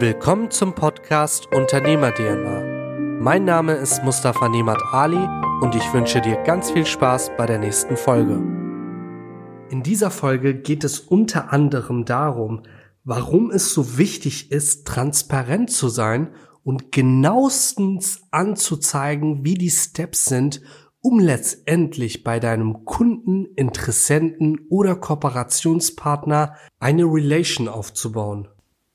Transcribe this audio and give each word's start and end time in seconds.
Willkommen 0.00 0.50
zum 0.50 0.74
Podcast 0.74 1.46
Unternehmer 1.54 2.12
DNA. 2.12 3.20
Mein 3.20 3.44
Name 3.44 3.74
ist 3.74 4.02
Mustafa 4.02 4.48
Nemat 4.48 4.82
Ali 4.90 5.24
und 5.60 5.76
ich 5.76 5.92
wünsche 5.94 6.20
dir 6.20 6.36
ganz 6.42 6.72
viel 6.72 6.84
Spaß 6.84 7.30
bei 7.38 7.46
der 7.46 7.60
nächsten 7.60 7.96
Folge. 7.96 8.34
In 9.70 9.84
dieser 9.84 10.10
Folge 10.10 10.56
geht 10.60 10.82
es 10.82 10.98
unter 10.98 11.52
anderem 11.52 12.04
darum, 12.04 12.64
warum 13.04 13.52
es 13.52 13.72
so 13.72 13.96
wichtig 13.96 14.50
ist, 14.50 14.84
transparent 14.84 15.70
zu 15.70 15.88
sein 15.88 16.34
und 16.64 16.90
genauestens 16.90 18.24
anzuzeigen, 18.32 19.44
wie 19.44 19.54
die 19.54 19.70
Steps 19.70 20.24
sind, 20.24 20.60
um 21.00 21.20
letztendlich 21.20 22.24
bei 22.24 22.40
deinem 22.40 22.84
Kunden, 22.84 23.46
Interessenten 23.54 24.66
oder 24.70 24.96
Kooperationspartner 24.96 26.56
eine 26.80 27.04
Relation 27.04 27.68
aufzubauen. 27.68 28.48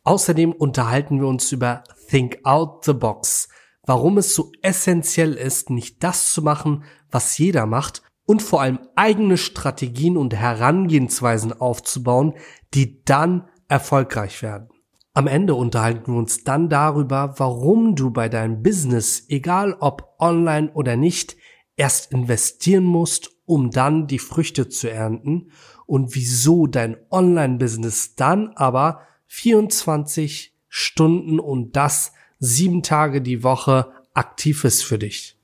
Außerdem 0.09 0.53
unterhalten 0.53 1.19
wir 1.19 1.27
uns 1.27 1.51
über 1.51 1.83
Think 2.09 2.39
Out 2.43 2.83
the 2.83 2.93
Box, 2.93 3.47
warum 3.86 4.17
es 4.17 4.33
so 4.33 4.51
essentiell 4.63 5.33
ist, 5.33 5.69
nicht 5.69 6.04
das 6.04 6.33
zu 6.33 6.41
machen, 6.41 6.83
was 7.11 7.37
jeder 7.37 7.67
macht 7.67 8.01
und 8.25 8.41
vor 8.41 8.59
allem 8.61 8.79
eigene 8.95 9.37
Strategien 9.37 10.17
und 10.17 10.33
Herangehensweisen 10.33 11.53
aufzubauen, 11.53 12.33
die 12.73 13.03
dann 13.05 13.50
erfolgreich 13.67 14.41
werden. 14.41 14.69
Am 15.14 15.27
Ende 15.27 15.53
unterhalten 15.53 16.14
wir 16.14 16.17
uns 16.17 16.43
dann 16.43 16.69
darüber, 16.69 17.36
warum 17.37 17.95
du 17.95 18.09
bei 18.09 18.29
deinem 18.29 18.64
Business, 18.64 19.25
egal 19.28 19.78
ob 19.79 20.15
online 20.17 20.71
oder 20.73 20.95
nicht, 20.95 21.37
erst 21.75 22.11
investieren 22.11 22.83
musst, 22.83 23.29
um 23.45 23.69
dann 23.69 24.07
die 24.07 24.17
Früchte 24.17 24.69
zu 24.69 24.89
ernten 24.89 25.51
und 25.86 26.15
wieso 26.15 26.65
dein 26.65 26.97
Online-Business 27.11 28.15
dann 28.15 28.53
aber 28.55 29.01
24 29.29 30.54
Stunden 30.68 31.39
und 31.39 31.75
das 31.75 32.14
sieben 32.39 32.83
Tage 32.83 33.22
die 33.22 33.44
Woche 33.44 33.92
aktiv 34.14 34.64
ist 34.64 34.84
für 34.84 34.98
dich. 34.98 35.38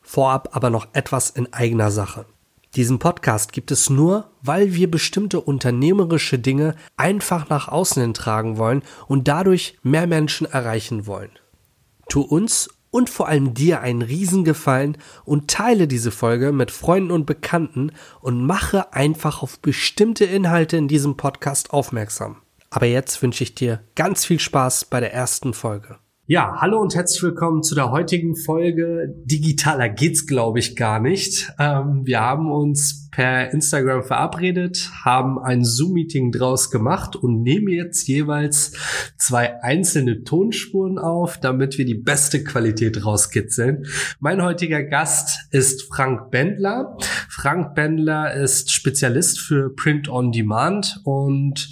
Vorab 0.00 0.50
aber 0.52 0.70
noch 0.70 0.88
etwas 0.94 1.28
in 1.28 1.52
eigener 1.52 1.90
Sache. 1.90 2.24
Diesen 2.76 2.98
Podcast 2.98 3.52
gibt 3.52 3.70
es 3.70 3.90
nur, 3.90 4.30
weil 4.42 4.74
wir 4.74 4.90
bestimmte 4.90 5.40
unternehmerische 5.40 6.38
Dinge 6.38 6.76
einfach 6.96 7.48
nach 7.48 7.68
außen 7.68 8.00
hin 8.00 8.14
tragen 8.14 8.56
wollen 8.58 8.82
und 9.08 9.28
dadurch 9.28 9.76
mehr 9.82 10.06
Menschen 10.06 10.46
erreichen 10.46 11.06
wollen. 11.06 11.32
Tu 12.08 12.20
uns 12.22 12.70
und 12.90 13.10
vor 13.10 13.26
allem 13.26 13.54
dir 13.54 13.80
einen 13.80 14.02
Riesengefallen 14.02 14.98
und 15.24 15.50
teile 15.50 15.88
diese 15.88 16.12
Folge 16.12 16.52
mit 16.52 16.70
Freunden 16.70 17.10
und 17.10 17.26
Bekannten 17.26 17.90
und 18.20 18.46
mache 18.46 18.92
einfach 18.92 19.42
auf 19.42 19.58
bestimmte 19.58 20.26
Inhalte 20.26 20.76
in 20.76 20.88
diesem 20.88 21.16
Podcast 21.16 21.72
aufmerksam. 21.72 22.41
Aber 22.74 22.86
jetzt 22.86 23.22
wünsche 23.22 23.44
ich 23.44 23.54
dir 23.54 23.80
ganz 23.94 24.24
viel 24.24 24.40
Spaß 24.40 24.86
bei 24.86 24.98
der 24.98 25.12
ersten 25.12 25.52
Folge. 25.52 25.98
Ja, 26.24 26.56
hallo 26.58 26.80
und 26.80 26.94
herzlich 26.94 27.22
willkommen 27.22 27.62
zu 27.62 27.74
der 27.74 27.90
heutigen 27.90 28.34
Folge. 28.34 29.14
Digitaler 29.26 29.90
geht's, 29.90 30.26
glaube 30.26 30.60
ich, 30.60 30.74
gar 30.74 30.98
nicht. 30.98 31.52
Ähm, 31.58 32.06
wir 32.06 32.20
haben 32.20 32.50
uns 32.50 33.10
per 33.10 33.52
Instagram 33.52 34.04
verabredet, 34.04 34.90
haben 35.04 35.38
ein 35.38 35.64
Zoom-Meeting 35.64 36.32
draus 36.32 36.70
gemacht 36.70 37.14
und 37.14 37.42
nehmen 37.42 37.68
jetzt 37.68 38.08
jeweils 38.08 38.72
zwei 39.18 39.62
einzelne 39.62 40.24
Tonspuren 40.24 40.98
auf, 40.98 41.38
damit 41.38 41.76
wir 41.76 41.84
die 41.84 41.94
beste 41.98 42.42
Qualität 42.42 43.04
rauskitzeln. 43.04 43.84
Mein 44.18 44.42
heutiger 44.42 44.82
Gast 44.82 45.40
ist 45.50 45.82
Frank 45.92 46.30
Bendler. 46.30 46.96
Frank 47.28 47.74
Bendler 47.74 48.32
ist 48.32 48.72
Spezialist 48.72 49.40
für 49.40 49.74
Print 49.74 50.08
on 50.08 50.32
Demand 50.32 51.00
und 51.04 51.68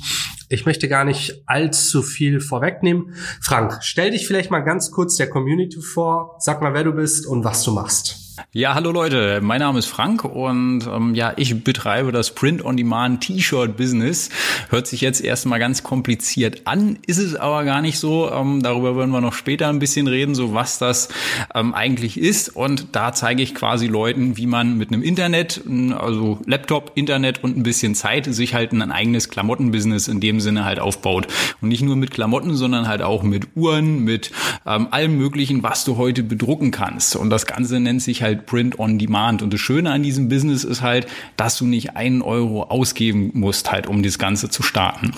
ich 0.51 0.67
möchte 0.67 0.89
gar 0.89 1.05
nicht 1.05 1.45
allzu 1.47 2.03
viel 2.03 2.41
vorwegnehmen. 2.41 3.15
Frank, 3.41 3.79
stell 3.83 4.11
dich 4.11 4.27
vielleicht 4.27 4.51
mal 4.51 4.61
ganz 4.61 4.91
kurz 4.91 5.17
der 5.17 5.31
Community 5.31 5.81
vor, 5.81 6.37
sag 6.41 6.61
mal, 6.61 6.75
wer 6.75 6.85
du 6.85 6.93
bist 6.93 7.27
und 7.27 7.45
was 7.45 7.63
du 7.63 7.71
machst. 7.71 8.20
Ja, 8.53 8.75
hallo 8.75 8.91
Leute, 8.91 9.41
mein 9.43 9.61
Name 9.61 9.79
ist 9.79 9.87
Frank 9.87 10.25
und 10.25 10.85
ähm, 10.87 11.15
ja, 11.15 11.35
ich 11.37 11.63
betreibe 11.63 12.11
das 12.11 12.35
Print-on-Demand 12.35 13.23
T-Shirt-Business. 13.23 14.31
Hört 14.71 14.89
sich 14.89 15.03
jetzt 15.03 15.21
erstmal 15.21 15.61
ganz 15.61 15.85
kompliziert 15.85 16.63
an, 16.65 16.99
ist 17.07 17.19
es 17.19 17.37
aber 17.37 17.65
gar 17.65 17.81
nicht 17.81 17.99
so. 17.99 18.31
Ähm, 18.31 18.61
darüber 18.63 18.97
werden 18.97 19.11
wir 19.11 19.21
noch 19.21 19.35
später 19.35 19.69
ein 19.69 19.79
bisschen 19.79 20.09
reden, 20.09 20.35
so 20.35 20.53
was 20.53 20.79
das 20.79 21.11
ähm, 21.55 21.75
eigentlich 21.75 22.19
ist. 22.19 22.49
Und 22.49 22.89
da 22.97 23.13
zeige 23.13 23.43
ich 23.43 23.55
quasi 23.55 23.87
Leuten, 23.87 24.37
wie 24.37 24.47
man 24.47 24.77
mit 24.77 24.93
einem 24.93 25.03
Internet, 25.03 25.63
also 25.97 26.41
Laptop, 26.45 26.93
Internet 26.97 27.45
und 27.45 27.57
ein 27.57 27.63
bisschen 27.63 27.95
Zeit 27.95 28.27
sich 28.27 28.55
halt 28.55 28.73
ein 28.73 28.91
eigenes 28.91 29.29
Klamottenbusiness 29.29 30.09
in 30.09 30.21
dem 30.21 30.41
Sinne 30.41 30.65
halt 30.65 30.81
aufbaut. 30.81 31.29
Und 31.61 31.69
nicht 31.69 31.83
nur 31.83 31.95
mit 31.95 32.11
Klamotten, 32.11 32.57
sondern 32.57 32.89
halt 32.89 33.03
auch 33.03 33.23
mit 33.23 33.49
Uhren, 33.55 34.01
mit 34.01 34.33
ähm, 34.67 34.89
allem 34.91 35.17
Möglichen, 35.17 35.63
was 35.63 35.85
du 35.85 35.97
heute 35.97 36.25
bedrucken 36.25 36.73
kannst. 36.73 37.15
Und 37.15 37.31
das 37.31 37.47
Ganze 37.47 37.79
nennt 37.79 38.03
sich 38.03 38.23
halt 38.23 38.30
halt 38.31 38.47
Print 38.47 38.79
on 38.79 38.99
Demand. 38.99 39.43
Und 39.43 39.53
das 39.53 39.61
Schöne 39.61 39.91
an 39.91 40.03
diesem 40.03 40.29
Business 40.29 40.65
ist 40.65 40.83
halt, 40.83 41.07
dass 41.37 41.59
du 41.59 41.67
nicht 41.67 41.97
einen 41.97 42.23
Euro 42.23 42.65
ausgeben 42.65 43.31
musst, 43.35 43.71
halt, 43.71 43.87
um 43.87 44.03
das 44.03 44.19
Ganze 44.19 44.49
zu 44.49 44.63
starten. 44.63 45.13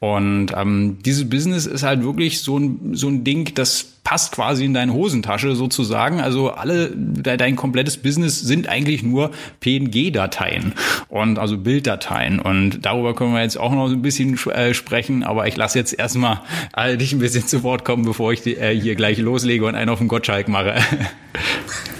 Und 0.00 0.52
ähm, 0.56 0.98
dieses 1.04 1.28
Business 1.28 1.66
ist 1.66 1.82
halt 1.82 2.02
wirklich 2.02 2.40
so 2.42 2.58
ein, 2.58 2.94
so 2.94 3.08
ein 3.08 3.24
Ding, 3.24 3.54
das 3.54 3.98
passt 4.08 4.32
quasi 4.32 4.64
in 4.64 4.72
deine 4.72 4.94
Hosentasche 4.94 5.54
sozusagen. 5.54 6.20
Also 6.20 6.50
alle, 6.50 6.90
dein 6.96 7.56
komplettes 7.56 7.98
Business 7.98 8.40
sind 8.40 8.66
eigentlich 8.66 9.02
nur 9.02 9.32
PNG-Dateien 9.60 10.72
und 11.08 11.38
also 11.38 11.58
Bilddateien. 11.58 12.40
Und 12.40 12.86
darüber 12.86 13.14
können 13.14 13.34
wir 13.34 13.42
jetzt 13.42 13.58
auch 13.58 13.72
noch 13.72 13.90
ein 13.90 14.00
bisschen 14.00 14.38
äh, 14.48 14.72
sprechen, 14.72 15.24
aber 15.24 15.46
ich 15.46 15.56
lasse 15.56 15.78
jetzt 15.78 15.98
erstmal 15.98 16.40
äh, 16.74 16.96
dich 16.96 17.12
ein 17.12 17.18
bisschen 17.18 17.46
zu 17.46 17.62
Wort 17.62 17.84
kommen, 17.84 18.04
bevor 18.04 18.32
ich 18.32 18.46
äh, 18.46 18.74
hier 18.74 18.94
gleich 18.94 19.18
loslege 19.18 19.66
und 19.66 19.74
einen 19.74 19.90
auf 19.90 19.98
den 19.98 20.08
Gottschalk 20.08 20.48
mache. 20.48 20.76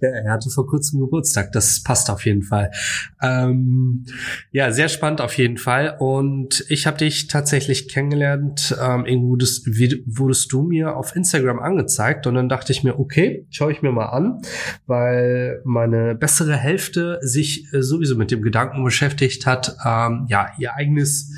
ja, 0.00 0.08
er 0.08 0.32
hatte 0.32 0.50
vor 0.50 0.66
kurzem 0.66 1.00
Geburtstag. 1.00 1.52
Das 1.52 1.82
passt 1.82 2.10
auf 2.10 2.24
jeden 2.24 2.42
Fall. 2.42 2.70
Ähm, 3.20 4.04
ja, 4.50 4.70
sehr 4.72 4.88
spannend 4.88 5.20
auf 5.20 5.36
jeden 5.36 5.56
Fall. 5.56 5.96
Und 5.98 6.64
ich 6.68 6.86
habe 6.86 6.98
dich 6.98 7.28
tatsächlich 7.28 7.88
kennengelernt. 7.88 8.76
Ähm, 8.80 9.06
irgendwo 9.06 9.36
das, 9.36 9.62
wurdest 10.06 10.52
du 10.52 10.62
mir 10.62 10.96
auf 10.96 11.14
Instagram 11.16 11.58
angezeigt 11.58 12.26
und 12.26 12.34
dann 12.34 12.48
dachte 12.48 12.72
ich 12.72 12.82
mir, 12.84 12.98
okay, 12.98 13.46
schaue 13.50 13.72
ich 13.72 13.82
mir 13.82 13.92
mal 13.92 14.06
an, 14.06 14.42
weil 14.86 15.60
meine 15.64 16.14
bessere 16.14 16.56
Hälfte 16.56 17.18
sich 17.22 17.72
äh, 17.72 17.82
sowieso 17.82 18.16
mit 18.16 18.30
dem 18.30 18.42
Gedanken 18.42 18.84
beschäftigt 18.84 19.46
hat, 19.46 19.76
ähm, 19.84 20.26
ja, 20.28 20.48
ihr 20.58 20.74
eigenes 20.74 21.32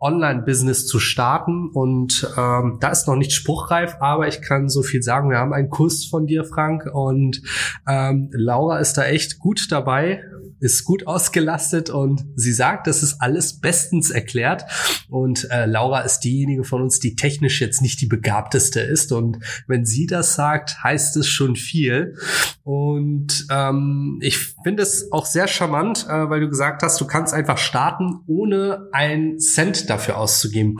Online-Business 0.00 0.86
zu 0.86 0.98
starten. 0.98 1.68
Und 1.68 2.32
ähm, 2.36 2.78
da 2.80 2.90
ist 2.90 3.06
noch 3.06 3.16
nicht 3.16 3.32
spruchreif, 3.32 3.96
aber 4.00 4.28
ich 4.28 4.42
kann 4.42 4.68
so 4.68 4.82
viel 4.82 5.02
sagen. 5.02 5.30
Wir 5.30 5.38
haben 5.38 5.52
einen 5.52 5.70
Kurs 5.70 6.04
von 6.04 6.26
dir, 6.26 6.44
Frank, 6.44 6.88
und 6.92 7.42
ähm, 7.88 8.30
Laura 8.32 8.78
ist 8.78 8.94
da 8.94 9.04
echt 9.04 9.38
gut 9.38 9.70
dabei, 9.70 10.22
ist 10.60 10.84
gut 10.84 11.06
ausgelastet 11.06 11.90
und 11.90 12.24
sie 12.36 12.52
sagt, 12.52 12.86
das 12.86 13.02
ist 13.02 13.20
alles 13.20 13.60
bestens 13.60 14.10
erklärt. 14.10 14.64
Und 15.08 15.48
äh, 15.50 15.66
Laura 15.66 16.00
ist 16.00 16.20
diejenige 16.20 16.64
von 16.64 16.82
uns, 16.82 16.98
die 16.98 17.16
technisch 17.16 17.60
jetzt 17.60 17.80
nicht 17.82 18.00
die 18.00 18.06
begabteste 18.06 18.80
ist. 18.80 19.12
Und 19.12 19.38
wenn 19.66 19.84
sie 19.84 20.06
das 20.06 20.34
sagt, 20.34 20.82
heißt 20.82 21.16
es 21.16 21.26
schon 21.26 21.56
viel. 21.56 22.16
Und 22.64 23.46
ähm, 23.50 24.18
ich 24.20 24.38
finde 24.62 24.82
es 24.82 25.10
auch 25.12 25.24
sehr 25.24 25.48
charmant, 25.48 26.06
äh, 26.08 26.28
weil 26.28 26.40
du 26.40 26.48
gesagt 26.48 26.82
hast, 26.82 27.00
du 27.00 27.06
kannst 27.06 27.32
einfach 27.32 27.58
starten, 27.58 28.20
ohne 28.26 28.88
einen 28.92 29.38
Cent 29.38 29.88
dafür 29.88 30.18
auszugeben. 30.18 30.76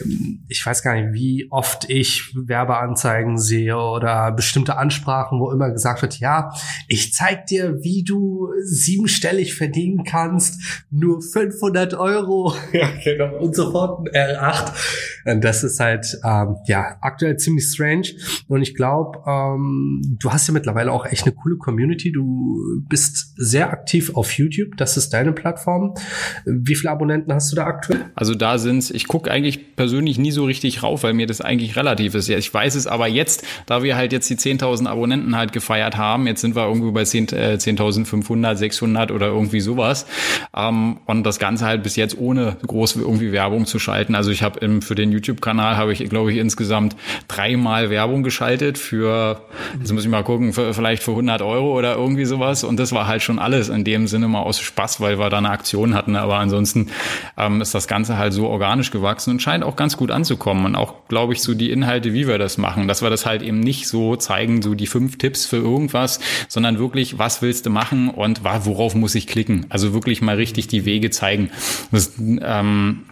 Ähm, 0.00 0.44
ich 0.48 0.64
weiß 0.64 0.82
gar 0.82 0.94
nicht, 0.94 1.12
wie 1.12 1.48
oft 1.50 1.90
ich 1.90 2.32
Werbeanzeigen 2.36 3.38
sehe 3.38 3.76
oder 3.76 4.30
bestimmte 4.32 4.76
Ansprachen, 4.76 5.40
wo 5.40 5.50
immer 5.50 5.70
gesagt 5.70 6.02
wird, 6.02 6.20
ja, 6.20 6.52
ich 6.88 7.12
zeig 7.12 7.46
dir, 7.46 7.82
wie 7.82 8.04
du 8.04 8.48
siebenstellig 9.14 9.54
verdienen 9.54 10.04
kannst, 10.04 10.84
nur 10.90 11.22
500 11.22 11.94
Euro. 11.94 12.54
ja, 12.72 12.88
genau. 13.02 13.38
Und 13.38 13.54
sofort 13.54 14.08
ein 14.08 14.36
R8. 14.36 14.72
Und 15.26 15.44
das 15.44 15.64
ist 15.64 15.80
halt, 15.80 16.06
ähm, 16.24 16.56
ja, 16.66 16.96
aktuell 17.00 17.36
ziemlich 17.36 17.66
strange. 17.66 18.08
Und 18.48 18.62
ich 18.62 18.74
glaube, 18.74 19.20
ähm, 19.26 20.02
du 20.20 20.32
hast 20.32 20.48
ja 20.48 20.54
mittlerweile 20.54 20.92
auch 20.92 21.06
echt 21.06 21.24
eine 21.24 21.34
coole 21.34 21.56
Community. 21.56 22.12
Du 22.12 22.82
bist 22.88 23.34
sehr 23.36 23.70
aktiv 23.70 24.14
auf 24.14 24.32
YouTube. 24.32 24.76
Das 24.76 24.96
ist 24.96 25.10
deine 25.10 25.32
Plattform. 25.32 25.94
Wie 26.44 26.74
viele 26.74 26.90
Abonnenten 26.90 27.32
hast 27.32 27.50
du 27.52 27.56
da 27.56 27.64
aktuell? 27.66 28.04
Also 28.14 28.34
da 28.34 28.58
sind's, 28.58 28.90
ich 28.90 29.08
gucke 29.08 29.30
eigentlich 29.30 29.76
persönlich 29.76 30.18
nie 30.18 30.30
so 30.30 30.44
richtig 30.44 30.82
rauf, 30.82 31.04
weil 31.04 31.14
mir 31.14 31.26
das 31.26 31.40
eigentlich 31.40 31.76
relativ 31.76 32.14
ist. 32.14 32.28
Ja, 32.28 32.36
ich 32.36 32.52
weiß 32.52 32.74
es 32.74 32.86
aber 32.86 33.06
jetzt, 33.06 33.44
da 33.66 33.82
wir 33.82 33.96
halt 33.96 34.12
jetzt 34.12 34.28
die 34.28 34.36
10.000 34.36 34.86
Abonnenten 34.86 35.36
halt 35.36 35.52
gefeiert 35.52 35.96
haben, 35.96 36.26
jetzt 36.26 36.42
sind 36.42 36.54
wir 36.54 36.66
irgendwo 36.66 36.92
bei 36.92 37.02
10.500, 37.02 38.52
äh, 38.52 38.56
600 38.56 39.03
oder 39.10 39.26
irgendwie 39.26 39.60
sowas. 39.60 40.06
Ähm, 40.56 40.98
und 41.06 41.24
das 41.24 41.38
Ganze 41.38 41.66
halt 41.66 41.82
bis 41.82 41.96
jetzt 41.96 42.18
ohne 42.18 42.56
groß 42.66 42.96
irgendwie 42.96 43.32
Werbung 43.32 43.66
zu 43.66 43.78
schalten. 43.78 44.14
Also 44.14 44.30
ich 44.30 44.42
habe 44.42 44.80
für 44.80 44.94
den 44.94 45.12
YouTube-Kanal 45.12 45.76
habe 45.76 45.92
ich, 45.92 46.08
glaube 46.08 46.32
ich, 46.32 46.38
insgesamt 46.38 46.96
dreimal 47.28 47.90
Werbung 47.90 48.22
geschaltet 48.22 48.78
für, 48.78 49.42
jetzt 49.78 49.92
muss 49.92 50.04
ich 50.04 50.10
mal 50.10 50.22
gucken, 50.22 50.52
für, 50.52 50.74
vielleicht 50.74 51.02
für 51.02 51.12
100 51.12 51.42
Euro 51.42 51.76
oder 51.76 51.96
irgendwie 51.96 52.24
sowas. 52.24 52.64
Und 52.64 52.78
das 52.78 52.92
war 52.92 53.06
halt 53.06 53.22
schon 53.22 53.38
alles 53.38 53.68
in 53.68 53.84
dem 53.84 54.06
Sinne 54.06 54.28
mal 54.28 54.42
aus 54.42 54.60
Spaß, 54.60 55.00
weil 55.00 55.18
wir 55.18 55.30
da 55.30 55.38
eine 55.38 55.50
Aktion 55.50 55.94
hatten. 55.94 56.16
Aber 56.16 56.36
ansonsten 56.38 56.88
ähm, 57.36 57.60
ist 57.60 57.74
das 57.74 57.88
Ganze 57.88 58.18
halt 58.18 58.32
so 58.32 58.48
organisch 58.48 58.90
gewachsen 58.90 59.30
und 59.30 59.42
scheint 59.42 59.64
auch 59.64 59.76
ganz 59.76 59.96
gut 59.96 60.10
anzukommen 60.10 60.64
und 60.64 60.76
auch, 60.76 61.08
glaube 61.08 61.32
ich, 61.32 61.42
so 61.42 61.54
die 61.54 61.70
Inhalte, 61.70 62.12
wie 62.12 62.26
wir 62.26 62.38
das 62.38 62.58
machen, 62.58 62.88
dass 62.88 63.02
wir 63.02 63.10
das 63.10 63.26
halt 63.26 63.42
eben 63.42 63.60
nicht 63.60 63.88
so 63.88 64.16
zeigen, 64.16 64.62
so 64.62 64.74
die 64.74 64.86
fünf 64.86 65.18
Tipps 65.18 65.46
für 65.46 65.56
irgendwas, 65.56 66.20
sondern 66.48 66.78
wirklich, 66.78 67.18
was 67.18 67.42
willst 67.42 67.66
du 67.66 67.70
machen 67.70 68.10
und 68.10 68.42
worauf 68.44 68.93
muss 68.94 69.14
ich 69.14 69.26
klicken? 69.26 69.66
Also 69.68 69.92
wirklich 69.92 70.22
mal 70.22 70.36
richtig 70.36 70.68
die 70.68 70.84
Wege 70.84 71.10
zeigen. 71.10 71.50
Das, 71.90 72.12
ähm, 72.18 73.02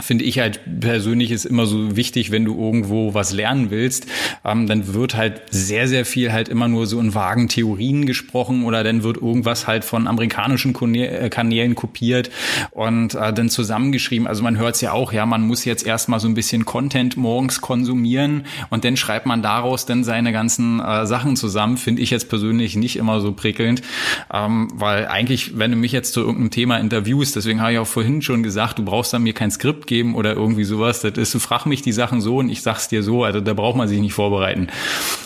finde 0.00 0.24
ich 0.24 0.38
halt 0.38 0.60
persönlich 0.80 1.30
ist 1.30 1.44
immer 1.44 1.66
so 1.66 1.96
wichtig, 1.96 2.30
wenn 2.30 2.44
du 2.44 2.58
irgendwo 2.58 3.14
was 3.14 3.32
lernen 3.32 3.70
willst, 3.70 4.06
ähm, 4.44 4.66
dann 4.66 4.94
wird 4.94 5.16
halt 5.16 5.42
sehr, 5.50 5.88
sehr 5.88 6.04
viel 6.04 6.32
halt 6.32 6.48
immer 6.48 6.68
nur 6.68 6.86
so 6.86 7.00
in 7.00 7.14
vagen 7.14 7.48
Theorien 7.48 8.06
gesprochen 8.06 8.64
oder 8.64 8.84
dann 8.84 9.02
wird 9.02 9.16
irgendwas 9.16 9.66
halt 9.66 9.84
von 9.84 10.06
amerikanischen 10.06 10.74
äh, 10.94 11.28
Kanälen 11.30 11.74
kopiert 11.74 12.30
und 12.70 13.14
äh, 13.14 13.32
dann 13.32 13.48
zusammengeschrieben. 13.48 14.26
Also 14.26 14.42
man 14.42 14.58
hört 14.58 14.76
es 14.76 14.80
ja 14.80 14.92
auch, 14.92 15.12
ja, 15.12 15.26
man 15.26 15.42
muss 15.42 15.64
jetzt 15.64 15.86
erstmal 15.86 16.20
so 16.20 16.28
ein 16.28 16.34
bisschen 16.34 16.64
Content 16.64 17.16
morgens 17.16 17.60
konsumieren 17.60 18.44
und 18.70 18.84
dann 18.84 18.96
schreibt 18.96 19.26
man 19.26 19.42
daraus 19.42 19.86
dann 19.86 20.04
seine 20.04 20.32
ganzen 20.32 20.80
äh, 20.80 21.06
Sachen 21.06 21.36
zusammen. 21.36 21.76
Finde 21.76 22.02
ich 22.02 22.10
jetzt 22.10 22.28
persönlich 22.28 22.76
nicht 22.76 22.96
immer 22.96 23.20
so 23.20 23.32
prickelnd, 23.32 23.82
ähm, 24.32 24.68
weil 24.74 25.06
eigentlich, 25.06 25.58
wenn 25.58 25.70
du 25.70 25.76
mich 25.76 25.92
jetzt 25.92 26.12
zu 26.12 26.20
irgendeinem 26.20 26.50
Thema 26.50 26.78
interviewst, 26.78 27.36
deswegen 27.36 27.60
habe 27.60 27.72
ich 27.72 27.78
auch 27.78 27.86
vorhin 27.86 28.22
schon 28.22 28.42
gesagt, 28.42 28.78
du 28.78 28.84
brauchst 28.84 29.12
dann 29.12 29.22
mir 29.22 29.32
kein 29.32 29.50
Skript 29.50 29.85
geben 29.86 30.14
oder 30.14 30.34
irgendwie 30.34 30.64
sowas. 30.64 31.00
Das 31.00 31.16
ist, 31.16 31.42
frag 31.42 31.66
mich 31.66 31.82
die 31.82 31.92
Sachen 31.92 32.20
so 32.20 32.38
und 32.38 32.48
ich 32.48 32.62
sag's 32.62 32.88
dir 32.88 33.02
so. 33.02 33.24
Also 33.24 33.40
da 33.40 33.54
braucht 33.54 33.76
man 33.76 33.88
sich 33.88 34.00
nicht 34.00 34.14
vorbereiten. 34.14 34.68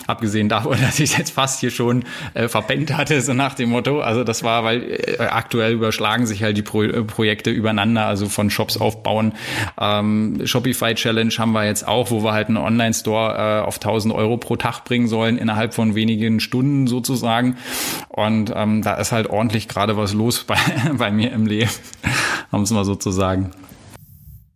Abgesehen 0.06 0.48
davon, 0.48 0.78
dass 0.80 1.00
ich 1.00 1.16
jetzt 1.16 1.30
fast 1.30 1.60
hier 1.60 1.70
schon 1.70 2.04
äh, 2.34 2.48
verpennt 2.48 2.96
hatte, 2.96 3.20
so 3.20 3.34
nach 3.34 3.54
dem 3.54 3.70
Motto. 3.70 4.00
Also 4.00 4.24
das 4.24 4.42
war, 4.42 4.64
weil 4.64 4.82
äh, 4.82 5.22
aktuell 5.22 5.72
überschlagen 5.72 6.26
sich 6.26 6.42
halt 6.42 6.56
die 6.56 6.62
Pro 6.62 6.82
äh, 6.82 7.02
Projekte 7.04 7.50
übereinander, 7.50 8.06
also 8.06 8.28
von 8.28 8.50
Shops 8.50 8.76
aufbauen. 8.76 9.32
Ähm, 9.80 10.40
Shopify 10.44 10.94
Challenge 10.94 11.32
haben 11.38 11.52
wir 11.52 11.64
jetzt 11.64 11.86
auch, 11.86 12.10
wo 12.10 12.22
wir 12.22 12.32
halt 12.32 12.48
einen 12.48 12.56
Online-Store 12.56 13.60
äh, 13.62 13.66
auf 13.66 13.76
1000 13.76 14.14
Euro 14.14 14.36
pro 14.36 14.56
Tag 14.56 14.84
bringen 14.84 15.08
sollen, 15.08 15.38
innerhalb 15.38 15.74
von 15.74 15.94
wenigen 15.94 16.40
Stunden 16.40 16.86
sozusagen. 16.86 17.56
Und 18.08 18.52
ähm, 18.54 18.82
da 18.82 18.94
ist 18.94 19.12
halt 19.12 19.28
ordentlich 19.28 19.68
gerade 19.68 19.96
was 19.96 20.12
los 20.12 20.44
bei, 20.44 20.56
bei 20.98 21.10
mir 21.10 21.32
im 21.32 21.46
Leben, 21.46 21.70
um 22.50 22.62
es 22.62 22.70
mal 22.70 22.84
so 22.84 22.94
zu 22.94 23.10
sagen. 23.10 23.52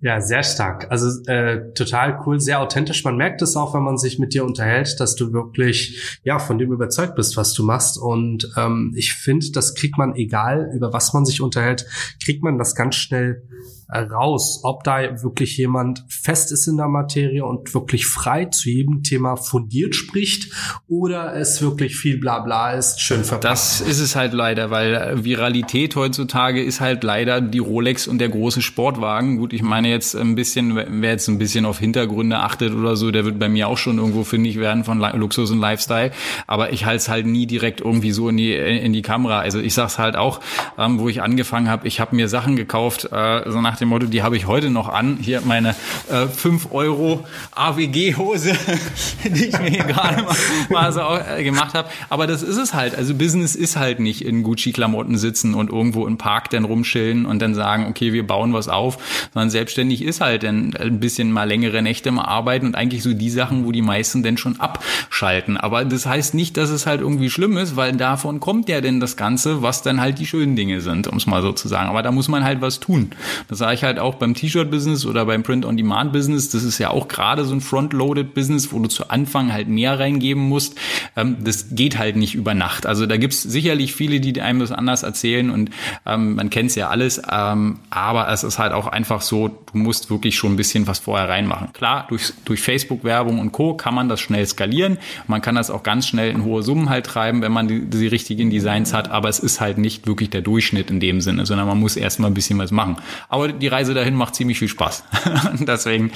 Ja, 0.05 0.21
sehr 0.21 0.43
stark. 0.43 0.91
Also 0.91 1.23
äh, 1.31 1.73
total 1.73 2.21
cool, 2.27 2.39
sehr 2.39 2.61
authentisch. 2.61 3.05
Man 3.05 3.17
merkt 3.17 3.41
es 3.41 3.56
auch, 3.56 3.73
wenn 3.73 3.85
man 3.85 3.97
sich 3.97 4.19
mit 4.19 4.35
dir 4.35 4.45
unterhält, 4.45 5.01
dass 5.01 5.15
du 5.15 5.33
wirklich 5.33 6.21
ja 6.25 6.39
von 6.39 6.59
dem 6.59 6.71
überzeugt 6.73 7.15
bist, 7.15 7.39
was 7.39 7.55
du 7.55 7.65
machst. 7.65 7.97
Und 7.97 8.53
ähm, 8.59 8.93
ich 8.95 9.15
finde, 9.15 9.47
das 9.53 9.75
kriegt 9.75 9.97
man, 9.97 10.15
egal 10.15 10.71
über 10.75 10.93
was 10.93 11.15
man 11.15 11.25
sich 11.25 11.41
unterhält, 11.41 11.87
kriegt 12.23 12.43
man 12.43 12.59
das 12.59 12.75
ganz 12.75 12.97
schnell 12.97 13.45
raus, 13.88 14.60
ob 14.62 14.84
da 14.84 15.22
wirklich 15.22 15.56
jemand 15.56 16.04
fest 16.08 16.52
ist 16.52 16.66
in 16.66 16.76
der 16.76 16.88
Materie 16.88 17.44
und 17.44 17.75
wirklich 17.75 18.06
frei 18.06 18.46
zu 18.46 18.70
jedem 18.70 19.02
Thema 19.02 19.36
fundiert 19.36 19.94
spricht 19.94 20.52
oder 20.88 21.34
es 21.36 21.62
wirklich 21.62 21.96
viel 21.96 22.19
Blabla 22.19 22.72
ist, 22.72 23.00
schön 23.00 23.25
verpackt. 23.25 23.44
Das 23.44 23.81
ist 23.81 24.00
es 24.00 24.16
halt 24.16 24.32
leider, 24.32 24.70
weil 24.70 25.25
Viralität 25.25 25.96
heutzutage 25.96 26.62
ist 26.62 26.81
halt 26.81 27.04
leider 27.04 27.40
die 27.40 27.58
Rolex 27.58 28.06
und 28.06 28.19
der 28.19 28.28
große 28.28 28.62
Sportwagen. 28.62 29.38
Gut, 29.38 29.52
ich 29.52 29.62
meine 29.62 29.88
jetzt 29.88 30.14
ein 30.14 30.34
bisschen, 30.34 30.76
wer 30.76 31.10
jetzt 31.10 31.28
ein 31.28 31.38
bisschen 31.38 31.64
auf 31.64 31.78
Hintergründe 31.78 32.38
achtet 32.38 32.75
oder 32.75 32.96
so, 32.96 33.10
der 33.10 33.25
wird 33.25 33.38
bei 33.38 33.48
mir 33.48 33.69
auch 33.69 33.78
schon 33.78 33.98
irgendwo 33.98 34.25
fündig 34.25 34.58
werden 34.58 34.84
von 34.84 34.98
Luxus 34.98 35.50
und 35.50 35.60
Lifestyle. 35.60 36.10
Aber 36.46 36.72
ich 36.72 36.84
halte 36.84 36.98
es 36.98 37.08
halt 37.08 37.26
nie 37.26 37.46
direkt 37.46 37.81
irgendwie 37.81 38.12
so 38.12 38.28
in 38.28 38.36
die 38.36 38.54
in 38.54 38.92
die 38.92 39.02
Kamera. 39.02 39.40
Also 39.40 39.60
ich 39.60 39.75
sag's 39.75 39.98
halt 39.98 40.16
auch, 40.16 40.40
ähm, 40.78 40.98
wo 40.98 41.08
ich 41.08 41.22
angefangen 41.22 41.69
habe, 41.69 41.86
ich 41.86 42.00
habe 42.00 42.16
mir 42.16 42.28
Sachen 42.28 42.56
gekauft, 42.56 43.08
äh, 43.12 43.50
so 43.50 43.60
nach 43.60 43.74
dem 43.76 43.88
Motto, 43.88 44.06
die 44.06 44.23
habe 44.23 44.37
ich 44.37 44.47
heute 44.47 44.71
noch 44.71 44.88
an. 44.88 45.19
Hier 45.21 45.41
meine 45.44 45.75
äh, 46.11 46.26
5 46.26 46.69
Euro 46.73 47.26
AWG-Hose, 47.55 48.55
die 49.25 49.47
ich 49.47 49.59
mir 49.59 49.71
hier 49.71 49.85
gerade 49.85 50.23
mal, 50.23 50.37
mal 50.71 50.93
so 50.93 51.00
äh, 51.00 51.43
gemacht 51.43 51.75
habe. 51.75 51.88
Aber 52.09 52.26
das 52.26 52.43
ist 52.43 52.56
es 52.56 52.75
halt. 52.75 52.97
Also 52.97 53.15
Business 53.15 53.55
ist 53.55 53.76
halt 53.76 54.00
nicht 54.00 54.25
in 54.25 54.43
Gucci-Klamotten 54.43 55.17
sitzen 55.19 55.55
und 55.55 55.71
irgendwo 55.71 56.06
im 56.06 56.19
Park 56.19 56.50
dann 56.50 56.65
rumschillen 56.65 57.26
und 57.26 57.41
dann 57.41 57.55
sagen, 57.55 57.87
okay, 57.88 58.12
wir 58.12 58.26
bauen 58.26 58.53
was 58.53 58.69
auf, 58.69 58.99
sondern 59.32 59.50
selbstständig 59.50 60.03
ist 60.03 60.20
halt 60.20 60.43
dann 60.43 60.75
ein 60.77 61.00
bisschen 61.00 61.32
mal 61.32 61.44
längere 61.44 61.82
Nächte 61.82 62.11
mal 62.11 62.25
arbeiten 62.25 62.67
und 62.67 62.75
eigentlich 62.75 63.03
so 63.03 63.12
die 63.12 63.31
Sachen, 63.31 63.65
wo 63.65 63.73
die 63.73 63.82
meisten 63.82 64.23
dann 64.23 64.37
schon 64.37 64.61
abschalten. 64.61 65.56
Aber 65.56 65.85
das 65.85 66.06
heißt 66.06 66.35
nicht, 66.35 66.56
dass 66.56 66.70
es 66.70 66.87
halt 66.87 67.00
irgendwie 67.00 67.31
schlimm 67.31 67.56
ist, 67.56 67.77
weil 67.77 67.93
davon 67.93 68.41
kommt 68.41 68.69
ja 68.69 68.81
denn 68.81 69.00
das 69.00 69.17
Ganze, 69.17 69.62
was 69.62 69.82
dann 69.82 70.00
halt 70.00 70.19
die 70.19 70.27
schönen 70.27 70.56
Dinge 70.56 70.81
sind, 70.81 71.06
um 71.06 71.17
es 71.17 71.27
mal 71.27 71.43
so 71.43 71.53
zu 71.53 71.69
sagen. 71.69 71.88
Aber 71.88 72.03
da 72.03 72.12
muss 72.12 72.29
man 72.29 72.44
halt 72.44 72.61
was 72.61 72.81
tun. 72.81 73.11
Das 73.49 73.59
sage 73.64 73.76
ich 73.76 73.82
halt 73.84 73.99
auch 73.99 74.16
beim 74.16 74.34
T-Shirt-Business 74.34 75.06
oder 75.06 75.25
beim 75.25 75.43
Print-on-Demand-Business. 75.43 76.50
Das 76.50 76.64
ist 76.64 76.76
ja 76.76 76.90
auch 76.90 77.08
gerade 77.08 77.46
so 77.46 77.55
ein 77.55 77.62
Front-Loaded-Business, 77.62 78.75
wo 78.75 78.78
du 78.78 78.88
zu 78.88 79.08
Anfang 79.08 79.55
halt 79.55 79.69
mehr 79.69 79.99
reingeben 79.99 80.43
musst. 80.50 80.75
Ähm, 81.16 81.38
das 81.43 81.69
geht 81.70 81.96
halt 81.96 82.16
nicht 82.16 82.34
über 82.34 82.52
Nacht. 82.52 82.84
Also 82.84 83.06
da 83.06 83.16
gibt's 83.16 83.43
sicherlich 83.43 83.94
viele, 83.94 84.20
die 84.20 84.38
einem 84.38 84.61
das 84.61 84.70
anders 84.70 85.02
erzählen 85.02 85.49
und 85.49 85.70
ähm, 86.05 86.34
man 86.34 86.50
kennt's 86.50 86.75
ja 86.75 86.90
alles. 86.90 87.22
Ähm, 87.32 87.78
aber 87.88 88.28
es 88.28 88.44
ist 88.44 88.58
halt 88.58 88.75
auch 88.75 88.87
einfach 88.87 89.22
so, 89.22 89.49
du 89.49 89.78
musst 89.78 90.10
wirklich 90.10 90.37
schon 90.37 90.52
ein 90.52 90.56
bisschen 90.56 90.87
was 90.87 90.99
vorher 90.99 91.31
reinmachen. 91.31 91.72
Klar, 91.72 92.05
durch, 92.10 92.34
durch 92.44 92.60
Facebook-Werbung 92.60 93.38
und 93.38 93.52
Co. 93.52 93.72
kann 93.72 93.94
man 93.94 94.10
das 94.10 94.20
schnell 94.20 94.44
skalieren. 94.44 94.99
Man 95.26 95.40
kann 95.40 95.55
das 95.55 95.70
auch 95.70 95.82
ganz 95.82 96.06
schnell 96.06 96.31
in 96.31 96.44
hohe 96.44 96.62
Summen 96.62 96.90
halt 96.90 97.06
treiben, 97.06 97.40
wenn 97.40 97.52
man 97.52 97.67
die, 97.67 97.87
die 97.87 98.08
richtigen 98.08 98.50
Designs 98.50 98.93
hat. 98.93 99.10
Aber 99.10 99.31
es 99.31 99.38
ist 99.38 99.62
halt 99.62 99.78
nicht 99.78 100.06
wirklich 100.06 100.28
der 100.28 100.43
Durchschnitt 100.43 100.90
in 100.90 101.00
dem 101.00 101.22
Sinne, 101.22 101.46
sondern 101.46 101.67
man 101.67 101.81
muss 101.81 101.96
erstmal 101.96 102.31
ein 102.31 102.34
bisschen 102.34 102.58
was 102.58 102.70
machen. 102.70 102.96
Aber 103.31 103.54
die 103.61 103.69
Reise 103.69 103.95
dahin 103.95 104.15
macht 104.15 104.35
ziemlich 104.35 104.59
viel 104.59 104.69
Spaß. 104.69 105.05
Deswegen 105.61 106.11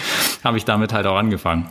habe 0.44 0.56
ich 0.56 0.64
damit 0.64 0.93
halt 0.93 1.06
auch 1.06 1.17
angefangen. 1.17 1.67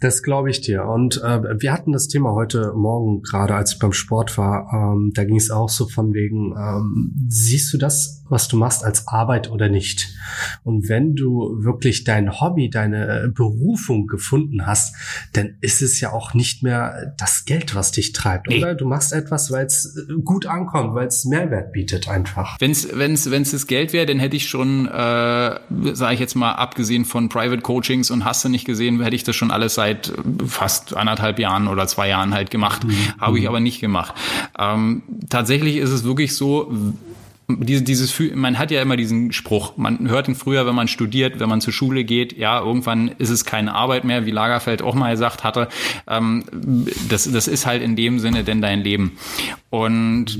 Das 0.00 0.22
glaube 0.22 0.50
ich 0.50 0.60
dir. 0.60 0.84
Und 0.84 1.22
äh, 1.22 1.60
wir 1.60 1.72
hatten 1.72 1.92
das 1.92 2.08
Thema 2.08 2.34
heute 2.34 2.74
Morgen 2.74 3.22
gerade, 3.22 3.54
als 3.54 3.72
ich 3.72 3.78
beim 3.78 3.94
Sport 3.94 4.36
war. 4.36 4.68
Ähm, 4.72 5.12
da 5.14 5.24
ging 5.24 5.36
es 5.36 5.50
auch 5.50 5.70
so 5.70 5.88
von 5.88 6.12
wegen, 6.12 6.54
ähm, 6.58 7.26
siehst 7.28 7.72
du 7.72 7.78
das, 7.78 8.23
was 8.28 8.48
du 8.48 8.56
machst, 8.56 8.84
als 8.84 9.08
Arbeit 9.08 9.50
oder 9.50 9.68
nicht? 9.68 10.08
Und 10.62 10.88
wenn 10.88 11.14
du 11.14 11.62
wirklich 11.62 12.04
dein 12.04 12.40
Hobby, 12.40 12.70
deine 12.70 13.32
Berufung 13.34 14.06
gefunden 14.06 14.66
hast, 14.66 14.94
dann 15.32 15.56
ist 15.60 15.82
es 15.82 16.00
ja 16.00 16.12
auch 16.12 16.34
nicht 16.34 16.62
mehr 16.62 17.14
das 17.18 17.44
Geld, 17.44 17.74
was 17.74 17.92
dich 17.92 18.12
treibt, 18.12 18.48
nee. 18.48 18.58
oder? 18.58 18.74
Du 18.74 18.86
machst 18.86 19.12
etwas, 19.12 19.50
weil 19.50 19.66
es 19.66 19.96
äh, 19.96 20.20
gut 20.22 20.46
ankommt, 20.46 20.94
weil 20.94 21.06
es 21.06 21.24
Mehrwert 21.24 21.72
bietet 21.72 22.08
einfach. 22.08 22.56
Wenn 22.60 22.70
es 22.70 22.88
wenn's, 22.96 23.30
wenn's 23.30 23.52
das 23.52 23.66
Geld 23.66 23.92
wäre, 23.92 24.06
dann 24.06 24.18
hätte 24.18 24.36
ich 24.36 24.48
schon, 24.48 24.86
äh, 24.86 24.90
sage 24.90 26.14
ich 26.14 26.20
jetzt 26.20 26.34
mal, 26.34 26.52
abgesehen 26.52 27.04
von 27.04 27.28
Private 27.28 27.62
Coachings 27.62 28.10
und 28.10 28.24
hast 28.24 28.44
du 28.44 28.48
nicht 28.48 28.64
gesehen, 28.64 29.02
hätte 29.02 29.16
ich 29.16 29.24
das 29.24 29.36
schon 29.36 29.50
alles 29.50 29.74
seit 29.74 29.94
seit 29.94 30.12
fast 30.46 30.96
anderthalb 30.96 31.38
Jahren 31.38 31.68
oder 31.68 31.86
zwei 31.86 32.08
Jahren 32.08 32.34
halt 32.34 32.50
gemacht. 32.50 32.84
Mhm. 32.84 32.96
Habe 33.20 33.38
ich 33.38 33.48
aber 33.48 33.60
nicht 33.60 33.80
gemacht. 33.80 34.14
Ähm, 34.58 35.02
tatsächlich 35.28 35.76
ist 35.76 35.90
es 35.90 36.04
wirklich 36.04 36.34
so, 36.34 36.72
diese, 37.48 37.82
dieses, 37.82 38.18
man 38.34 38.58
hat 38.58 38.70
ja 38.70 38.80
immer 38.80 38.96
diesen 38.96 39.32
Spruch, 39.32 39.76
man 39.76 40.08
hört 40.08 40.28
ihn 40.28 40.34
früher, 40.34 40.66
wenn 40.66 40.74
man 40.74 40.88
studiert, 40.88 41.40
wenn 41.40 41.48
man 41.48 41.60
zur 41.60 41.72
Schule 41.72 42.04
geht, 42.04 42.36
ja, 42.36 42.60
irgendwann 42.60 43.08
ist 43.18 43.30
es 43.30 43.44
keine 43.44 43.74
Arbeit 43.74 44.04
mehr, 44.04 44.24
wie 44.24 44.30
Lagerfeld 44.30 44.82
auch 44.82 44.94
mal 44.94 45.10
gesagt 45.12 45.44
hatte. 45.44 45.68
Ähm, 46.08 46.44
das, 47.08 47.30
das 47.30 47.48
ist 47.48 47.66
halt 47.66 47.82
in 47.82 47.96
dem 47.96 48.18
Sinne 48.18 48.44
denn 48.44 48.62
dein 48.62 48.80
Leben. 48.80 49.18
Und 49.70 50.38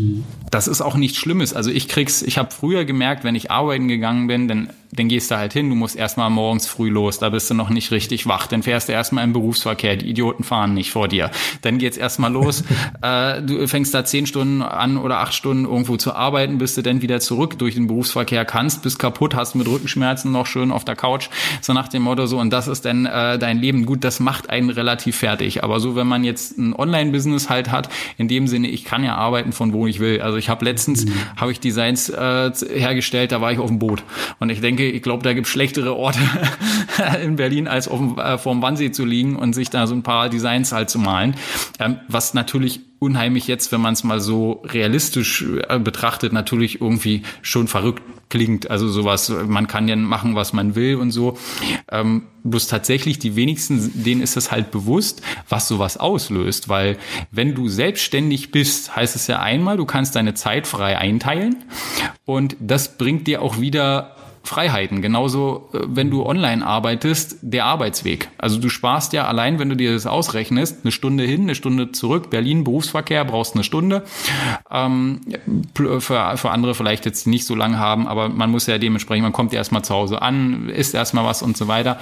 das 0.50 0.66
ist 0.68 0.80
auch 0.80 0.96
nichts 0.96 1.18
Schlimmes. 1.18 1.52
Also 1.52 1.70
ich 1.70 1.88
krieg's, 1.88 2.22
ich 2.22 2.38
habe 2.38 2.50
früher 2.50 2.84
gemerkt, 2.84 3.24
wenn 3.24 3.34
ich 3.34 3.50
arbeiten 3.50 3.88
gegangen 3.88 4.26
bin, 4.26 4.48
dann, 4.48 4.70
dann 4.94 5.08
gehst 5.08 5.30
du 5.30 5.36
halt 5.36 5.52
hin, 5.52 5.68
du 5.68 5.74
musst 5.74 5.96
erstmal 5.96 6.30
morgens 6.30 6.66
früh 6.66 6.90
los, 6.90 7.18
da 7.18 7.30
bist 7.30 7.50
du 7.50 7.54
noch 7.54 7.70
nicht 7.70 7.90
richtig 7.90 8.26
wach, 8.26 8.46
dann 8.46 8.62
fährst 8.62 8.88
du 8.88 8.92
erstmal 8.92 9.24
im 9.24 9.32
Berufsverkehr, 9.32 9.96
die 9.96 10.08
Idioten 10.08 10.44
fahren 10.44 10.74
nicht 10.74 10.90
vor 10.90 11.08
dir. 11.08 11.30
Dann 11.62 11.78
geht's 11.78 11.96
erstmal 11.96 12.32
los, 12.32 12.64
äh, 13.02 13.42
du 13.42 13.66
fängst 13.66 13.94
da 13.94 14.04
zehn 14.04 14.26
Stunden 14.26 14.62
an 14.62 14.96
oder 14.96 15.18
acht 15.18 15.34
Stunden 15.34 15.64
irgendwo 15.64 15.96
zu 15.96 16.14
arbeiten, 16.14 16.58
bis 16.58 16.74
du 16.74 16.82
dann 16.82 17.02
wieder 17.02 17.20
zurück 17.20 17.58
durch 17.58 17.74
den 17.74 17.86
Berufsverkehr 17.86 18.44
kannst, 18.44 18.82
bist 18.82 18.98
kaputt, 18.98 19.34
hast 19.34 19.54
mit 19.54 19.66
Rückenschmerzen 19.66 20.30
noch 20.30 20.46
schön 20.46 20.70
auf 20.70 20.84
der 20.84 20.96
Couch, 20.96 21.28
so 21.60 21.72
nach 21.72 21.88
dem 21.88 22.02
Motto 22.02 22.26
so, 22.26 22.38
und 22.38 22.50
das 22.50 22.68
ist 22.68 22.84
dann 22.84 23.06
äh, 23.06 23.38
dein 23.38 23.58
Leben. 23.58 23.86
Gut, 23.86 24.04
das 24.04 24.20
macht 24.20 24.50
einen 24.50 24.70
relativ 24.70 25.16
fertig. 25.16 25.64
Aber 25.64 25.80
so, 25.80 25.96
wenn 25.96 26.06
man 26.06 26.24
jetzt 26.24 26.58
ein 26.58 26.74
Online-Business 26.74 27.48
halt 27.48 27.70
hat, 27.70 27.88
in 28.16 28.28
dem 28.28 28.46
Sinne, 28.46 28.68
ich 28.68 28.84
kann 28.84 29.04
ja 29.04 29.16
arbeiten 29.16 29.52
von 29.52 29.72
wo 29.72 29.86
ich 29.86 30.00
will. 30.00 30.20
Also 30.20 30.38
ich 30.38 30.48
habe 30.48 30.64
letztens, 30.64 31.06
mhm. 31.06 31.12
habe 31.36 31.52
ich 31.52 31.60
Designs 31.60 32.08
äh, 32.08 32.50
hergestellt, 32.74 33.32
da 33.32 33.40
war 33.40 33.52
ich 33.52 33.58
auf 33.58 33.68
dem 33.68 33.78
Boot. 33.78 34.02
Und 34.38 34.50
ich 34.50 34.60
denke, 34.60 34.83
ich 34.90 35.02
glaube, 35.02 35.22
da 35.22 35.32
gibt 35.32 35.46
schlechtere 35.46 35.94
Orte 35.94 36.20
in 37.22 37.36
Berlin, 37.36 37.68
als 37.68 37.88
auf 37.88 37.98
dem, 37.98 38.18
äh, 38.18 38.38
vor 38.38 38.52
dem 38.52 38.62
Wannsee 38.62 38.90
zu 38.90 39.04
liegen 39.04 39.36
und 39.36 39.52
sich 39.52 39.70
da 39.70 39.86
so 39.86 39.94
ein 39.94 40.02
paar 40.02 40.28
Designs 40.28 40.72
halt 40.72 40.90
zu 40.90 40.98
malen. 40.98 41.34
Ähm, 41.78 41.98
was 42.08 42.34
natürlich 42.34 42.80
unheimlich 42.98 43.46
jetzt, 43.46 43.70
wenn 43.70 43.80
man 43.80 43.92
es 43.92 44.02
mal 44.02 44.20
so 44.20 44.62
realistisch 44.64 45.44
äh, 45.68 45.78
betrachtet, 45.78 46.32
natürlich 46.32 46.80
irgendwie 46.80 47.22
schon 47.42 47.68
verrückt 47.68 48.02
klingt. 48.30 48.70
Also 48.70 48.88
sowas, 48.88 49.28
man 49.46 49.66
kann 49.66 49.86
ja 49.88 49.94
machen, 49.96 50.34
was 50.34 50.52
man 50.52 50.74
will 50.74 50.96
und 50.96 51.10
so. 51.10 51.36
Ähm, 51.90 52.24
bloß 52.42 52.66
tatsächlich 52.66 53.18
die 53.18 53.36
wenigsten, 53.36 54.02
denen 54.02 54.22
ist 54.22 54.36
es 54.36 54.50
halt 54.50 54.70
bewusst, 54.70 55.22
was 55.48 55.68
sowas 55.68 55.98
auslöst. 55.98 56.68
Weil 56.68 56.96
wenn 57.30 57.54
du 57.54 57.68
selbstständig 57.68 58.50
bist, 58.50 58.96
heißt 58.96 59.14
es 59.16 59.26
ja 59.26 59.40
einmal, 59.40 59.76
du 59.76 59.84
kannst 59.84 60.16
deine 60.16 60.34
Zeit 60.34 60.66
frei 60.66 60.98
einteilen 60.98 61.64
und 62.24 62.56
das 62.58 62.96
bringt 62.96 63.26
dir 63.26 63.42
auch 63.42 63.60
wieder 63.60 64.13
Freiheiten. 64.44 65.02
Genauso, 65.02 65.68
äh, 65.72 65.80
wenn 65.86 66.10
du 66.10 66.24
online 66.24 66.64
arbeitest, 66.64 67.38
der 67.42 67.64
Arbeitsweg. 67.64 68.28
Also 68.38 68.60
du 68.60 68.68
sparst 68.68 69.12
ja 69.12 69.26
allein, 69.26 69.58
wenn 69.58 69.70
du 69.70 69.76
dir 69.76 69.92
das 69.92 70.06
ausrechnest, 70.06 70.80
eine 70.84 70.92
Stunde 70.92 71.24
hin, 71.24 71.42
eine 71.42 71.54
Stunde 71.54 71.92
zurück. 71.92 72.30
Berlin, 72.30 72.62
Berufsverkehr, 72.62 73.24
brauchst 73.24 73.54
eine 73.54 73.64
Stunde. 73.64 74.04
Ähm, 74.70 75.20
für, 75.74 76.00
für 76.00 76.50
andere 76.50 76.74
vielleicht 76.74 77.06
jetzt 77.06 77.26
nicht 77.26 77.46
so 77.46 77.54
lange 77.54 77.78
haben, 77.78 78.06
aber 78.06 78.28
man 78.28 78.50
muss 78.50 78.66
ja 78.66 78.78
dementsprechend, 78.78 79.24
man 79.24 79.32
kommt 79.32 79.52
ja 79.52 79.58
erstmal 79.58 79.82
zu 79.82 79.94
Hause 79.94 80.22
an, 80.22 80.68
isst 80.68 80.94
erstmal 80.94 81.24
was 81.24 81.42
und 81.42 81.56
so 81.56 81.66
weiter. 81.66 81.98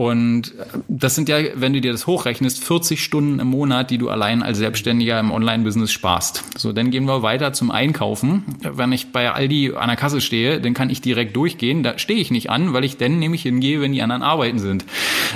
Und 0.00 0.54
das 0.88 1.14
sind 1.14 1.28
ja, 1.28 1.36
wenn 1.56 1.74
du 1.74 1.82
dir 1.82 1.92
das 1.92 2.06
hochrechnest, 2.06 2.64
40 2.64 3.04
Stunden 3.04 3.38
im 3.38 3.48
Monat, 3.48 3.90
die 3.90 3.98
du 3.98 4.08
allein 4.08 4.42
als 4.42 4.56
Selbstständiger 4.56 5.20
im 5.20 5.30
Online-Business 5.30 5.92
sparst. 5.92 6.42
So, 6.56 6.72
dann 6.72 6.90
gehen 6.90 7.04
wir 7.04 7.22
weiter 7.22 7.52
zum 7.52 7.70
Einkaufen. 7.70 8.44
Wenn 8.62 8.92
ich 8.92 9.12
bei 9.12 9.30
Aldi 9.30 9.74
an 9.74 9.88
der 9.88 9.98
Kasse 9.98 10.22
stehe, 10.22 10.58
dann 10.58 10.72
kann 10.72 10.88
ich 10.88 11.02
direkt 11.02 11.36
durchgehen. 11.36 11.82
Da 11.82 11.98
stehe 11.98 12.18
ich 12.18 12.30
nicht 12.30 12.48
an, 12.48 12.72
weil 12.72 12.86
ich 12.86 12.96
dann 12.96 13.18
nämlich 13.18 13.42
hingehe, 13.42 13.82
wenn 13.82 13.92
die 13.92 14.00
anderen 14.00 14.22
arbeiten 14.22 14.58
sind. 14.58 14.86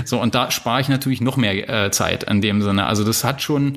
So, 0.07 0.19
und 0.19 0.35
da 0.35 0.51
spare 0.51 0.81
ich 0.81 0.89
natürlich 0.89 1.21
noch 1.21 1.37
mehr 1.37 1.69
äh, 1.69 1.91
Zeit 1.91 2.25
in 2.25 2.41
dem 2.41 2.63
Sinne. 2.63 2.87
Also 2.87 3.05
das 3.05 3.23
hat 3.23 3.43
schon 3.43 3.77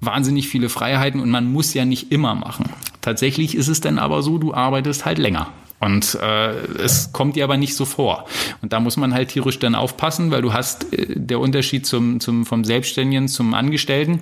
wahnsinnig 0.00 0.48
viele 0.48 0.68
Freiheiten 0.68 1.20
und 1.20 1.30
man 1.30 1.52
muss 1.52 1.74
ja 1.74 1.84
nicht 1.84 2.10
immer 2.10 2.34
machen. 2.34 2.70
Tatsächlich 3.02 3.54
ist 3.54 3.68
es 3.68 3.80
dann 3.80 4.00
aber 4.00 4.20
so, 4.20 4.38
du 4.38 4.52
arbeitest 4.52 5.04
halt 5.04 5.18
länger. 5.18 5.52
Und 5.80 6.18
äh, 6.22 6.50
es 6.82 7.12
kommt 7.12 7.36
dir 7.36 7.44
aber 7.44 7.56
nicht 7.56 7.74
so 7.74 7.84
vor. 7.84 8.24
Und 8.62 8.72
da 8.72 8.80
muss 8.80 8.96
man 8.96 9.12
halt 9.12 9.30
tierisch 9.30 9.58
dann 9.58 9.74
aufpassen, 9.74 10.30
weil 10.30 10.40
du 10.40 10.52
hast 10.52 10.92
äh, 10.92 11.06
der 11.14 11.40
Unterschied 11.40 11.86
zum, 11.86 12.20
zum, 12.20 12.46
vom 12.46 12.64
Selbstständigen 12.64 13.28
zum 13.28 13.54
Angestellten 13.54 14.20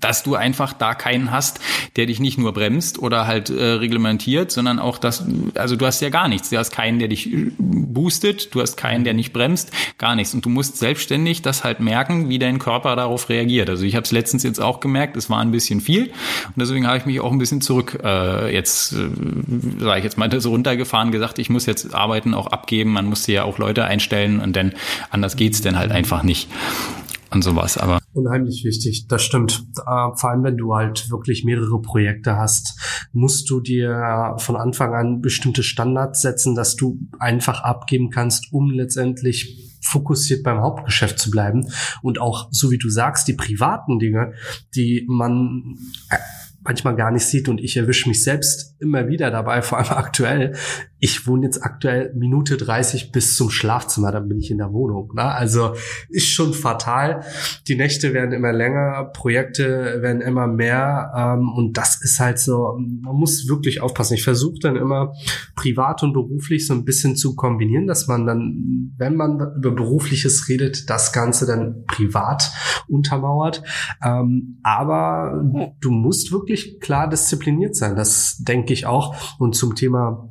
dass 0.00 0.22
du 0.22 0.34
einfach 0.34 0.72
da 0.72 0.94
keinen 0.94 1.30
hast, 1.30 1.60
der 1.96 2.06
dich 2.06 2.20
nicht 2.20 2.38
nur 2.38 2.52
bremst 2.52 2.98
oder 2.98 3.26
halt 3.26 3.50
äh, 3.50 3.62
reglementiert, 3.62 4.52
sondern 4.52 4.78
auch 4.78 4.98
das, 4.98 5.24
also 5.54 5.76
du 5.76 5.86
hast 5.86 6.00
ja 6.00 6.08
gar 6.08 6.28
nichts. 6.28 6.50
Du 6.50 6.56
hast 6.56 6.70
keinen, 6.70 6.98
der 6.98 7.08
dich 7.08 7.32
äh, 7.32 7.50
boostet, 7.58 8.54
du 8.54 8.60
hast 8.60 8.76
keinen, 8.76 9.04
der 9.04 9.14
nicht 9.14 9.32
bremst, 9.32 9.72
gar 9.98 10.14
nichts. 10.14 10.34
Und 10.34 10.44
du 10.44 10.50
musst 10.50 10.76
selbstständig 10.76 11.42
das 11.42 11.64
halt 11.64 11.80
merken, 11.80 12.28
wie 12.28 12.38
dein 12.38 12.58
Körper 12.58 12.94
darauf 12.94 13.28
reagiert. 13.28 13.68
Also 13.68 13.84
ich 13.84 13.96
habe 13.96 14.04
es 14.04 14.12
letztens 14.12 14.42
jetzt 14.44 14.60
auch 14.60 14.80
gemerkt, 14.80 15.16
es 15.16 15.30
war 15.30 15.40
ein 15.40 15.50
bisschen 15.50 15.80
viel 15.80 16.06
und 16.06 16.54
deswegen 16.56 16.86
habe 16.86 16.98
ich 16.98 17.06
mich 17.06 17.20
auch 17.20 17.32
ein 17.32 17.38
bisschen 17.38 17.60
zurück 17.60 17.98
äh, 18.02 18.54
jetzt, 18.54 18.92
äh, 18.92 19.08
sage 19.78 19.98
ich 19.98 20.04
jetzt 20.04 20.16
mal, 20.16 20.28
so 20.40 20.50
runtergefahren, 20.50 21.10
gesagt, 21.10 21.38
ich 21.38 21.50
muss 21.50 21.66
jetzt 21.66 21.94
Arbeiten 21.94 22.34
auch 22.34 22.46
abgeben, 22.46 22.92
man 22.92 23.06
muss 23.06 23.26
ja 23.26 23.42
auch 23.42 23.58
Leute 23.58 23.84
einstellen 23.84 24.40
und 24.40 24.54
dann 24.54 24.74
anders 25.10 25.36
geht's 25.36 25.60
denn 25.60 25.76
halt 25.76 25.90
einfach 25.90 26.22
nicht 26.22 26.48
und 27.30 27.42
sowas. 27.42 27.78
Aber 27.78 27.97
unheimlich 28.12 28.64
wichtig, 28.64 29.06
das 29.08 29.22
stimmt. 29.22 29.64
Äh, 29.78 30.16
vor 30.16 30.30
allem, 30.30 30.44
wenn 30.44 30.56
du 30.56 30.74
halt 30.74 31.10
wirklich 31.10 31.44
mehrere 31.44 31.80
Projekte 31.80 32.36
hast, 32.36 33.08
musst 33.12 33.48
du 33.50 33.60
dir 33.60 34.34
von 34.38 34.56
Anfang 34.56 34.94
an 34.94 35.20
bestimmte 35.20 35.62
Standards 35.62 36.22
setzen, 36.22 36.54
dass 36.54 36.76
du 36.76 36.98
einfach 37.18 37.62
abgeben 37.62 38.10
kannst, 38.10 38.52
um 38.52 38.70
letztendlich 38.70 39.68
fokussiert 39.82 40.42
beim 40.42 40.60
Hauptgeschäft 40.60 41.18
zu 41.18 41.30
bleiben 41.30 41.70
und 42.02 42.20
auch, 42.20 42.48
so 42.50 42.70
wie 42.70 42.78
du 42.78 42.90
sagst, 42.90 43.28
die 43.28 43.34
privaten 43.34 43.98
Dinge, 43.98 44.34
die 44.74 45.06
man 45.08 45.76
äh, 46.10 46.16
manchmal 46.60 46.96
gar 46.96 47.10
nicht 47.10 47.24
sieht 47.24 47.48
und 47.48 47.60
ich 47.60 47.76
erwische 47.76 48.08
mich 48.08 48.22
selbst 48.22 48.76
immer 48.80 49.08
wieder 49.08 49.30
dabei, 49.30 49.62
vor 49.62 49.78
allem 49.78 49.90
aktuell. 49.90 50.56
Ich 51.00 51.26
wohne 51.26 51.46
jetzt 51.46 51.62
aktuell 51.62 52.12
Minute 52.14 52.56
30 52.56 53.12
bis 53.12 53.36
zum 53.36 53.50
Schlafzimmer, 53.50 54.12
dann 54.12 54.28
bin 54.28 54.38
ich 54.38 54.50
in 54.50 54.58
der 54.58 54.72
Wohnung. 54.72 55.12
Ne? 55.14 55.22
Also 55.22 55.74
ist 56.08 56.28
schon 56.28 56.52
fatal. 56.52 57.22
Die 57.68 57.76
Nächte 57.76 58.12
werden 58.12 58.32
immer 58.32 58.52
länger, 58.52 59.10
Projekte 59.12 59.98
werden 60.02 60.20
immer 60.20 60.46
mehr 60.46 61.12
ähm, 61.16 61.52
und 61.54 61.76
das 61.76 62.02
ist 62.02 62.20
halt 62.20 62.38
so, 62.38 62.76
man 62.78 63.14
muss 63.14 63.48
wirklich 63.48 63.80
aufpassen. 63.80 64.14
Ich 64.14 64.24
versuche 64.24 64.58
dann 64.60 64.76
immer 64.76 65.12
privat 65.54 66.02
und 66.02 66.12
beruflich 66.12 66.66
so 66.66 66.74
ein 66.74 66.84
bisschen 66.84 67.16
zu 67.16 67.36
kombinieren, 67.36 67.86
dass 67.86 68.08
man 68.08 68.26
dann, 68.26 68.92
wenn 68.96 69.14
man 69.14 69.38
über 69.56 69.70
berufliches 69.70 70.48
redet, 70.48 70.90
das 70.90 71.12
Ganze 71.12 71.46
dann 71.46 71.84
privat 71.86 72.50
untermauert. 72.88 73.62
Ähm, 74.02 74.58
aber 74.62 75.44
du 75.80 75.90
musst 75.90 76.32
wirklich 76.32 76.48
wirklich 76.48 76.80
klar 76.80 77.08
diszipliniert 77.08 77.76
sein. 77.76 77.96
Das 77.96 78.38
denke 78.38 78.72
ich 78.72 78.86
auch. 78.86 79.14
Und 79.38 79.54
zum 79.54 79.74
Thema 79.74 80.28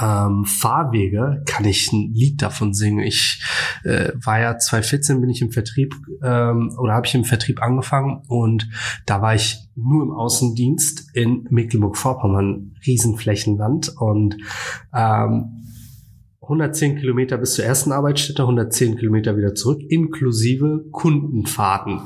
ähm, 0.00 0.44
Fahrwege 0.44 1.42
kann 1.46 1.64
ich 1.64 1.92
ein 1.92 2.12
Lied 2.14 2.40
davon 2.42 2.72
singen. 2.72 3.00
Ich 3.00 3.42
äh, 3.84 4.12
war 4.14 4.40
ja 4.40 4.58
2014 4.58 5.20
bin 5.20 5.30
ich 5.30 5.42
im 5.42 5.50
Vertrieb 5.50 5.94
ähm, 6.22 6.74
oder 6.78 6.94
habe 6.94 7.06
ich 7.06 7.14
im 7.14 7.24
Vertrieb 7.24 7.62
angefangen 7.62 8.22
und 8.28 8.68
da 9.06 9.20
war 9.20 9.34
ich 9.34 9.58
nur 9.74 10.02
im 10.02 10.12
Außendienst 10.12 11.14
in 11.14 11.46
Mecklenburg-Vorpommern, 11.50 12.74
Riesenflächenland 12.86 13.94
und 13.98 14.36
ähm, 14.94 15.66
110 16.42 16.96
Kilometer 16.96 17.38
bis 17.38 17.54
zur 17.54 17.64
ersten 17.64 17.92
Arbeitsstätte, 17.92 18.42
110 18.42 18.96
Kilometer 18.96 19.36
wieder 19.36 19.54
zurück, 19.54 19.82
inklusive 19.88 20.84
Kundenfahrten. 20.90 22.00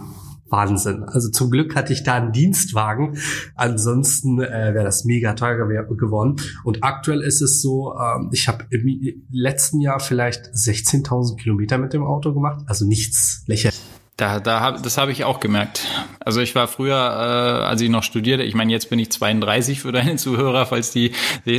Wahnsinn. 0.54 1.02
Also 1.04 1.30
zum 1.30 1.50
Glück 1.50 1.74
hatte 1.74 1.92
ich 1.92 2.04
da 2.04 2.14
einen 2.14 2.32
Dienstwagen. 2.32 3.18
Ansonsten 3.56 4.40
äh, 4.40 4.72
wäre 4.74 4.84
das 4.84 5.04
mega 5.04 5.34
teuer 5.34 5.56
geworden. 5.66 6.36
Und 6.62 6.84
aktuell 6.84 7.22
ist 7.22 7.40
es 7.40 7.60
so, 7.60 7.94
ähm, 7.98 8.30
ich 8.32 8.46
habe 8.46 8.64
im 8.70 9.24
letzten 9.30 9.80
Jahr 9.80 9.98
vielleicht 9.98 10.46
16.000 10.46 11.36
Kilometer 11.36 11.78
mit 11.78 11.92
dem 11.92 12.04
Auto 12.04 12.32
gemacht. 12.32 12.64
Also 12.66 12.86
nichts 12.86 13.42
lächerlich. 13.46 13.80
Da, 14.16 14.38
da 14.38 14.60
hab, 14.60 14.80
das 14.80 14.96
habe 14.96 15.10
ich 15.10 15.24
auch 15.24 15.40
gemerkt. 15.40 15.88
Also 16.20 16.40
ich 16.40 16.54
war 16.54 16.68
früher, 16.68 16.94
äh, 16.94 17.64
als 17.64 17.80
ich 17.80 17.90
noch 17.90 18.04
studierte, 18.04 18.44
ich 18.44 18.54
meine, 18.54 18.70
jetzt 18.70 18.88
bin 18.88 19.00
ich 19.00 19.10
32 19.10 19.80
für 19.80 19.90
deine 19.90 20.14
Zuhörer, 20.24 20.66
falls 20.66 20.92
die 20.92 21.10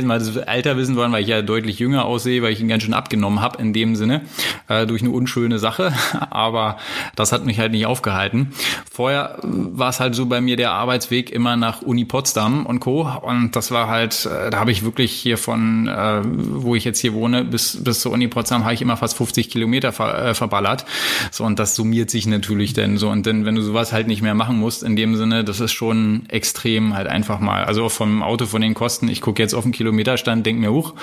mal 0.02 0.18
das 0.18 0.38
Alter 0.38 0.78
wissen 0.78 0.96
wollen, 0.96 1.12
weil 1.12 1.20
ich 1.20 1.28
ja 1.28 1.42
deutlich 1.42 1.78
jünger 1.78 2.06
aussehe, 2.06 2.40
weil 2.40 2.52
ich 2.52 2.60
ihn 2.60 2.68
ganz 2.68 2.82
schön 2.82 2.94
abgenommen 2.94 3.42
habe 3.42 3.60
in 3.60 3.74
dem 3.74 3.94
Sinne, 3.94 4.22
äh, 4.68 4.86
durch 4.86 5.02
eine 5.02 5.10
unschöne 5.10 5.58
Sache. 5.58 5.92
Aber 6.30 6.78
das 7.14 7.30
hat 7.30 7.44
mich 7.44 7.58
halt 7.58 7.72
nicht 7.72 7.84
aufgehalten. 7.84 8.54
Vorher 8.90 9.38
war 9.42 9.90
es 9.90 10.00
halt 10.00 10.14
so 10.14 10.24
bei 10.24 10.40
mir 10.40 10.56
der 10.56 10.70
Arbeitsweg 10.70 11.30
immer 11.30 11.56
nach 11.56 11.82
Uni 11.82 12.06
Potsdam 12.06 12.64
und 12.64 12.80
Co. 12.80 13.02
Und 13.20 13.54
das 13.54 13.70
war 13.70 13.88
halt, 13.88 14.24
äh, 14.24 14.48
da 14.48 14.60
habe 14.60 14.70
ich 14.70 14.82
wirklich 14.82 15.12
hier 15.12 15.36
von, 15.36 15.88
äh, 15.88 16.22
wo 16.24 16.74
ich 16.74 16.84
jetzt 16.84 17.00
hier 17.00 17.12
wohne, 17.12 17.44
bis, 17.44 17.84
bis 17.84 18.00
zur 18.00 18.12
Uni 18.12 18.28
Potsdam 18.28 18.64
habe 18.64 18.72
ich 18.72 18.80
immer 18.80 18.96
fast 18.96 19.14
50 19.18 19.50
Kilometer 19.50 19.92
ver, 19.92 20.28
äh, 20.28 20.34
verballert. 20.34 20.86
So, 21.30 21.44
und 21.44 21.58
das 21.58 21.76
summiert 21.76 22.08
sich 22.08 22.26
natürlich 22.26 22.45
natürlich 22.46 22.74
denn 22.74 22.96
so. 22.96 23.10
Und 23.10 23.26
dann, 23.26 23.44
wenn 23.44 23.56
du 23.56 23.62
sowas 23.62 23.92
halt 23.92 24.06
nicht 24.06 24.22
mehr 24.22 24.34
machen 24.34 24.56
musst, 24.56 24.84
in 24.84 24.94
dem 24.94 25.16
Sinne, 25.16 25.42
das 25.42 25.58
ist 25.58 25.72
schon 25.72 26.26
extrem 26.28 26.94
halt 26.94 27.08
einfach 27.08 27.40
mal. 27.40 27.64
Also 27.64 27.88
vom 27.88 28.22
Auto 28.22 28.46
von 28.46 28.62
den 28.62 28.74
Kosten, 28.74 29.08
ich 29.08 29.20
gucke 29.20 29.42
jetzt 29.42 29.52
auf 29.52 29.64
den 29.64 29.72
Kilometerstand, 29.72 30.46
denk 30.46 30.60
mir 30.60 30.72
hoch, 30.72 30.94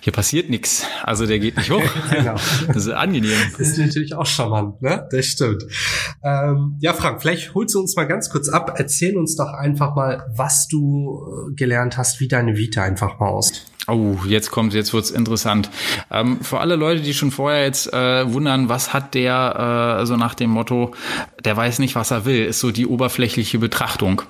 hier 0.00 0.12
passiert 0.12 0.50
nichts. 0.50 0.86
Also 1.02 1.26
der 1.26 1.40
geht 1.40 1.56
nicht 1.56 1.70
hoch. 1.72 1.82
genau. 2.10 2.36
Das 2.68 2.76
ist 2.76 2.90
angenehm. 2.90 3.32
Das 3.58 3.70
ist 3.70 3.78
natürlich 3.78 4.14
auch 4.14 4.26
charmant, 4.26 4.80
ne? 4.82 5.08
Das 5.10 5.26
stimmt. 5.26 5.64
Ähm, 6.22 6.76
ja, 6.80 6.92
Frank, 6.92 7.20
vielleicht 7.20 7.54
holst 7.54 7.74
du 7.74 7.80
uns 7.80 7.96
mal 7.96 8.04
ganz 8.04 8.30
kurz 8.30 8.48
ab. 8.48 8.74
Erzähl 8.76 9.16
uns 9.16 9.34
doch 9.34 9.52
einfach 9.52 9.96
mal, 9.96 10.24
was 10.36 10.68
du 10.68 11.50
äh, 11.50 11.54
gelernt 11.54 11.96
hast, 11.96 12.20
wie 12.20 12.28
deine 12.28 12.56
Vita 12.56 12.84
einfach 12.84 13.18
mal 13.18 13.30
aus. 13.30 13.52
Oh, 13.86 14.16
jetzt 14.26 14.50
kommt, 14.50 14.72
jetzt 14.72 14.94
wird's 14.94 15.10
interessant. 15.10 15.68
Ähm, 16.10 16.40
für 16.40 16.60
alle 16.60 16.76
Leute, 16.76 17.02
die 17.02 17.12
schon 17.12 17.30
vorher 17.30 17.64
jetzt 17.64 17.92
äh, 17.92 18.32
wundern, 18.32 18.70
was 18.70 18.94
hat 18.94 19.12
der 19.12 19.98
äh, 20.00 20.06
so 20.06 20.16
nach 20.16 20.34
dem 20.34 20.48
Motto, 20.50 20.94
der 21.44 21.54
weiß 21.54 21.80
nicht, 21.80 21.94
was 21.94 22.10
er 22.10 22.24
will, 22.24 22.46
ist 22.46 22.60
so 22.60 22.70
die 22.70 22.86
oberflächliche 22.86 23.58
Betrachtung. 23.58 24.22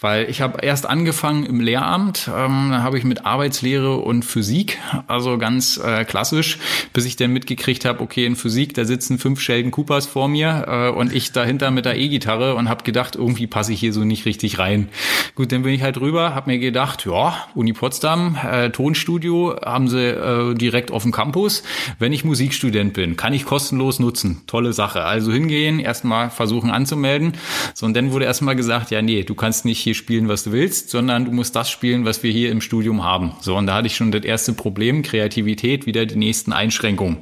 Weil 0.00 0.30
ich 0.30 0.40
habe 0.40 0.64
erst 0.64 0.86
angefangen 0.86 1.44
im 1.44 1.58
Lehramt, 1.58 2.30
ähm, 2.32 2.68
da 2.70 2.82
habe 2.82 2.98
ich 2.98 3.04
mit 3.04 3.26
Arbeitslehre 3.26 3.96
und 3.96 4.24
Physik, 4.24 4.78
also 5.08 5.38
ganz 5.38 5.78
äh, 5.78 6.04
klassisch, 6.04 6.58
bis 6.92 7.04
ich 7.04 7.16
dann 7.16 7.32
mitgekriegt 7.32 7.84
habe, 7.84 8.02
okay, 8.02 8.26
in 8.26 8.36
Physik, 8.36 8.74
da 8.74 8.84
sitzen 8.84 9.18
fünf 9.18 9.40
Sheldon 9.40 9.72
Coopers 9.72 10.06
vor 10.06 10.28
mir 10.28 10.66
äh, 10.68 10.88
und 10.96 11.12
ich 11.12 11.32
dahinter 11.32 11.72
mit 11.72 11.84
der 11.84 11.98
E-Gitarre 11.98 12.54
und 12.54 12.68
habe 12.68 12.84
gedacht, 12.84 13.16
irgendwie 13.16 13.48
passe 13.48 13.72
ich 13.72 13.80
hier 13.80 13.92
so 13.92 14.04
nicht 14.04 14.24
richtig 14.24 14.60
rein. 14.60 14.88
Gut, 15.34 15.50
dann 15.50 15.62
bin 15.62 15.74
ich 15.74 15.82
halt 15.82 16.00
rüber, 16.00 16.32
habe 16.36 16.50
mir 16.50 16.60
gedacht, 16.60 17.06
ja, 17.06 17.34
Uni 17.56 17.72
Potsdam, 17.72 18.38
äh, 18.48 18.70
Tonstudio 18.70 18.99
Tonstudio 19.00 19.56
haben 19.64 19.88
sie 19.88 19.98
äh, 19.98 20.54
direkt 20.54 20.90
auf 20.90 21.04
dem 21.04 21.12
Campus. 21.12 21.62
Wenn 21.98 22.12
ich 22.12 22.24
Musikstudent 22.24 22.92
bin, 22.92 23.16
kann 23.16 23.32
ich 23.32 23.46
kostenlos 23.46 23.98
nutzen. 23.98 24.42
Tolle 24.46 24.74
Sache. 24.74 25.04
Also 25.04 25.32
hingehen, 25.32 25.80
erstmal 25.80 26.28
versuchen 26.28 26.70
anzumelden. 26.70 27.32
So, 27.74 27.86
und 27.86 27.96
dann 27.96 28.12
wurde 28.12 28.26
erstmal 28.26 28.56
gesagt, 28.56 28.90
ja, 28.90 29.00
nee, 29.00 29.22
du 29.22 29.34
kannst 29.34 29.64
nicht 29.64 29.78
hier 29.78 29.94
spielen, 29.94 30.28
was 30.28 30.44
du 30.44 30.52
willst, 30.52 30.90
sondern 30.90 31.24
du 31.24 31.32
musst 31.32 31.56
das 31.56 31.70
spielen, 31.70 32.04
was 32.04 32.22
wir 32.22 32.30
hier 32.30 32.50
im 32.50 32.60
Studium 32.60 33.02
haben. 33.02 33.32
So, 33.40 33.56
und 33.56 33.66
da 33.66 33.76
hatte 33.76 33.86
ich 33.86 33.96
schon 33.96 34.12
das 34.12 34.22
erste 34.22 34.52
Problem, 34.52 35.02
Kreativität, 35.02 35.86
wieder 35.86 36.04
die 36.04 36.16
nächsten 36.16 36.52
Einschränkungen. 36.52 37.18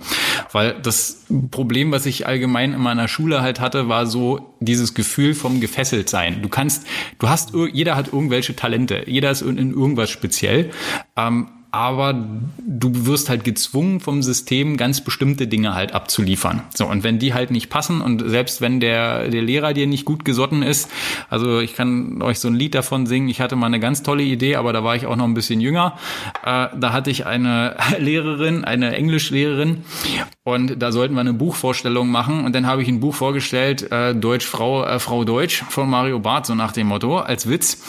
Weil 0.51 0.75
das 0.83 1.27
Problem, 1.51 1.93
was 1.93 2.07
ich 2.07 2.27
allgemein 2.27 2.73
in 2.73 2.81
meiner 2.81 3.07
Schule 3.07 3.41
halt 3.41 3.61
hatte, 3.61 3.89
war 3.89 4.07
so 4.07 4.55
dieses 4.59 4.95
Gefühl 4.95 5.35
vom 5.35 5.61
gefesselt 5.61 6.09
sein. 6.09 6.43
Du 6.43 6.49
kannst, 6.49 6.87
du 7.21 7.29
hast, 7.29 7.53
jeder 7.73 7.95
hat 7.95 8.13
irgendwelche 8.13 8.57
Talente, 8.57 9.05
jeder 9.07 9.31
ist 9.31 9.43
in 9.43 9.73
irgendwas 9.73 10.11
speziell. 10.11 10.71
Ähm, 11.17 11.49
aber 11.71 12.15
du 12.67 13.07
wirst 13.07 13.29
halt 13.29 13.45
gezwungen 13.45 14.01
vom 14.01 14.23
System 14.23 14.77
ganz 14.79 15.03
bestimmte 15.03 15.47
Dinge 15.47 15.75
halt 15.75 15.93
abzuliefern. 15.93 16.63
So 16.75 16.87
und 16.87 17.05
wenn 17.05 17.19
die 17.19 17.35
halt 17.35 17.51
nicht 17.51 17.69
passen 17.69 18.01
und 18.01 18.23
selbst 18.27 18.61
wenn 18.61 18.81
der 18.81 19.29
der 19.29 19.43
Lehrer 19.43 19.75
dir 19.75 19.87
nicht 19.87 20.07
gut 20.07 20.25
gesotten 20.25 20.63
ist, 20.63 20.91
also 21.29 21.61
ich 21.61 21.75
kann 21.75 22.23
euch 22.23 22.41
so 22.41 22.49
ein 22.49 22.55
Lied 22.55 22.75
davon 22.75 23.07
singen. 23.07 23.29
Ich 23.29 23.41
hatte 23.41 23.55
mal 23.57 23.67
eine 23.67 23.81
ganz 23.81 24.03
tolle 24.03 24.23
Idee, 24.23 24.57
aber 24.57 24.73
da 24.73 24.83
war 24.83 24.97
ich 24.97 25.07
auch 25.07 25.17
noch 25.17 25.25
ein 25.25 25.35
bisschen 25.35 25.61
jünger. 25.61 25.99
Äh, 26.43 26.69
da 26.75 26.93
hatte 26.93 27.11
ich 27.11 27.27
eine 27.27 27.77
Lehrerin, 27.99 28.65
eine 28.65 28.97
Englischlehrerin 28.97 29.85
und 30.45 30.83
da 30.83 30.91
sollten 30.91 31.15
wir 31.15 31.21
eine 31.21 31.35
Buchvorstellung 31.35 32.09
machen 32.09 32.47
und 32.47 32.55
dann 32.55 32.67
habe 32.67 32.81
ich 32.81 32.89
ein 32.89 33.01
Buch 33.01 33.15
vorgestellt, 33.15 33.93
äh, 33.93 34.15
Deutsch 34.15 34.47
Frau 34.47 34.85
äh, 34.85 34.99
Frau 34.99 35.25
Deutsch 35.25 35.65
von 35.69 35.91
Mario 35.91 36.19
Barth 36.19 36.47
so 36.47 36.55
nach 36.55 36.73
dem 36.73 36.87
Motto 36.87 37.19
als 37.19 37.49
Witz. 37.49 37.83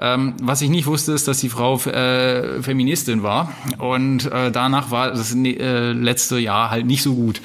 Ähm, 0.00 0.34
was 0.42 0.62
ich 0.62 0.68
nicht 0.68 0.86
wusste, 0.86 1.12
ist, 1.12 1.28
dass 1.28 1.38
die 1.38 1.48
Frau 1.48 1.76
äh, 1.76 2.60
Feministin 2.62 3.19
war 3.22 3.52
und 3.78 4.30
äh, 4.30 4.50
danach 4.50 4.90
war 4.90 5.10
das 5.10 5.34
äh, 5.34 5.92
letzte 5.92 6.38
Jahr 6.38 6.70
halt 6.70 6.86
nicht 6.86 7.02
so 7.02 7.14
gut. 7.14 7.40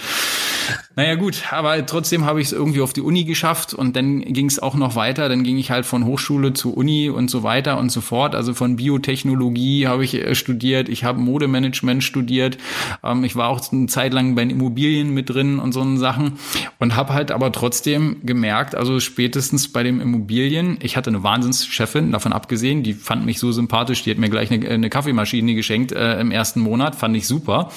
Naja 0.98 1.16
gut, 1.16 1.44
aber 1.52 1.86
trotzdem 1.86 2.25
habe 2.25 2.42
ich 2.42 2.48
es 2.48 2.54
irgendwie 2.54 2.82
auf 2.82 2.94
die 2.94 3.02
Uni 3.02 3.24
geschafft 3.24 3.74
und 3.74 3.96
dann 3.96 4.22
ging 4.22 4.48
es 4.48 4.60
auch 4.60 4.75
noch 4.75 4.96
weiter. 4.96 5.30
Dann 5.30 5.44
ging 5.44 5.58
ich 5.58 5.72
halt 5.72 5.86
von 5.86 6.06
Hochschule 6.06 6.54
zu 6.54 6.74
Uni 6.74 7.10
und 7.10 7.30
so 7.30 7.44
weiter 7.44 7.78
und 7.78 7.92
so 7.92 8.02
fort. 8.02 8.36
Also 8.36 8.54
von 8.54 8.75
Biotechnologie 8.75 9.88
habe 9.88 10.04
ich 10.04 10.16
äh, 10.16 10.36
studiert, 10.36 10.90
ich 10.90 11.04
habe 11.04 11.20
Modemanagement 11.20 12.04
studiert, 12.04 12.58
ähm, 13.04 13.24
ich 13.24 13.36
war 13.36 13.50
auch 13.50 13.62
eine 13.72 13.88
Zeit 13.88 14.14
lang 14.14 14.36
bei 14.36 14.42
den 14.42 14.52
Immobilien 14.52 15.14
mit 15.14 15.30
drin 15.30 15.60
und 15.60 15.72
so 15.72 15.86
Sachen 15.98 16.40
und 16.80 16.96
habe 16.96 17.14
halt 17.14 17.32
aber 17.32 17.52
trotzdem 17.52 18.18
gemerkt, 18.24 18.74
also 18.74 19.00
spätestens 19.00 19.72
bei 19.72 19.84
den 19.84 20.02
Immobilien, 20.02 20.78
ich 20.82 20.98
hatte 20.98 21.12
eine 21.12 21.22
Wahnsinnschefin, 21.22 22.12
davon 22.12 22.34
abgesehen, 22.34 22.82
die 22.82 22.94
fand 22.94 23.25
mich 23.25 23.40
so 23.40 23.52
sympathisch, 23.52 24.04
die 24.04 24.12
hat 24.12 24.18
mir 24.18 24.30
gleich 24.30 24.52
eine, 24.52 24.68
eine 24.68 24.90
Kaffeemaschine 24.90 25.54
geschenkt 25.54 25.92
äh, 25.92 26.20
im 26.20 26.32
ersten 26.32 26.60
Monat, 26.60 26.96
fand 26.96 27.16
ich 27.16 27.28
super. 27.28 27.70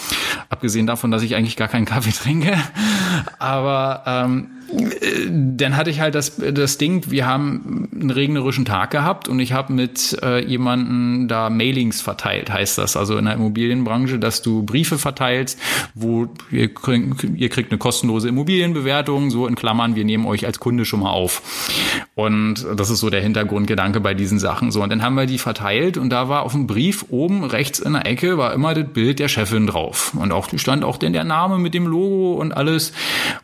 Abgesehen 0.48 0.86
davon, 0.86 1.10
dass 1.10 1.22
ich 1.22 1.34
eigentlich 1.34 1.56
gar 1.56 1.68
keinen 1.68 1.84
Kaffee 1.84 2.12
trinke. 2.22 2.56
Aber 3.38 4.02
ähm, 4.06 4.50
dann 4.70 5.76
hatte 5.76 5.90
ich 5.90 6.00
halt 6.00 6.14
das, 6.14 6.36
das 6.36 6.78
Ding, 6.78 7.10
wir 7.10 7.26
haben 7.26 7.88
einen 7.92 8.10
regnerischen 8.10 8.64
Tag 8.64 8.90
gehabt 8.90 9.28
und 9.28 9.40
ich 9.40 9.52
habe 9.52 9.72
mit 9.72 10.18
äh, 10.22 10.44
jemanden 10.44 11.26
da 11.28 11.48
Mailings 11.48 12.00
verteilt, 12.00 12.52
heißt 12.52 12.76
das, 12.78 12.96
also 12.96 13.16
in 13.16 13.24
der 13.24 13.34
Immobilienbranche, 13.34 14.18
dass 14.18 14.42
du 14.42 14.62
Briefe 14.62 14.98
verteilst, 14.98 15.58
wo 15.94 16.28
ihr, 16.50 16.72
kriegt, 16.72 17.24
ihr 17.24 17.48
kriegt 17.48 17.70
eine 17.70 17.78
kostenlose 17.78 18.28
Immobilienbewertung, 18.28 19.30
so 19.30 19.46
in 19.46 19.54
Klammern, 19.54 19.94
wir 19.96 20.04
nehmen 20.04 20.26
euch 20.26 20.44
als 20.46 20.58
Kunde 20.58 20.84
schon 20.84 21.00
mal 21.00 21.10
auf. 21.10 22.08
Und 22.14 22.66
das 22.76 22.90
ist 22.90 23.00
so 23.00 23.10
der 23.10 23.22
Hintergrundgedanke 23.22 24.00
bei 24.00 24.12
diesen 24.12 24.38
Sachen. 24.38 24.70
So, 24.70 24.82
und 24.82 24.90
dann 24.90 25.02
haben 25.02 25.14
wir 25.14 25.26
die 25.26 25.38
verteilt 25.38 25.96
und 25.96 26.10
da 26.10 26.28
war 26.28 26.42
auf 26.42 26.52
dem 26.52 26.66
Brief 26.66 27.06
oben 27.08 27.44
rechts 27.44 27.78
in 27.78 27.94
der 27.94 28.06
Ecke 28.06 28.38
war 28.38 28.52
immer 28.52 28.74
das 28.74 28.86
Bild 28.92 29.18
der 29.18 29.28
Chefin 29.28 29.66
drauf. 29.66 30.14
Und 30.14 30.32
auch 30.32 30.48
stand 30.56 30.84
auch 30.84 30.96
denn 30.96 31.12
der 31.12 31.24
Name 31.24 31.58
mit 31.58 31.74
dem 31.74 31.86
Logo 31.86 32.34
und 32.34 32.52
alles. 32.52 32.92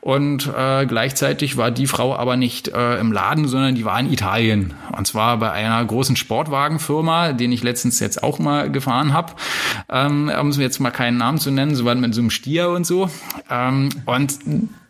Und 0.00 0.50
äh, 0.56 0.86
gleich 0.86 1.13
Gleichzeitig 1.14 1.56
war 1.56 1.70
die 1.70 1.86
Frau 1.86 2.16
aber 2.16 2.36
nicht 2.36 2.66
äh, 2.66 2.98
im 2.98 3.12
Laden, 3.12 3.46
sondern 3.46 3.76
die 3.76 3.84
war 3.84 4.00
in 4.00 4.12
Italien. 4.12 4.74
Und 4.98 5.06
zwar 5.06 5.38
bei 5.38 5.52
einer 5.52 5.84
großen 5.84 6.16
Sportwagenfirma, 6.16 7.34
den 7.34 7.52
ich 7.52 7.62
letztens 7.62 8.00
jetzt 8.00 8.24
auch 8.24 8.40
mal 8.40 8.68
gefahren 8.68 9.12
habe. 9.12 9.34
Ähm, 9.88 10.28
um 10.40 10.50
jetzt 10.50 10.80
mal 10.80 10.90
keinen 10.90 11.16
Namen 11.16 11.38
zu 11.38 11.52
nennen, 11.52 11.76
so 11.76 11.84
war 11.84 11.94
mit 11.94 12.16
so 12.16 12.20
einem 12.20 12.30
Stier 12.30 12.70
und 12.70 12.84
so. 12.84 13.08
Ähm, 13.48 13.90
und 14.06 14.40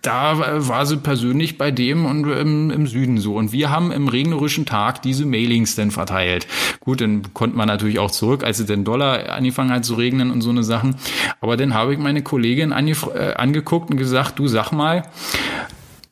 da 0.05 0.69
war 0.69 0.85
sie 0.85 0.99
persönlich 0.99 1.57
bei 1.57 1.71
dem 1.71 2.05
und 2.05 2.27
im, 2.31 2.71
im, 2.71 2.87
Süden 2.87 3.19
so. 3.19 3.37
Und 3.37 3.53
wir 3.53 3.71
haben 3.71 3.91
im 3.91 4.09
regnerischen 4.09 4.67
Tag 4.67 5.01
diese 5.01 5.25
Mailings 5.25 5.77
dann 5.77 5.91
verteilt. 5.91 6.47
Gut, 6.81 7.01
dann 7.01 7.33
konnte 7.33 7.57
man 7.57 7.69
natürlich 7.69 7.99
auch 7.99 8.11
zurück, 8.11 8.45
als 8.45 8.61
es 8.61 8.67
den 8.67 8.85
Dollar 8.85 9.31
angefangen 9.31 9.71
hat 9.71 9.85
zu 9.85 9.95
regnen 9.95 10.31
und 10.31 10.43
so 10.43 10.51
eine 10.51 10.63
Sachen. 10.63 10.97
Aber 11.41 11.57
dann 11.57 11.73
habe 11.73 11.95
ich 11.95 11.99
meine 11.99 12.23
Kollegin 12.23 12.73
äh, 12.73 13.35
angeguckt 13.35 13.91
und 13.91 13.97
gesagt, 13.97 14.39
du 14.39 14.47
sag 14.47 14.73
mal, 14.73 15.05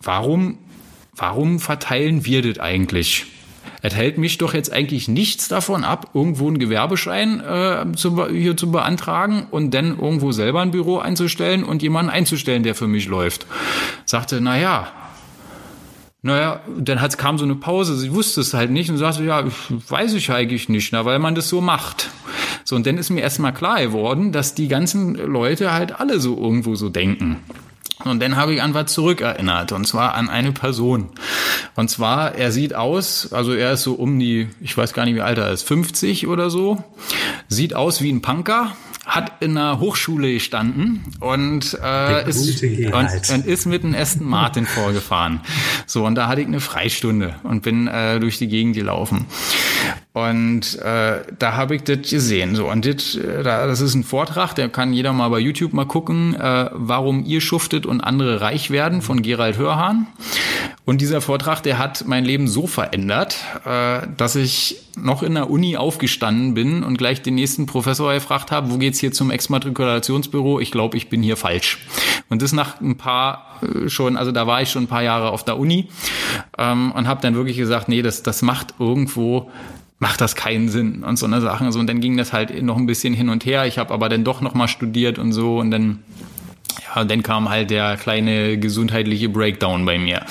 warum, 0.02 0.58
warum 1.16 1.60
verteilen 1.60 2.24
wir 2.24 2.42
das 2.42 2.58
eigentlich? 2.58 3.26
Es 3.84 3.94
hält 3.94 4.16
mich 4.16 4.38
doch 4.38 4.54
jetzt 4.54 4.72
eigentlich 4.72 5.08
nichts 5.08 5.48
davon 5.48 5.82
ab, 5.82 6.10
irgendwo 6.14 6.46
einen 6.46 6.60
Gewerbeschein 6.60 7.40
äh, 7.40 7.84
zu, 7.96 8.28
hier 8.28 8.56
zu 8.56 8.70
beantragen 8.70 9.48
und 9.50 9.72
dann 9.74 9.98
irgendwo 9.98 10.30
selber 10.30 10.60
ein 10.60 10.70
Büro 10.70 10.98
einzustellen 10.98 11.64
und 11.64 11.82
jemanden 11.82 12.10
einzustellen, 12.10 12.62
der 12.62 12.76
für 12.76 12.86
mich 12.86 13.08
läuft. 13.08 13.46
Sagte, 14.04 14.40
na 14.40 14.56
ja, 14.56 14.88
naja, 16.22 16.60
dann 16.78 17.00
hat, 17.00 17.18
kam 17.18 17.36
so 17.36 17.44
eine 17.44 17.56
Pause, 17.56 17.96
sie 17.96 18.14
wusste 18.14 18.40
es 18.40 18.54
halt 18.54 18.70
nicht 18.70 18.88
und 18.88 18.98
sagte, 18.98 19.24
ja, 19.24 19.44
weiß 19.88 20.14
ich 20.14 20.30
eigentlich 20.30 20.68
nicht, 20.68 20.92
na, 20.92 21.04
weil 21.04 21.18
man 21.18 21.34
das 21.34 21.48
so 21.48 21.60
macht. 21.60 22.10
So, 22.64 22.76
und 22.76 22.86
dann 22.86 22.96
ist 22.96 23.10
mir 23.10 23.22
erstmal 23.22 23.52
klar 23.52 23.82
geworden, 23.82 24.30
dass 24.30 24.54
die 24.54 24.68
ganzen 24.68 25.14
Leute 25.14 25.72
halt 25.72 25.98
alle 25.98 26.20
so 26.20 26.36
irgendwo 26.36 26.76
so 26.76 26.88
denken. 26.88 27.38
Und 28.04 28.20
dann 28.20 28.36
habe 28.36 28.54
ich 28.54 28.62
an 28.62 28.74
was 28.74 28.92
zurückerinnert, 28.92 29.72
und 29.72 29.86
zwar 29.86 30.14
an 30.14 30.28
eine 30.28 30.52
Person. 30.52 31.10
Und 31.74 31.88
zwar, 31.90 32.34
er 32.34 32.52
sieht 32.52 32.74
aus, 32.74 33.32
also 33.32 33.52
er 33.52 33.72
ist 33.72 33.82
so 33.82 33.94
um 33.94 34.18
die, 34.18 34.48
ich 34.60 34.76
weiß 34.76 34.92
gar 34.92 35.04
nicht, 35.04 35.14
wie 35.14 35.22
alt 35.22 35.38
er 35.38 35.50
ist, 35.50 35.62
50 35.62 36.26
oder 36.26 36.50
so, 36.50 36.82
sieht 37.48 37.74
aus 37.74 38.02
wie 38.02 38.12
ein 38.12 38.22
Punker, 38.22 38.72
hat 39.04 39.32
in 39.40 39.56
einer 39.56 39.80
Hochschule 39.80 40.32
gestanden 40.32 41.04
und, 41.20 41.76
äh, 41.82 42.28
ist, 42.28 42.62
und, 42.62 43.30
und, 43.30 43.46
ist 43.46 43.66
mit 43.66 43.84
einem 43.84 43.94
Aston 43.94 44.28
Martin 44.28 44.66
vorgefahren. 44.66 45.40
So, 45.86 46.06
und 46.06 46.14
da 46.14 46.28
hatte 46.28 46.40
ich 46.40 46.46
eine 46.46 46.60
Freistunde 46.60 47.34
und 47.42 47.62
bin 47.62 47.88
äh, 47.88 48.20
durch 48.20 48.38
die 48.38 48.48
Gegend 48.48 48.76
gelaufen. 48.76 49.26
Und 50.14 50.78
äh, 50.80 51.20
da 51.38 51.56
habe 51.56 51.74
ich 51.74 51.84
das 51.84 52.10
gesehen. 52.10 52.54
So, 52.54 52.70
und 52.70 52.84
das, 52.84 53.14
äh, 53.14 53.42
das 53.42 53.80
ist 53.80 53.94
ein 53.94 54.04
Vortrag, 54.04 54.52
der 54.52 54.68
kann 54.68 54.92
jeder 54.92 55.14
mal 55.14 55.30
bei 55.30 55.38
YouTube 55.38 55.72
mal 55.72 55.86
gucken, 55.86 56.34
äh, 56.34 56.68
warum 56.72 57.24
ihr 57.24 57.40
schuftet 57.40 57.86
und 57.86 58.02
andere 58.02 58.42
reich 58.42 58.70
werden 58.70 59.00
von 59.00 59.22
Gerald 59.22 59.56
Hörhahn. 59.56 60.06
Und 60.84 61.00
dieser 61.00 61.22
Vortrag, 61.22 61.62
der 61.62 61.78
hat 61.78 62.04
mein 62.06 62.26
Leben 62.26 62.46
so 62.46 62.66
verändert, 62.66 63.36
äh, 63.64 64.06
dass 64.18 64.36
ich 64.36 64.82
noch 65.00 65.22
in 65.22 65.32
der 65.34 65.48
Uni 65.48 65.78
aufgestanden 65.78 66.52
bin 66.52 66.82
und 66.82 66.98
gleich 66.98 67.22
den 67.22 67.36
nächsten 67.36 67.64
Professor 67.64 68.12
gefragt 68.12 68.50
habe, 68.50 68.70
wo 68.70 68.76
geht's 68.76 68.98
hier 68.98 69.12
zum 69.12 69.30
Exmatrikulationsbüro? 69.30 70.60
Ich 70.60 70.72
glaube, 70.72 70.98
ich 70.98 71.08
bin 71.08 71.22
hier 71.22 71.38
falsch. 71.38 71.78
Und 72.28 72.42
das 72.42 72.52
nach 72.52 72.82
ein 72.82 72.98
paar 72.98 73.60
äh, 73.62 73.88
schon, 73.88 74.18
also 74.18 74.30
da 74.30 74.46
war 74.46 74.60
ich 74.60 74.70
schon 74.70 74.84
ein 74.84 74.88
paar 74.88 75.02
Jahre 75.02 75.30
auf 75.30 75.42
der 75.42 75.58
Uni 75.58 75.88
ähm, 76.58 76.92
und 76.92 77.08
habe 77.08 77.22
dann 77.22 77.34
wirklich 77.34 77.56
gesagt, 77.56 77.88
nee, 77.88 78.02
das, 78.02 78.22
das 78.22 78.42
macht 78.42 78.74
irgendwo 78.78 79.50
macht 80.02 80.20
das 80.20 80.34
keinen 80.34 80.68
Sinn 80.68 81.04
und 81.04 81.16
so 81.16 81.26
eine 81.26 81.40
Sachen. 81.40 81.70
So, 81.70 81.78
und 81.78 81.86
dann 81.86 82.00
ging 82.00 82.16
das 82.16 82.32
halt 82.32 82.60
noch 82.60 82.76
ein 82.76 82.86
bisschen 82.86 83.14
hin 83.14 83.28
und 83.28 83.46
her. 83.46 83.66
Ich 83.66 83.78
habe 83.78 83.94
aber 83.94 84.08
dann 84.08 84.24
doch 84.24 84.40
noch 84.40 84.52
mal 84.52 84.66
studiert 84.66 85.16
und 85.16 85.32
so 85.32 85.60
und 85.60 85.70
dann 85.70 86.00
ja, 86.94 87.04
dann 87.04 87.22
kam 87.22 87.48
halt 87.48 87.70
der 87.70 87.96
kleine 87.96 88.58
gesundheitliche 88.58 89.28
Breakdown 89.28 89.84
bei 89.84 89.98
mir. 89.98 90.24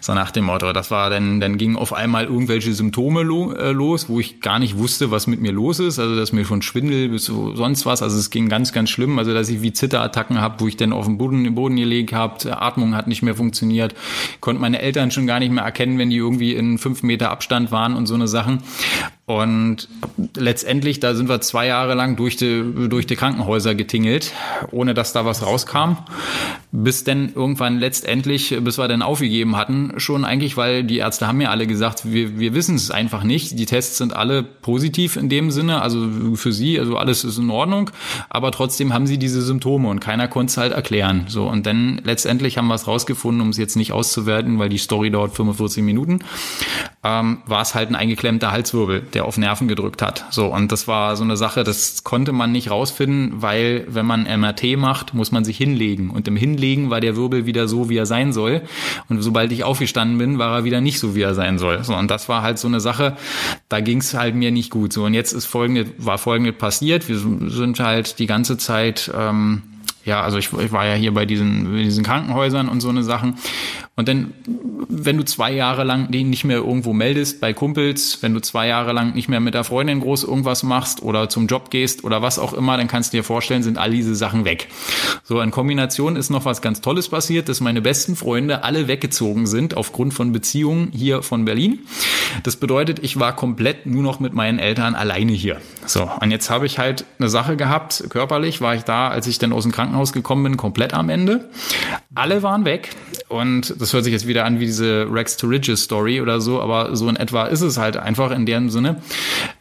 So 0.00 0.14
nach 0.14 0.30
dem 0.30 0.44
Motto. 0.44 0.72
Das 0.72 0.90
war 0.90 1.10
dann, 1.10 1.40
dann 1.40 1.58
gingen 1.58 1.76
auf 1.76 1.92
einmal 1.92 2.24
irgendwelche 2.24 2.72
Symptome 2.72 3.22
lo, 3.22 3.52
äh, 3.52 3.72
los, 3.72 4.08
wo 4.08 4.20
ich 4.20 4.40
gar 4.40 4.58
nicht 4.58 4.78
wusste, 4.78 5.10
was 5.10 5.26
mit 5.26 5.40
mir 5.40 5.52
los 5.52 5.80
ist. 5.80 5.98
Also, 5.98 6.16
dass 6.16 6.32
mir 6.32 6.44
von 6.44 6.62
Schwindel 6.62 7.08
bis 7.08 7.24
so 7.24 7.54
sonst 7.54 7.86
was. 7.86 8.02
Also, 8.02 8.18
es 8.18 8.30
ging 8.30 8.48
ganz, 8.48 8.72
ganz 8.72 8.90
schlimm. 8.90 9.18
Also, 9.18 9.34
dass 9.34 9.48
ich 9.48 9.62
wie 9.62 9.72
Zitterattacken 9.72 10.40
habe, 10.40 10.60
wo 10.60 10.68
ich 10.68 10.76
dann 10.76 10.92
auf 10.92 11.06
dem 11.06 11.18
Boden, 11.18 11.44
im 11.44 11.54
Boden 11.54 11.76
gelegt 11.76 12.12
habe. 12.12 12.60
Atmung 12.60 12.94
hat 12.94 13.06
nicht 13.06 13.22
mehr 13.22 13.34
funktioniert. 13.34 13.94
Konnte 14.40 14.60
meine 14.60 14.80
Eltern 14.80 15.10
schon 15.10 15.26
gar 15.26 15.40
nicht 15.40 15.52
mehr 15.52 15.64
erkennen, 15.64 15.98
wenn 15.98 16.10
die 16.10 16.16
irgendwie 16.16 16.54
in 16.54 16.78
fünf 16.78 17.02
Meter 17.02 17.30
Abstand 17.30 17.70
waren 17.70 17.94
und 17.94 18.06
so 18.06 18.14
eine 18.14 18.28
Sachen. 18.28 18.62
Und 19.28 19.88
letztendlich, 20.36 21.00
da 21.00 21.14
sind 21.14 21.28
wir 21.28 21.42
zwei 21.42 21.66
Jahre 21.66 21.92
lang 21.92 22.16
durch 22.16 22.36
die, 22.36 22.88
durch 22.88 23.06
die 23.06 23.14
Krankenhäuser 23.14 23.74
getingelt, 23.74 24.32
ohne 24.70 24.94
dass 24.94 25.12
da 25.12 25.26
was 25.26 25.44
rauskam. 25.44 25.98
Bis 26.72 27.04
denn 27.04 27.32
irgendwann 27.34 27.78
letztendlich, 27.78 28.56
bis 28.62 28.78
wir 28.78 28.88
dann 28.88 29.02
aufgegeben 29.02 29.54
hatten, 29.54 29.92
schon 29.98 30.24
eigentlich, 30.24 30.56
weil 30.56 30.82
die 30.82 30.96
Ärzte 30.96 31.26
haben 31.26 31.42
ja 31.42 31.50
alle 31.50 31.66
gesagt, 31.66 32.10
wir, 32.10 32.38
wir 32.38 32.54
wissen 32.54 32.76
es 32.76 32.90
einfach 32.90 33.22
nicht. 33.22 33.58
Die 33.58 33.66
Tests 33.66 33.98
sind 33.98 34.16
alle 34.16 34.42
positiv 34.42 35.16
in 35.16 35.28
dem 35.28 35.50
Sinne, 35.50 35.82
also 35.82 36.08
für 36.34 36.54
sie, 36.54 36.80
also 36.80 36.96
alles 36.96 37.24
ist 37.24 37.36
in 37.36 37.50
Ordnung. 37.50 37.90
Aber 38.30 38.50
trotzdem 38.50 38.94
haben 38.94 39.06
sie 39.06 39.18
diese 39.18 39.42
Symptome 39.42 39.90
und 39.90 40.00
keiner 40.00 40.28
konnte 40.28 40.52
es 40.52 40.56
halt 40.56 40.72
erklären. 40.72 41.26
So, 41.28 41.46
und 41.46 41.66
dann 41.66 42.00
letztendlich 42.02 42.56
haben 42.56 42.68
wir 42.68 42.76
es 42.76 42.86
rausgefunden, 42.86 43.42
um 43.42 43.50
es 43.50 43.58
jetzt 43.58 43.76
nicht 43.76 43.92
auszuwerten, 43.92 44.58
weil 44.58 44.70
die 44.70 44.78
Story 44.78 45.10
dauert 45.10 45.36
45 45.36 45.82
Minuten, 45.82 46.20
ähm, 47.04 47.42
war 47.44 47.60
es 47.60 47.74
halt 47.74 47.90
ein 47.90 47.94
eingeklemmter 47.94 48.52
Halswirbel 48.52 49.02
der 49.18 49.24
auf 49.24 49.36
Nerven 49.36 49.66
gedrückt 49.66 50.00
hat. 50.00 50.26
So, 50.30 50.46
und 50.46 50.70
das 50.70 50.86
war 50.86 51.16
so 51.16 51.24
eine 51.24 51.36
Sache, 51.36 51.64
das 51.64 52.04
konnte 52.04 52.30
man 52.30 52.52
nicht 52.52 52.70
rausfinden, 52.70 53.42
weil 53.42 53.84
wenn 53.88 54.06
man 54.06 54.22
MRT 54.22 54.78
macht, 54.78 55.12
muss 55.12 55.32
man 55.32 55.44
sich 55.44 55.56
hinlegen. 55.56 56.10
Und 56.10 56.28
im 56.28 56.36
Hinlegen 56.36 56.88
war 56.88 57.00
der 57.00 57.16
Wirbel 57.16 57.44
wieder 57.44 57.66
so, 57.66 57.88
wie 57.88 57.96
er 57.96 58.06
sein 58.06 58.32
soll. 58.32 58.62
Und 59.08 59.20
sobald 59.20 59.50
ich 59.50 59.64
aufgestanden 59.64 60.18
bin, 60.18 60.38
war 60.38 60.58
er 60.58 60.64
wieder 60.64 60.80
nicht 60.80 61.00
so, 61.00 61.16
wie 61.16 61.22
er 61.22 61.34
sein 61.34 61.58
soll. 61.58 61.82
So, 61.82 61.96
und 61.96 62.12
das 62.12 62.28
war 62.28 62.42
halt 62.42 62.60
so 62.60 62.68
eine 62.68 62.78
Sache, 62.78 63.16
da 63.68 63.80
ging 63.80 63.98
es 63.98 64.14
halt 64.14 64.36
mir 64.36 64.52
nicht 64.52 64.70
gut. 64.70 64.92
So, 64.92 65.04
und 65.04 65.14
jetzt 65.14 65.32
ist 65.32 65.46
folgende, 65.46 65.86
war 65.98 66.18
folgendes 66.18 66.56
passiert. 66.56 67.08
Wir 67.08 67.18
sind 67.18 67.80
halt 67.80 68.20
die 68.20 68.26
ganze 68.26 68.56
Zeit 68.56 69.10
ähm, 69.18 69.62
ja, 70.08 70.22
also 70.22 70.38
ich, 70.38 70.50
ich 70.54 70.72
war 70.72 70.86
ja 70.86 70.94
hier 70.94 71.12
bei 71.12 71.26
diesen, 71.26 71.76
diesen 71.76 72.02
Krankenhäusern 72.02 72.68
und 72.68 72.80
so 72.80 72.88
eine 72.88 73.02
Sachen. 73.02 73.36
Und 73.94 74.08
dann, 74.08 74.32
wenn 74.88 75.18
du 75.18 75.24
zwei 75.24 75.52
Jahre 75.52 75.84
lang 75.84 76.10
den 76.10 76.30
nicht 76.30 76.44
mehr 76.44 76.58
irgendwo 76.58 76.92
meldest 76.92 77.40
bei 77.40 77.52
Kumpels, 77.52 78.22
wenn 78.22 78.32
du 78.32 78.40
zwei 78.40 78.68
Jahre 78.68 78.92
lang 78.92 79.14
nicht 79.14 79.28
mehr 79.28 79.40
mit 79.40 79.52
der 79.54 79.64
Freundin 79.64 80.00
groß 80.00 80.24
irgendwas 80.24 80.62
machst 80.62 81.02
oder 81.02 81.28
zum 81.28 81.46
Job 81.46 81.70
gehst 81.70 82.04
oder 82.04 82.22
was 82.22 82.38
auch 82.38 82.54
immer, 82.54 82.78
dann 82.78 82.88
kannst 82.88 83.12
du 83.12 83.18
dir 83.18 83.24
vorstellen, 83.24 83.62
sind 83.62 83.76
all 83.76 83.90
diese 83.90 84.14
Sachen 84.14 84.46
weg. 84.46 84.68
So, 85.24 85.40
in 85.40 85.50
Kombination 85.50 86.16
ist 86.16 86.30
noch 86.30 86.46
was 86.46 86.62
ganz 86.62 86.80
Tolles 86.80 87.08
passiert, 87.10 87.50
dass 87.50 87.60
meine 87.60 87.82
besten 87.82 88.16
Freunde 88.16 88.64
alle 88.64 88.88
weggezogen 88.88 89.46
sind 89.46 89.76
aufgrund 89.76 90.14
von 90.14 90.32
Beziehungen 90.32 90.90
hier 90.92 91.22
von 91.22 91.44
Berlin. 91.44 91.80
Das 92.44 92.56
bedeutet, 92.56 93.00
ich 93.02 93.18
war 93.20 93.36
komplett 93.36 93.84
nur 93.84 94.02
noch 94.02 94.20
mit 94.20 94.32
meinen 94.32 94.58
Eltern 94.58 94.94
alleine 94.94 95.32
hier. 95.32 95.60
So, 95.84 96.08
und 96.20 96.30
jetzt 96.30 96.48
habe 96.48 96.64
ich 96.66 96.78
halt 96.78 97.04
eine 97.18 97.28
Sache 97.28 97.56
gehabt, 97.56 98.04
körperlich 98.08 98.62
war 98.62 98.74
ich 98.74 98.84
da, 98.84 99.08
als 99.08 99.26
ich 99.26 99.38
dann 99.38 99.52
aus 99.52 99.64
dem 99.64 99.72
Krankenhaus 99.72 99.97
gekommen 100.06 100.44
bin, 100.44 100.56
komplett 100.56 100.94
am 100.94 101.08
Ende. 101.08 101.48
Alle 102.14 102.42
waren 102.42 102.64
weg 102.64 102.90
und 103.28 103.74
das 103.80 103.92
hört 103.92 104.04
sich 104.04 104.12
jetzt 104.12 104.26
wieder 104.26 104.44
an 104.44 104.60
wie 104.60 104.66
diese 104.66 105.06
Rex 105.10 105.36
to 105.36 105.46
Riches 105.46 105.82
Story 105.82 106.20
oder 106.20 106.40
so, 106.40 106.60
aber 106.60 106.96
so 106.96 107.08
in 107.08 107.16
etwa 107.16 107.44
ist 107.44 107.60
es 107.60 107.78
halt 107.78 107.96
einfach 107.96 108.30
in 108.30 108.46
dem 108.46 108.70
Sinne. 108.70 109.02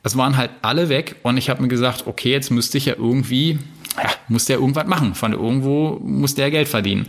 Es 0.04 0.18
waren 0.18 0.38
halt 0.38 0.52
alle 0.62 0.90
weg 0.90 1.16
und 1.24 1.38
ich 1.38 1.50
habe 1.50 1.62
mir 1.62 1.68
gesagt, 1.68 2.08
okay, 2.08 2.32
jetzt 2.32 2.52
müsste 2.52 2.78
ich 2.78 2.86
ja 2.86 2.96
irgendwie, 2.98 3.60
ja, 4.02 4.10
muss 4.28 4.46
der 4.46 4.58
irgendwas 4.58 4.88
machen. 4.88 5.16
Von 5.16 5.34
irgendwo 5.34 6.00
muss 6.04 6.36
der 6.36 6.52
Geld 6.52 6.68
verdienen. 6.68 7.08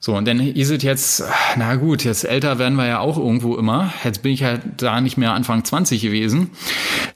So, 0.00 0.14
und 0.14 0.26
dann 0.26 0.38
ist 0.40 0.70
es 0.70 0.82
jetzt, 0.84 1.24
na 1.56 1.74
gut, 1.74 2.04
jetzt 2.04 2.24
älter 2.24 2.58
werden 2.58 2.76
wir 2.76 2.86
ja 2.86 3.00
auch 3.00 3.18
irgendwo 3.18 3.56
immer. 3.56 3.92
Jetzt 4.04 4.22
bin 4.22 4.32
ich 4.32 4.44
halt 4.44 4.62
da 4.76 5.00
nicht 5.00 5.18
mehr 5.18 5.34
Anfang 5.34 5.64
20 5.64 6.00
gewesen. 6.00 6.50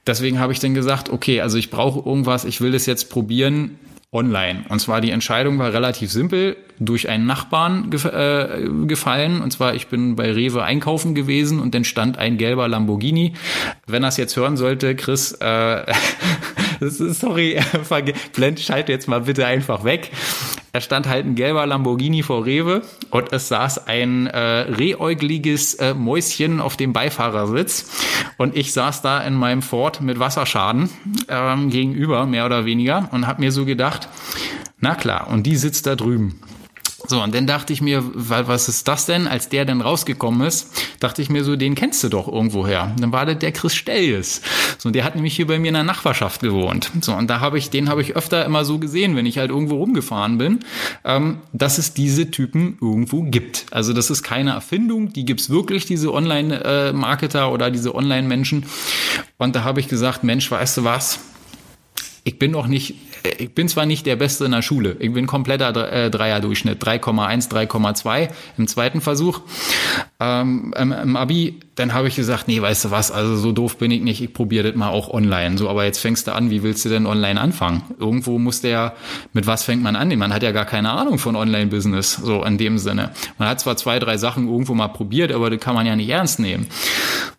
Deswegen 0.07 0.41
habe 0.41 0.53
ich 0.53 0.59
dann 0.59 0.75
gesagt, 0.75 1.09
okay, 1.09 1.41
also 1.41 1.59
ich 1.59 1.71
brauche 1.71 2.07
irgendwas, 2.07 2.45
ich 2.45 2.61
will 2.61 2.73
das 2.73 2.87
jetzt 2.87 3.09
probieren 3.09 3.79
online. 4.13 4.65
Und 4.69 4.79
zwar 4.79 5.01
die 5.01 5.11
Entscheidung 5.11 5.59
war 5.59 5.73
relativ 5.73 6.13
simpel, 6.13 6.57
durch 6.79 7.09
einen 7.09 7.27
Nachbarn 7.27 7.91
gef 7.91 8.05
äh, 8.05 8.69
gefallen. 8.87 9.41
Und 9.41 9.53
zwar, 9.53 9.75
ich 9.75 9.89
bin 9.89 10.17
bei 10.17 10.31
Rewe 10.31 10.63
einkaufen 10.63 11.15
gewesen 11.15 11.59
und 11.59 11.75
dann 11.75 11.85
stand 11.85 12.19
ein 12.19 12.37
gelber 12.37 12.69
Lamborghini. 12.69 13.33
Wenn 13.87 14.05
er 14.05 14.11
es 14.11 14.19
jetzt 14.19 14.37
hören 14.37 14.57
sollte, 14.59 14.95
Chris, 14.95 15.33
äh, 15.33 15.93
sorry, 16.81 17.59
blend 18.35 18.61
schalt 18.61 18.89
jetzt 18.91 19.09
mal 19.09 19.23
bitte 19.23 19.47
einfach 19.47 19.85
weg. 19.85 20.11
Da 20.73 20.81
stand 20.81 21.07
halt 21.07 21.27
ein 21.27 21.35
gelber 21.35 21.67
Lamborghini 21.67 22.23
vor 22.23 22.47
Rewe 22.47 22.81
und 23.11 23.31
es 23.31 23.49
saß 23.49 23.87
ein 23.89 24.27
äh, 24.27 24.39
rehäugliges 24.39 25.75
äh, 25.75 25.93
Mäuschen 25.93 26.61
auf 26.63 26.79
dem 26.79 26.95
Beifahrersitz 26.95 27.91
und 28.39 28.57
ich 28.57 28.73
saß 28.73 29.03
da 29.03 29.21
in 29.21 29.35
meinem 29.35 29.61
Ford 29.61 30.01
mit 30.01 30.19
Wasserschaden 30.19 30.89
ähm, 31.29 31.69
gegenüber, 31.69 32.25
mehr 32.25 32.47
oder 32.47 32.65
weniger, 32.65 33.11
und 33.13 33.27
habe 33.27 33.43
mir 33.43 33.53
so 33.53 33.67
gedacht, 33.67 34.09
na 34.81 34.95
klar, 34.95 35.29
und 35.29 35.43
die 35.43 35.57
sitzt 35.57 35.87
da 35.87 35.95
drüben. 35.95 36.41
So, 37.09 37.23
und 37.23 37.35
dann 37.35 37.47
dachte 37.47 37.73
ich 37.73 37.81
mir, 37.81 38.03
was 38.15 38.69
ist 38.69 38.87
das 38.87 39.07
denn? 39.07 39.27
Als 39.27 39.49
der 39.49 39.65
dann 39.65 39.81
rausgekommen 39.81 40.47
ist, 40.47 40.69
dachte 41.01 41.21
ich 41.21 41.31
mir 41.31 41.45
so, 41.45 41.57
den 41.57 41.75
kennst 41.75 42.03
du 42.05 42.09
doch 42.09 42.29
irgendwoher. 42.29 42.95
Dann 42.99 43.13
war 43.13 43.27
das 43.27 43.39
der 43.39 43.53
Chris 43.53 43.75
Stells. 43.75 44.41
So, 44.79 44.89
und 44.89 44.95
der 44.95 45.05
hat 45.05 45.15
nämlich 45.15 45.35
hier 45.35 45.47
bei 45.47 45.59
mir 45.59 45.69
in 45.69 45.75
der 45.75 45.83
Nachbarschaft 45.83 46.41
gewohnt. 46.41 46.91
So, 47.01 47.15
und 47.15 47.29
da 47.29 47.41
habe 47.41 47.59
ich, 47.59 47.71
den 47.71 47.89
habe 47.89 48.03
ich 48.03 48.17
öfter 48.17 48.45
immer 48.45 48.65
so 48.65 48.79
gesehen, 48.79 49.17
wenn 49.17 49.27
ich 49.27 49.39
halt 49.39 49.51
irgendwo 49.51 49.77
rumgefahren 49.77 50.39
bin, 50.39 50.61
ähm, 51.05 51.39
dass 51.53 51.79
es 51.79 51.95
diese 51.95 52.31
Typen 52.31 52.79
irgendwo 52.81 53.23
gibt. 53.23 53.67
Also 53.71 53.93
das 53.93 54.11
ist 54.11 54.23
keine 54.23 54.53
Erfindung, 54.53 55.13
die 55.13 55.25
gibt's 55.25 55.51
wirklich, 55.51 55.87
diese 55.87 56.13
Online-Marketer 56.13 57.53
oder 57.53 57.71
diese 57.71 57.95
Online-Menschen. 57.95 58.67
Und 59.39 59.57
da 59.57 59.65
habe 59.65 59.81
ich 59.81 59.89
gesagt, 59.89 60.25
Mensch, 60.25 60.51
weißt 60.51 60.79
du 60.79 60.85
was? 60.85 61.19
Ich 62.25 62.39
bin 62.39 62.53
noch 62.53 62.69
nicht 62.69 62.95
ich 63.39 63.55
bin 63.55 63.69
zwar 63.69 63.87
nicht 63.87 64.07
der 64.07 64.17
Beste 64.17 64.45
in 64.45 64.53
der 64.53 64.63
Schule, 64.63 64.97
ich 64.99 65.13
bin 65.13 65.27
kompletter 65.27 65.93
äh, 65.93 66.11
Dreierdurchschnitt, 66.11 66.83
3,1, 66.83 67.51
3,2 67.51 68.29
im 68.59 68.67
zweiten 68.67 69.01
Versuch. 69.01 69.41
Ähm, 70.21 70.73
im, 70.77 71.17
Abi, 71.17 71.61
dann 71.75 71.95
habe 71.95 72.09
ich 72.09 72.17
gesagt, 72.17 72.47
nee, 72.49 72.61
weißt 72.61 72.85
du 72.85 72.91
was, 72.91 73.11
also 73.11 73.37
so 73.37 73.53
doof 73.53 73.79
bin 73.79 73.91
ich 73.91 74.03
nicht, 74.03 74.23
ich 74.23 74.33
probiere 74.33 74.69
das 74.69 74.77
mal 74.77 74.91
auch 74.91 75.09
online. 75.09 75.59
So, 75.59 75.69
aber 75.69 75.85
jetzt 75.85 75.99
fängst 75.99 76.27
du 76.27 76.35
an, 76.35 76.51
wie 76.51 76.63
willst 76.63 76.85
du 76.85 76.89
denn 76.89 77.07
online 77.07 77.41
anfangen? 77.41 77.83
Irgendwo 77.99 78.39
muss 78.39 78.61
der, 78.61 78.95
mit 79.33 79.47
was 79.47 79.65
fängt 79.65 79.83
man 79.83 79.97
an? 79.97 80.17
Man 80.17 80.33
hat 80.33 80.43
ja 80.43 80.53
gar 80.53 80.67
keine 80.67 80.91
Ahnung 80.91 81.19
von 81.19 81.35
Online-Business, 81.35 82.15
so 82.23 82.45
in 82.45 82.59
dem 82.59 82.79
Sinne. 82.79 83.11
Man 83.39 83.49
hat 83.49 83.61
zwar 83.61 83.77
zwei, 83.77 83.99
drei 83.99 84.17
Sachen 84.17 84.49
irgendwo 84.49 84.75
mal 84.75 84.89
probiert, 84.89 85.33
aber 85.33 85.51
das 85.51 85.61
kann 85.61 85.75
man 85.75 85.87
ja 85.87 85.97
nicht 85.97 86.11
ernst 86.11 86.39
nehmen. 86.39 86.67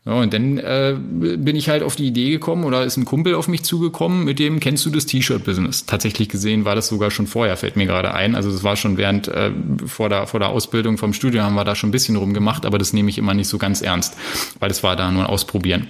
Ja, 0.06 0.14
und 0.14 0.34
dann 0.34 0.58
äh, 0.58 0.96
bin 1.00 1.56
ich 1.56 1.70
halt 1.70 1.82
auf 1.82 1.96
die 1.96 2.08
Idee 2.08 2.32
gekommen 2.32 2.66
oder 2.66 2.84
ist 2.84 2.98
ein 2.98 3.06
Kumpel 3.06 3.36
auf 3.36 3.48
mich 3.48 3.64
zugekommen, 3.64 4.26
mit 4.26 4.38
dem 4.40 4.60
kennst 4.60 4.86
du 4.86 4.90
das 4.90 5.06
T-Shirt-Business. 5.06 5.73
Tatsächlich 5.86 6.30
gesehen 6.30 6.66
war 6.66 6.76
das 6.76 6.88
sogar 6.88 7.12
schon 7.12 7.28
vorher, 7.28 7.58
fällt 7.58 7.76
mir 7.76 7.86
gerade 7.86 8.14
ein. 8.14 8.36
Also 8.36 8.52
das 8.52 8.64
war 8.64 8.76
schon 8.76 8.98
während 8.98 9.28
äh, 9.28 9.52
vor 9.86 10.10
der 10.10 10.28
vor 10.28 10.40
der 10.40 10.50
Ausbildung 10.50 10.98
vom 10.98 11.14
Studium 11.14 11.44
haben 11.44 11.56
wir 11.56 11.66
da 11.66 11.76
schon 11.76 11.90
ein 11.90 11.92
bisschen 11.92 12.16
rumgemacht, 12.16 12.66
aber 12.66 12.78
das 12.78 12.94
nehme 12.94 13.10
ich 13.10 13.18
immer 13.18 13.34
nicht 13.34 13.48
so 13.48 13.58
ganz 13.58 13.82
ernst, 13.82 14.16
weil 14.60 14.70
das 14.70 14.84
war 14.84 14.96
da 14.96 15.12
nur 15.12 15.24
ein 15.24 15.30
Ausprobieren. 15.30 15.88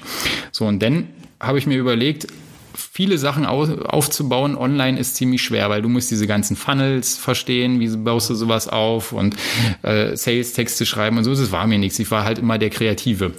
So 0.51 0.65
und 0.65 0.81
dann 0.81 1.07
habe 1.39 1.57
ich 1.57 1.67
mir 1.67 1.77
überlegt, 1.77 2.27
viele 2.75 3.17
Sachen 3.17 3.45
aufzubauen 3.45 4.55
online 4.55 4.99
ist 4.99 5.15
ziemlich 5.15 5.41
schwer, 5.43 5.69
weil 5.69 5.81
du 5.81 5.89
musst 5.89 6.11
diese 6.11 6.27
ganzen 6.27 6.55
Funnels 6.55 7.17
verstehen, 7.17 7.79
wie 7.79 7.89
baust 7.97 8.29
du 8.29 8.35
sowas 8.35 8.67
auf 8.67 9.11
und 9.11 9.35
äh, 9.81 10.15
Sales-Texte 10.15 10.85
schreiben 10.85 11.17
und 11.17 11.23
so. 11.23 11.31
Das 11.31 11.51
war 11.51 11.67
mir 11.67 11.77
nichts. 11.77 11.99
Ich 11.99 12.09
war 12.11 12.23
halt 12.23 12.39
immer 12.39 12.57
der 12.57 12.69
Kreative. 12.69 13.33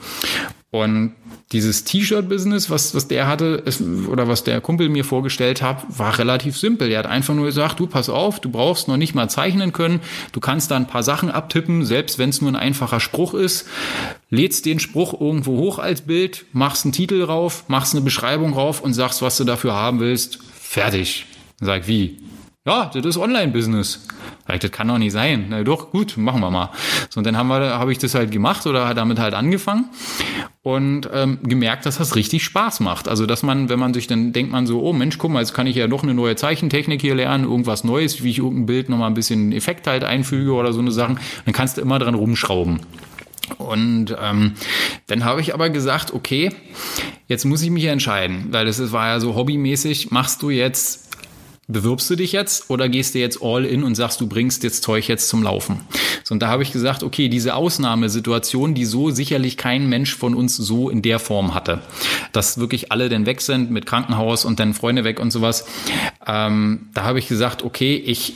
Und 0.70 1.12
dieses 1.52 1.84
T-Shirt-Business, 1.84 2.70
was, 2.70 2.94
was 2.94 3.06
der 3.06 3.26
hatte, 3.26 3.62
ist, 3.64 3.80
oder 3.80 4.28
was 4.28 4.44
der 4.44 4.60
Kumpel 4.60 4.88
mir 4.88 5.04
vorgestellt 5.04 5.62
hat, 5.62 5.84
war 5.88 6.18
relativ 6.18 6.56
simpel. 6.56 6.90
Er 6.90 7.00
hat 7.00 7.06
einfach 7.06 7.34
nur 7.34 7.46
gesagt, 7.46 7.78
du 7.78 7.86
pass 7.86 8.08
auf, 8.08 8.40
du 8.40 8.50
brauchst 8.50 8.88
noch 8.88 8.96
nicht 8.96 9.14
mal 9.14 9.28
zeichnen 9.28 9.72
können, 9.72 10.00
du 10.32 10.40
kannst 10.40 10.70
da 10.70 10.76
ein 10.76 10.86
paar 10.86 11.02
Sachen 11.02 11.30
abtippen, 11.30 11.84
selbst 11.84 12.18
wenn 12.18 12.30
es 12.30 12.40
nur 12.40 12.50
ein 12.50 12.56
einfacher 12.56 12.98
Spruch 12.98 13.34
ist, 13.34 13.66
lädst 14.30 14.66
den 14.66 14.80
Spruch 14.80 15.20
irgendwo 15.20 15.58
hoch 15.58 15.78
als 15.78 16.00
Bild, 16.00 16.46
machst 16.52 16.84
einen 16.84 16.92
Titel 16.92 17.22
rauf, 17.22 17.64
machst 17.68 17.94
eine 17.94 18.02
Beschreibung 18.02 18.54
rauf 18.54 18.80
und 18.80 18.94
sagst, 18.94 19.22
was 19.22 19.36
du 19.36 19.44
dafür 19.44 19.74
haben 19.74 20.00
willst, 20.00 20.38
fertig. 20.58 21.26
Sag, 21.60 21.86
wie? 21.86 22.18
Ja, 22.66 22.90
das 22.94 23.04
ist 23.04 23.18
Online-Business. 23.18 24.06
Das 24.46 24.70
kann 24.70 24.88
doch 24.88 24.96
nicht 24.96 25.12
sein. 25.12 25.48
Na 25.50 25.62
doch, 25.62 25.90
gut, 25.90 26.16
machen 26.16 26.40
wir 26.40 26.50
mal. 26.50 26.70
So, 27.10 27.18
und 27.18 27.26
dann 27.26 27.36
haben 27.36 27.48
wir, 27.48 27.78
habe 27.78 27.92
ich 27.92 27.98
das 27.98 28.14
halt 28.14 28.30
gemacht 28.30 28.66
oder 28.66 28.94
damit 28.94 29.18
halt 29.18 29.34
angefangen 29.34 29.90
und 30.62 31.06
ähm, 31.12 31.40
gemerkt, 31.42 31.84
dass 31.84 31.98
das 31.98 32.16
richtig 32.16 32.42
Spaß 32.42 32.80
macht. 32.80 33.06
Also, 33.06 33.26
dass 33.26 33.42
man, 33.42 33.68
wenn 33.68 33.78
man 33.78 33.92
sich 33.92 34.06
dann 34.06 34.32
denkt 34.32 34.50
man 34.50 34.66
so, 34.66 34.82
oh 34.82 34.94
Mensch, 34.94 35.18
guck 35.18 35.30
mal, 35.30 35.40
jetzt 35.40 35.52
kann 35.52 35.66
ich 35.66 35.76
ja 35.76 35.88
doch 35.88 36.02
eine 36.04 36.14
neue 36.14 36.36
Zeichentechnik 36.36 37.02
hier 37.02 37.14
lernen, 37.14 37.44
irgendwas 37.44 37.84
Neues, 37.84 38.22
wie 38.22 38.30
ich 38.30 38.38
irgendein 38.38 38.64
Bild 38.64 38.88
nochmal 38.88 39.10
ein 39.10 39.14
bisschen 39.14 39.52
Effekt 39.52 39.86
halt 39.86 40.02
einfüge 40.02 40.54
oder 40.54 40.72
so 40.72 40.80
eine 40.80 40.90
Sachen. 40.90 41.20
Dann 41.44 41.52
kannst 41.52 41.76
du 41.76 41.82
immer 41.82 41.98
dran 41.98 42.14
rumschrauben. 42.14 42.80
Und 43.58 44.16
ähm, 44.18 44.54
dann 45.08 45.24
habe 45.24 45.42
ich 45.42 45.52
aber 45.52 45.68
gesagt, 45.68 46.14
okay, 46.14 46.50
jetzt 47.28 47.44
muss 47.44 47.60
ich 47.60 47.68
mich 47.68 47.84
entscheiden, 47.84 48.46
weil 48.52 48.64
das 48.64 48.90
war 48.90 49.08
ja 49.08 49.20
so 49.20 49.34
hobbymäßig, 49.34 50.12
machst 50.12 50.40
du 50.40 50.48
jetzt 50.48 51.04
bewirbst 51.66 52.10
du 52.10 52.16
dich 52.16 52.32
jetzt 52.32 52.70
oder 52.70 52.88
gehst 52.88 53.14
du 53.14 53.18
jetzt 53.18 53.42
all 53.42 53.64
in 53.64 53.82
und 53.84 53.94
sagst, 53.94 54.20
du 54.20 54.26
bringst 54.26 54.62
jetzt 54.62 54.82
Zeug 54.82 55.08
jetzt 55.08 55.28
zum 55.28 55.42
Laufen? 55.42 55.80
So, 56.22 56.34
und 56.34 56.40
da 56.40 56.48
habe 56.48 56.62
ich 56.62 56.72
gesagt, 56.72 57.02
okay, 57.02 57.28
diese 57.28 57.54
Ausnahmesituation, 57.54 58.74
die 58.74 58.84
so 58.84 59.10
sicherlich 59.10 59.56
kein 59.56 59.88
Mensch 59.88 60.14
von 60.16 60.34
uns 60.34 60.56
so 60.56 60.90
in 60.90 61.02
der 61.02 61.18
Form 61.18 61.54
hatte, 61.54 61.82
dass 62.32 62.58
wirklich 62.58 62.92
alle 62.92 63.08
denn 63.08 63.26
weg 63.26 63.40
sind 63.40 63.70
mit 63.70 63.86
Krankenhaus 63.86 64.44
und 64.44 64.60
dann 64.60 64.74
Freunde 64.74 65.04
weg 65.04 65.20
und 65.20 65.30
sowas, 65.30 65.66
ähm, 66.26 66.88
da 66.94 67.04
habe 67.04 67.18
ich 67.18 67.28
gesagt, 67.28 67.62
okay, 67.62 67.96
ich 67.96 68.34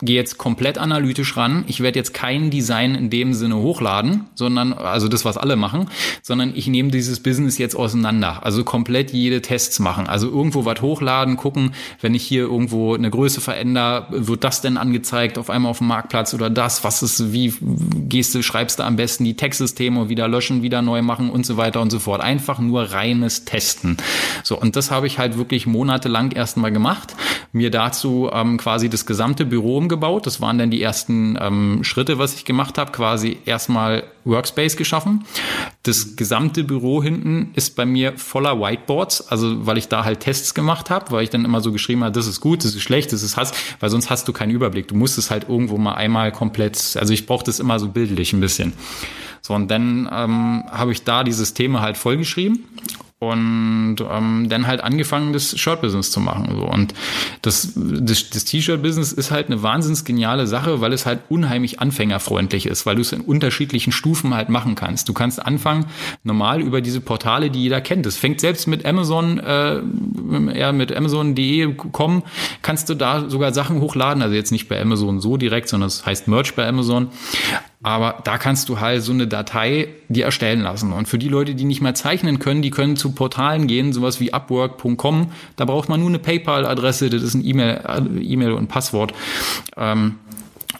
gehe 0.00 0.16
jetzt 0.16 0.38
komplett 0.38 0.78
analytisch 0.78 1.36
ran. 1.36 1.64
Ich 1.66 1.80
werde 1.80 1.98
jetzt 1.98 2.14
kein 2.14 2.50
Design 2.50 2.94
in 2.94 3.10
dem 3.10 3.34
Sinne 3.34 3.56
hochladen, 3.56 4.26
sondern, 4.34 4.72
also 4.72 5.08
das, 5.08 5.24
was 5.24 5.36
alle 5.36 5.56
machen, 5.56 5.88
sondern 6.22 6.52
ich 6.54 6.68
nehme 6.68 6.90
dieses 6.90 7.20
Business 7.20 7.58
jetzt 7.58 7.74
auseinander. 7.74 8.44
Also 8.44 8.62
komplett 8.64 9.12
jede 9.12 9.42
Tests 9.42 9.80
machen. 9.80 10.06
Also 10.06 10.28
irgendwo 10.28 10.64
was 10.64 10.80
hochladen, 10.80 11.36
gucken, 11.36 11.72
wenn 12.00 12.14
ich 12.14 12.22
hier 12.22 12.42
irgendwo 12.42 12.94
eine 12.94 13.10
Größe 13.10 13.40
verändere, 13.40 14.06
wird 14.10 14.44
das 14.44 14.60
denn 14.60 14.76
angezeigt 14.76 15.38
auf 15.38 15.50
einmal 15.50 15.70
auf 15.70 15.78
dem 15.78 15.88
Marktplatz 15.88 16.32
oder 16.34 16.50
das? 16.50 16.84
Was 16.84 17.02
ist, 17.02 17.32
wie 17.32 17.54
gehst 17.60 18.34
du, 18.34 18.42
schreibst 18.42 18.78
du 18.78 18.84
am 18.84 18.96
besten 18.96 19.24
die 19.24 19.34
Textsysteme 19.34 20.08
wieder 20.08 20.28
löschen, 20.28 20.62
wieder 20.62 20.82
neu 20.82 21.02
machen 21.02 21.30
und 21.30 21.44
so 21.44 21.56
weiter 21.56 21.80
und 21.80 21.90
so 21.90 21.98
fort. 21.98 22.20
Einfach 22.20 22.60
nur 22.60 22.82
reines 22.82 23.44
Testen. 23.44 23.96
So, 24.44 24.58
und 24.58 24.76
das 24.76 24.90
habe 24.90 25.06
ich 25.06 25.18
halt 25.18 25.36
wirklich 25.36 25.66
monatelang 25.66 26.32
erstmal 26.32 26.70
gemacht. 26.70 27.14
Mir 27.52 27.70
dazu 27.70 28.28
ähm, 28.32 28.58
quasi 28.58 28.88
das 28.88 29.06
gesamte 29.06 29.46
Büro 29.46 29.78
umgebaut. 29.78 30.26
Das 30.26 30.40
waren 30.40 30.58
dann 30.58 30.70
die 30.70 30.82
ersten 30.82 31.38
ähm, 31.40 31.82
Schritte, 31.82 32.18
was 32.18 32.34
ich 32.34 32.44
gemacht 32.44 32.78
habe. 32.78 32.92
Quasi 32.92 33.38
erstmal 33.46 34.04
Workspace 34.24 34.76
geschaffen. 34.76 35.24
Das 35.82 36.16
gesamte 36.16 36.64
Büro 36.64 37.02
hinten 37.02 37.50
ist 37.54 37.74
bei 37.76 37.86
mir 37.86 38.18
voller 38.18 38.60
Whiteboards, 38.60 39.28
also 39.28 39.66
weil 39.66 39.78
ich 39.78 39.88
da 39.88 40.04
halt 40.04 40.20
Tests 40.20 40.54
gemacht 40.54 40.90
habe, 40.90 41.10
weil 41.10 41.24
ich 41.24 41.30
dann 41.30 41.44
immer 41.44 41.60
so 41.60 41.72
geschrieben 41.72 42.04
habe, 42.04 42.12
das 42.12 42.26
ist 42.26 42.40
gut, 42.40 42.64
das 42.64 42.74
ist 42.74 42.82
schlecht, 42.82 43.12
das 43.12 43.22
ist 43.22 43.36
Hass, 43.36 43.52
weil 43.80 43.88
sonst 43.88 44.10
hast 44.10 44.28
du 44.28 44.32
keinen 44.32 44.50
Überblick. 44.50 44.88
Du 44.88 44.94
musst 44.94 45.16
es 45.16 45.30
halt 45.30 45.48
irgendwo 45.48 45.78
mal 45.78 45.94
einmal 45.94 46.32
komplett, 46.32 46.96
also 47.00 47.14
ich 47.14 47.26
brauche 47.26 47.44
das 47.44 47.60
immer 47.60 47.78
so 47.78 47.88
bildlich 47.88 48.32
ein 48.32 48.40
bisschen. 48.40 48.74
So, 49.40 49.54
und 49.54 49.70
dann 49.70 50.08
ähm, 50.12 50.64
habe 50.70 50.92
ich 50.92 51.04
da 51.04 51.24
dieses 51.24 51.54
Thema 51.54 51.80
halt 51.80 51.96
vollgeschrieben 51.96 52.64
und 53.20 53.96
ähm, 54.08 54.46
dann 54.48 54.68
halt 54.68 54.80
angefangen, 54.80 55.32
das 55.32 55.58
Shirt-Business 55.58 56.12
zu 56.12 56.20
machen. 56.20 56.54
So. 56.54 56.64
Und 56.64 56.94
das, 57.42 57.72
das, 57.74 58.30
das 58.30 58.44
T-Shirt-Business 58.44 59.10
ist 59.12 59.32
halt 59.32 59.46
eine 59.46 59.62
wahnsinnig 59.64 60.04
geniale 60.04 60.46
Sache, 60.46 60.80
weil 60.80 60.92
es 60.92 61.04
halt 61.04 61.20
unheimlich 61.28 61.80
anfängerfreundlich 61.80 62.66
ist, 62.66 62.86
weil 62.86 62.94
du 62.94 63.00
es 63.00 63.12
in 63.12 63.20
unterschiedlichen 63.20 63.90
Stufen 63.90 64.34
halt 64.34 64.50
machen 64.50 64.76
kannst. 64.76 65.08
Du 65.08 65.14
kannst 65.14 65.44
anfangen, 65.44 65.86
normal 66.22 66.60
über 66.60 66.80
diese 66.80 67.00
Portale, 67.00 67.50
die 67.50 67.62
jeder 67.62 67.80
kennt. 67.80 68.06
Es 68.06 68.16
fängt 68.16 68.40
selbst 68.40 68.68
mit 68.68 68.86
Amazon, 68.86 69.38
äh, 69.40 69.80
ja, 70.56 70.70
mit 70.70 70.94
Amazon.de 70.94 71.74
kommen, 71.74 72.22
kannst 72.62 72.88
du 72.88 72.94
da 72.94 73.28
sogar 73.28 73.52
Sachen 73.52 73.80
hochladen. 73.80 74.22
Also 74.22 74.36
jetzt 74.36 74.52
nicht 74.52 74.68
bei 74.68 74.80
Amazon 74.80 75.20
so 75.20 75.36
direkt, 75.36 75.68
sondern 75.68 75.88
es 75.88 76.06
heißt 76.06 76.28
Merch 76.28 76.54
bei 76.54 76.68
Amazon. 76.68 77.08
Aber 77.82 78.20
da 78.24 78.38
kannst 78.38 78.68
du 78.68 78.80
halt 78.80 79.02
so 79.02 79.12
eine 79.12 79.28
Datei 79.28 79.88
dir 80.08 80.24
erstellen 80.24 80.62
lassen. 80.62 80.92
Und 80.92 81.06
für 81.06 81.18
die 81.18 81.28
Leute, 81.28 81.54
die 81.54 81.64
nicht 81.64 81.80
mehr 81.80 81.94
zeichnen 81.94 82.40
können, 82.40 82.60
die 82.60 82.70
können 82.70 82.96
zu 82.96 83.12
Portalen 83.12 83.68
gehen, 83.68 83.92
sowas 83.92 84.18
wie 84.18 84.32
upwork.com. 84.32 85.30
Da 85.54 85.64
braucht 85.64 85.88
man 85.88 86.00
nur 86.00 86.08
eine 86.08 86.18
PayPal-Adresse, 86.18 87.08
das 87.08 87.22
ist 87.22 87.34
ein 87.34 87.44
E-Mail, 87.44 87.80
E-Mail 88.20 88.52
und 88.52 88.66
Passwort. 88.66 89.14
Ähm, 89.76 90.16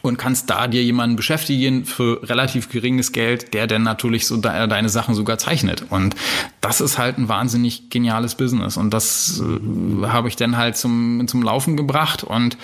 und 0.03 0.17
kannst 0.17 0.51
da 0.51 0.67
dir 0.67 0.83
jemanden 0.83 1.17
beschäftigen 1.17 1.85
für 1.85 2.23
relativ 2.29 2.69
geringes 2.69 3.13
Geld, 3.13 3.55
der 3.55 3.67
dann 3.67 3.83
natürlich 3.83 4.27
so 4.27 4.37
de 4.37 4.67
deine 4.67 4.89
Sachen 4.89 5.15
sogar 5.15 5.39
zeichnet. 5.39 5.87
Und 5.91 6.15
das 6.61 6.81
ist 6.81 6.99
halt 6.99 7.19
ein 7.19 7.29
wahnsinnig 7.29 7.91
geniales 7.91 8.35
Business. 8.35 8.77
Und 8.77 8.93
das 8.93 9.41
äh, 9.41 10.07
habe 10.07 10.29
ich 10.29 10.37
dann 10.37 10.57
halt 10.57 10.77
zum, 10.77 11.27
zum 11.27 11.43
Laufen 11.43 11.77
gebracht. 11.77 12.23
Und 12.25 12.57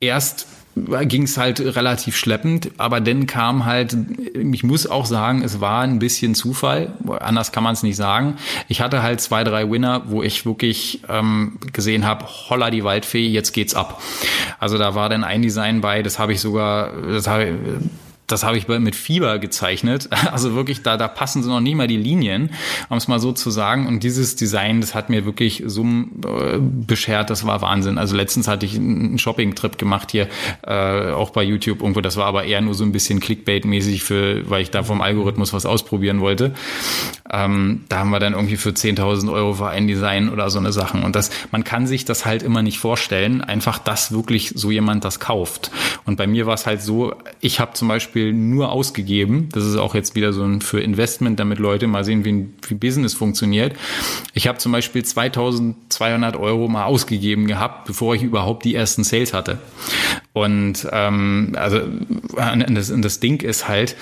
erst 0.00 0.46
ging 0.76 1.22
es 1.22 1.38
halt 1.38 1.60
relativ 1.60 2.16
schleppend, 2.16 2.70
aber 2.78 3.00
dann 3.00 3.26
kam 3.26 3.64
halt, 3.64 3.96
ich 4.34 4.64
muss 4.64 4.86
auch 4.86 5.06
sagen, 5.06 5.42
es 5.42 5.60
war 5.60 5.82
ein 5.82 5.98
bisschen 5.98 6.34
Zufall, 6.34 6.92
anders 7.20 7.52
kann 7.52 7.62
man 7.62 7.74
es 7.74 7.82
nicht 7.82 7.96
sagen. 7.96 8.36
Ich 8.68 8.80
hatte 8.80 9.02
halt 9.02 9.20
zwei, 9.20 9.44
drei 9.44 9.70
Winner, 9.70 10.02
wo 10.06 10.22
ich 10.22 10.46
wirklich 10.46 11.02
ähm, 11.08 11.58
gesehen 11.72 12.04
habe, 12.04 12.26
holla 12.26 12.70
die 12.70 12.82
Waldfee, 12.82 13.28
jetzt 13.28 13.52
geht's 13.52 13.74
ab. 13.74 14.02
Also 14.58 14.76
da 14.76 14.94
war 14.94 15.08
dann 15.08 15.22
ein 15.22 15.42
Design 15.42 15.80
bei, 15.80 16.02
das 16.02 16.18
habe 16.18 16.32
ich 16.32 16.40
sogar, 16.40 16.90
das 17.02 17.28
habe 17.28 17.58
das 18.26 18.44
habe 18.44 18.56
ich 18.56 18.68
mit 18.68 18.96
Fieber 18.96 19.38
gezeichnet. 19.38 20.08
Also 20.34 20.54
wirklich, 20.54 20.82
da, 20.82 20.96
da 20.96 21.06
passen 21.06 21.42
sie 21.44 21.48
noch 21.48 21.60
nie 21.60 21.76
mal 21.76 21.86
die 21.86 21.96
Linien, 21.96 22.50
um 22.88 22.96
es 22.96 23.06
mal 23.06 23.20
so 23.20 23.30
zu 23.30 23.50
sagen. 23.50 23.86
Und 23.86 24.02
dieses 24.02 24.34
Design, 24.34 24.80
das 24.80 24.94
hat 24.94 25.08
mir 25.08 25.24
wirklich 25.26 25.62
Summen 25.66 26.22
äh, 26.24 26.58
beschert, 26.58 27.30
das 27.30 27.46
war 27.46 27.60
Wahnsinn. 27.62 27.98
Also 27.98 28.16
letztens 28.16 28.48
hatte 28.48 28.66
ich 28.66 28.74
einen 28.74 29.18
Shopping-Trip 29.18 29.78
gemacht 29.78 30.10
hier, 30.10 30.28
äh, 30.66 31.12
auch 31.12 31.30
bei 31.30 31.44
YouTube 31.44 31.82
irgendwo. 31.82 32.00
Das 32.00 32.16
war 32.16 32.26
aber 32.26 32.44
eher 32.44 32.62
nur 32.62 32.74
so 32.74 32.84
ein 32.84 32.90
bisschen 32.90 33.20
Clickbait-mäßig, 33.20 34.02
für, 34.02 34.48
weil 34.50 34.62
ich 34.62 34.70
da 34.70 34.82
vom 34.82 35.02
Algorithmus 35.02 35.52
was 35.52 35.66
ausprobieren 35.66 36.20
wollte. 36.20 36.54
Ähm, 37.30 37.84
da 37.88 37.98
haben 37.98 38.10
wir 38.10 38.20
dann 38.20 38.34
irgendwie 38.34 38.56
für 38.56 38.70
10.000 38.70 39.32
Euro 39.32 39.54
für 39.54 39.68
ein 39.68 39.86
Design 39.86 40.30
oder 40.30 40.50
so 40.50 40.58
eine 40.58 40.72
Sachen. 40.72 41.04
Und 41.04 41.16
das, 41.16 41.30
man 41.52 41.64
kann 41.64 41.86
sich 41.86 42.04
das 42.04 42.24
halt 42.24 42.42
immer 42.42 42.62
nicht 42.62 42.78
vorstellen, 42.78 43.42
einfach, 43.42 43.78
dass 43.78 44.12
wirklich 44.12 44.52
so 44.54 44.70
jemand 44.70 45.04
das 45.04 45.20
kauft. 45.20 45.70
Und 46.06 46.16
bei 46.16 46.26
mir 46.26 46.46
war 46.46 46.54
es 46.54 46.66
halt 46.66 46.82
so, 46.82 47.14
ich 47.40 47.60
habe 47.60 47.72
zum 47.74 47.88
Beispiel 47.88 48.23
Beispiel 48.24 48.32
nur 48.32 48.72
ausgegeben. 48.72 49.48
Das 49.52 49.64
ist 49.64 49.76
auch 49.76 49.94
jetzt 49.94 50.14
wieder 50.14 50.32
so 50.32 50.42
ein 50.44 50.60
für 50.60 50.80
Investment, 50.80 51.38
damit 51.38 51.58
Leute 51.58 51.86
mal 51.86 52.04
sehen, 52.04 52.24
wie, 52.24 52.46
wie 52.68 52.74
Business 52.74 53.14
funktioniert. 53.14 53.76
Ich 54.32 54.48
habe 54.48 54.58
zum 54.58 54.72
Beispiel 54.72 55.04
2200 55.04 56.36
Euro 56.36 56.68
mal 56.68 56.84
ausgegeben 56.84 57.46
gehabt, 57.46 57.86
bevor 57.86 58.14
ich 58.14 58.22
überhaupt 58.22 58.64
die 58.64 58.74
ersten 58.74 59.04
Sales 59.04 59.34
hatte. 59.34 59.58
Und 60.32 60.88
ähm, 60.92 61.52
also 61.56 61.80
das, 62.68 62.92
das 62.96 63.20
Ding 63.20 63.42
ist 63.42 63.68
halt, 63.68 63.96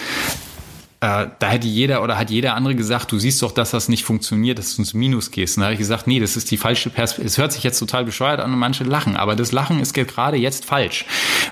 äh, 1.03 1.27
da 1.41 1.49
hätte 1.49 1.67
jeder 1.67 2.01
oder 2.05 2.17
hat 2.17 2.31
jeder 2.31 2.55
andere 2.55 2.77
gesagt, 2.77 3.11
du 3.11 3.19
siehst 3.19 3.43
doch, 3.43 3.51
dass 3.51 3.73
das 3.73 3.89
nicht 3.89 4.05
funktioniert, 4.05 4.59
dass 4.59 4.77
du 4.77 4.83
ins 4.83 4.95
Minus 4.95 5.33
gehst. 5.33 5.57
Und 5.57 5.63
da 5.63 5.65
habe 5.65 5.75
ich 5.75 5.81
gesagt, 5.81 6.07
nee, 6.07 6.21
das 6.21 6.37
ist 6.37 6.49
die 6.53 6.57
falsche 6.57 6.91
Perspektive. 6.91 7.27
Es 7.27 7.39
hört 7.39 7.53
sich 7.53 7.65
jetzt 7.65 7.81
total 7.81 8.05
bescheuert 8.05 8.39
an 8.39 8.53
und 8.53 8.59
manche 8.61 8.85
lachen, 8.85 9.17
aber 9.17 9.35
das 9.35 9.51
Lachen 9.51 9.81
ist 9.81 9.95
gerade 9.95 10.37
jetzt 10.37 10.65
falsch, 10.65 11.05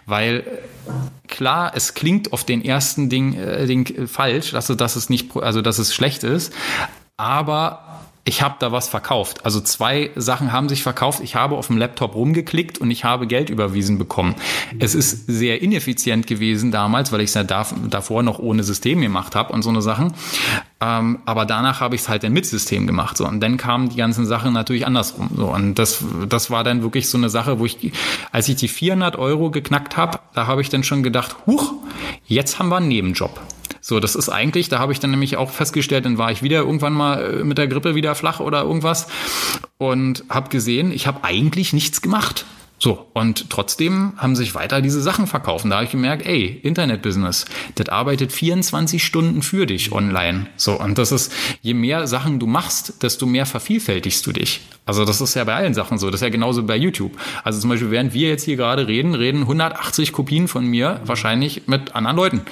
weil 0.06 0.44
klar, 1.26 1.72
es 1.74 1.94
klingt 1.94 2.32
auf 2.32 2.44
den 2.44 2.64
ersten 2.64 3.08
Ding, 3.08 3.34
äh, 3.34 3.66
Ding 3.66 4.06
falsch, 4.06 4.52
dass, 4.52 4.68
dass 4.68 4.94
es 4.94 5.10
nicht, 5.10 5.36
also 5.36 5.62
dass 5.62 5.80
es 5.80 5.92
schlecht 5.92 6.22
ist, 6.22 6.52
aber 7.16 7.89
ich 8.30 8.42
habe 8.42 8.54
da 8.60 8.70
was 8.70 8.88
verkauft. 8.88 9.44
Also 9.44 9.60
zwei 9.60 10.12
Sachen 10.14 10.52
haben 10.52 10.68
sich 10.68 10.84
verkauft. 10.84 11.18
Ich 11.20 11.34
habe 11.34 11.56
auf 11.56 11.66
dem 11.66 11.76
Laptop 11.76 12.14
rumgeklickt 12.14 12.78
und 12.78 12.88
ich 12.88 13.02
habe 13.02 13.26
Geld 13.26 13.50
überwiesen 13.50 13.98
bekommen. 13.98 14.36
Es 14.78 14.94
ist 14.94 15.26
sehr 15.26 15.60
ineffizient 15.60 16.28
gewesen 16.28 16.70
damals, 16.70 17.10
weil 17.10 17.22
ich 17.22 17.30
es 17.30 17.34
ja 17.34 17.42
davor 17.42 18.22
noch 18.22 18.38
ohne 18.38 18.62
System 18.62 19.00
gemacht 19.00 19.34
habe 19.34 19.52
und 19.52 19.62
so 19.62 19.70
eine 19.70 19.82
Sachen. 19.82 20.14
Ähm, 20.80 21.18
aber 21.26 21.44
danach 21.44 21.80
habe 21.80 21.96
ich 21.96 22.02
es 22.02 22.08
halt 22.08 22.22
dann 22.22 22.32
mit 22.32 22.46
System 22.46 22.86
gemacht. 22.86 23.16
So. 23.16 23.26
Und 23.26 23.40
dann 23.40 23.56
kamen 23.56 23.88
die 23.88 23.96
ganzen 23.96 24.26
Sachen 24.26 24.52
natürlich 24.52 24.86
andersrum. 24.86 25.30
So. 25.34 25.48
Und 25.48 25.74
das, 25.74 26.04
das 26.28 26.52
war 26.52 26.62
dann 26.62 26.82
wirklich 26.82 27.08
so 27.08 27.18
eine 27.18 27.30
Sache, 27.30 27.58
wo 27.58 27.66
ich, 27.66 27.90
als 28.30 28.48
ich 28.48 28.54
die 28.54 28.68
400 28.68 29.16
Euro 29.16 29.50
geknackt 29.50 29.96
habe, 29.96 30.20
da 30.34 30.46
habe 30.46 30.60
ich 30.60 30.68
dann 30.68 30.84
schon 30.84 31.02
gedacht, 31.02 31.34
huch, 31.46 31.72
jetzt 32.26 32.60
haben 32.60 32.68
wir 32.68 32.76
einen 32.76 32.86
Nebenjob. 32.86 33.40
So, 33.90 33.98
das 33.98 34.14
ist 34.14 34.28
eigentlich, 34.28 34.68
da 34.68 34.78
habe 34.78 34.92
ich 34.92 35.00
dann 35.00 35.10
nämlich 35.10 35.36
auch 35.36 35.50
festgestellt, 35.50 36.04
dann 36.04 36.16
war 36.16 36.30
ich 36.30 36.44
wieder 36.44 36.58
irgendwann 36.58 36.92
mal 36.92 37.40
äh, 37.40 37.42
mit 37.42 37.58
der 37.58 37.66
Grippe 37.66 37.96
wieder 37.96 38.14
flach 38.14 38.38
oder 38.38 38.62
irgendwas 38.62 39.08
und 39.78 40.22
habe 40.28 40.48
gesehen, 40.48 40.92
ich 40.92 41.08
habe 41.08 41.24
eigentlich 41.24 41.72
nichts 41.72 42.00
gemacht. 42.00 42.46
So, 42.78 43.08
und 43.14 43.50
trotzdem 43.50 44.12
haben 44.16 44.36
sich 44.36 44.54
weiter 44.54 44.80
diese 44.80 45.00
Sachen 45.00 45.26
verkauft. 45.26 45.64
Da 45.68 45.74
habe 45.74 45.86
ich 45.86 45.90
gemerkt, 45.90 46.24
ey, 46.24 46.60
Internetbusiness, 46.62 47.46
das 47.74 47.88
arbeitet 47.88 48.30
24 48.30 49.04
Stunden 49.04 49.42
für 49.42 49.66
dich 49.66 49.90
online. 49.90 50.46
So, 50.56 50.78
und 50.78 50.96
das 50.96 51.10
ist, 51.10 51.32
je 51.60 51.74
mehr 51.74 52.06
Sachen 52.06 52.38
du 52.38 52.46
machst, 52.46 53.02
desto 53.02 53.26
mehr 53.26 53.44
vervielfältigst 53.44 54.24
du 54.24 54.30
dich. 54.30 54.60
Also 54.86 55.04
das 55.04 55.20
ist 55.20 55.34
ja 55.34 55.42
bei 55.42 55.56
allen 55.56 55.74
Sachen 55.74 55.98
so. 55.98 56.10
Das 56.10 56.20
ist 56.20 56.24
ja 56.24 56.30
genauso 56.30 56.62
bei 56.62 56.76
YouTube. 56.76 57.18
Also 57.42 57.58
zum 57.58 57.70
Beispiel, 57.70 57.90
während 57.90 58.14
wir 58.14 58.28
jetzt 58.28 58.44
hier 58.44 58.56
gerade 58.56 58.86
reden, 58.86 59.16
reden 59.16 59.40
180 59.40 60.12
Kopien 60.12 60.46
von 60.46 60.64
mir 60.64 61.00
wahrscheinlich 61.04 61.66
mit 61.66 61.96
anderen 61.96 62.16
Leuten. 62.16 62.42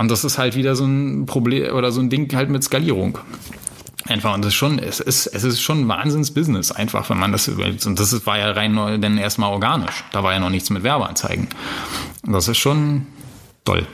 Und 0.00 0.10
das 0.10 0.24
ist 0.24 0.38
halt 0.38 0.56
wieder 0.56 0.76
so 0.76 0.86
ein 0.86 1.26
Problem 1.26 1.74
oder 1.74 1.92
so 1.92 2.00
ein 2.00 2.08
Ding 2.08 2.34
halt 2.34 2.48
mit 2.48 2.64
Skalierung. 2.64 3.18
Einfach, 4.06 4.32
und 4.32 4.42
das 4.42 4.54
ist 4.54 4.54
schon, 4.54 4.78
es 4.78 4.98
ist, 4.98 5.26
es 5.26 5.44
ist 5.44 5.60
schon 5.60 5.86
Wahnsinns-Business, 5.88 6.72
einfach, 6.72 7.10
wenn 7.10 7.18
man 7.18 7.32
das 7.32 7.48
überlegt. 7.48 7.84
Und 7.84 8.00
das 8.00 8.24
war 8.24 8.38
ja 8.38 8.50
rein 8.52 8.76
dann 9.02 9.18
erstmal 9.18 9.52
organisch. 9.52 10.02
Da 10.12 10.22
war 10.22 10.32
ja 10.32 10.40
noch 10.40 10.48
nichts 10.48 10.70
mit 10.70 10.84
Werbeanzeigen. 10.84 11.48
Und 12.26 12.32
das 12.32 12.48
ist 12.48 12.56
schon 12.56 13.08
toll. 13.66 13.86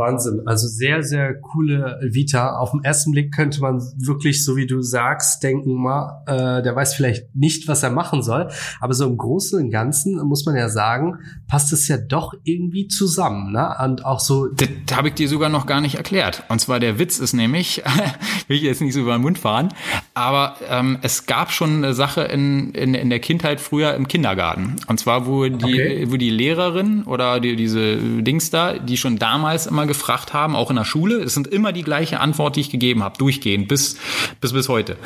Wahnsinn. 0.00 0.42
Also 0.46 0.66
sehr, 0.66 1.02
sehr 1.02 1.34
coole 1.34 2.00
Vita. 2.02 2.56
Auf 2.56 2.72
den 2.72 2.82
ersten 2.82 3.12
Blick 3.12 3.32
könnte 3.32 3.60
man 3.60 3.80
wirklich, 3.96 4.44
so 4.44 4.56
wie 4.56 4.66
du 4.66 4.82
sagst, 4.82 5.42
denken, 5.42 5.74
mal, 5.74 6.22
äh, 6.26 6.62
der 6.62 6.74
weiß 6.74 6.94
vielleicht 6.94 7.34
nicht, 7.36 7.68
was 7.68 7.82
er 7.82 7.90
machen 7.90 8.22
soll. 8.22 8.48
Aber 8.80 8.94
so 8.94 9.06
im 9.06 9.16
Großen 9.16 9.62
und 9.62 9.70
Ganzen 9.70 10.20
muss 10.26 10.44
man 10.44 10.56
ja 10.56 10.68
sagen, 10.68 11.18
passt 11.48 11.72
es 11.72 11.86
ja 11.88 11.98
doch 11.98 12.34
irgendwie 12.44 12.88
zusammen. 12.88 13.52
Ne? 13.52 13.76
Und 13.84 14.04
auch 14.04 14.20
so. 14.20 14.48
Das, 14.48 14.68
habe 14.96 15.08
ich 15.08 15.14
dir 15.14 15.28
sogar 15.28 15.48
noch 15.48 15.66
gar 15.66 15.80
nicht 15.80 15.94
erklärt. 15.94 16.42
Und 16.48 16.60
zwar 16.60 16.80
der 16.80 16.98
Witz 16.98 17.18
ist 17.18 17.32
nämlich, 17.32 17.82
will 18.48 18.56
ich 18.56 18.62
jetzt 18.62 18.80
nicht 18.80 18.94
so 18.94 19.00
über 19.00 19.12
den 19.12 19.22
Mund 19.22 19.38
fahren, 19.38 19.68
aber 20.14 20.56
ähm, 20.68 20.98
es 21.02 21.26
gab 21.26 21.52
schon 21.52 21.76
eine 21.76 21.94
Sache 21.94 22.22
in, 22.22 22.72
in, 22.72 22.94
in 22.94 23.10
der 23.10 23.20
Kindheit 23.20 23.60
früher 23.60 23.94
im 23.94 24.08
Kindergarten. 24.08 24.76
Und 24.86 24.98
zwar, 24.98 25.26
wo 25.26 25.44
die, 25.44 25.54
okay. 25.54 26.06
wo 26.10 26.16
die 26.16 26.30
Lehrerin 26.30 27.04
oder 27.04 27.40
die, 27.40 27.56
diese 27.56 27.96
Dings 27.96 28.50
da, 28.50 28.78
die 28.78 28.96
schon 28.96 29.18
damals 29.18 29.66
immer 29.66 29.86
gefragt 29.90 30.32
haben, 30.32 30.54
auch 30.54 30.70
in 30.70 30.76
der 30.76 30.84
Schule. 30.84 31.16
Es 31.16 31.34
sind 31.34 31.48
immer 31.48 31.72
die 31.72 31.82
gleiche 31.82 32.20
Antwort, 32.20 32.54
die 32.56 32.60
ich 32.60 32.70
gegeben 32.70 33.02
habe, 33.02 33.18
durchgehend 33.18 33.66
bis 33.68 33.98
bis 34.40 34.52
bis 34.52 34.68
heute. 34.68 34.96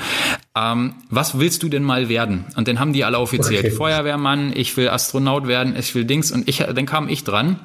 Ähm, 0.54 0.94
was 1.08 1.38
willst 1.38 1.62
du 1.62 1.68
denn 1.68 1.82
mal 1.82 2.08
werden? 2.08 2.44
Und 2.54 2.68
dann 2.68 2.78
haben 2.78 2.92
die 2.92 3.02
alle 3.04 3.18
offiziell 3.18 3.60
okay. 3.60 3.70
Feuerwehrmann, 3.70 4.52
ich 4.54 4.76
will 4.76 4.88
Astronaut 4.90 5.46
werden, 5.46 5.74
ich 5.76 5.94
will 5.94 6.04
Dings 6.04 6.30
und 6.30 6.48
ich 6.48 6.58
dann 6.58 6.86
kam 6.86 7.08
ich 7.08 7.24
dran 7.24 7.58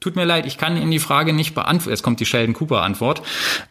Tut 0.00 0.14
mir 0.14 0.24
leid, 0.24 0.46
ich 0.46 0.58
kann 0.58 0.76
Ihnen 0.76 0.92
die 0.92 1.00
Frage 1.00 1.32
nicht 1.32 1.56
beantworten. 1.56 1.90
Jetzt 1.90 2.04
kommt 2.04 2.20
die 2.20 2.26
Sheldon 2.26 2.54
Cooper 2.54 2.82
Antwort. 2.82 3.20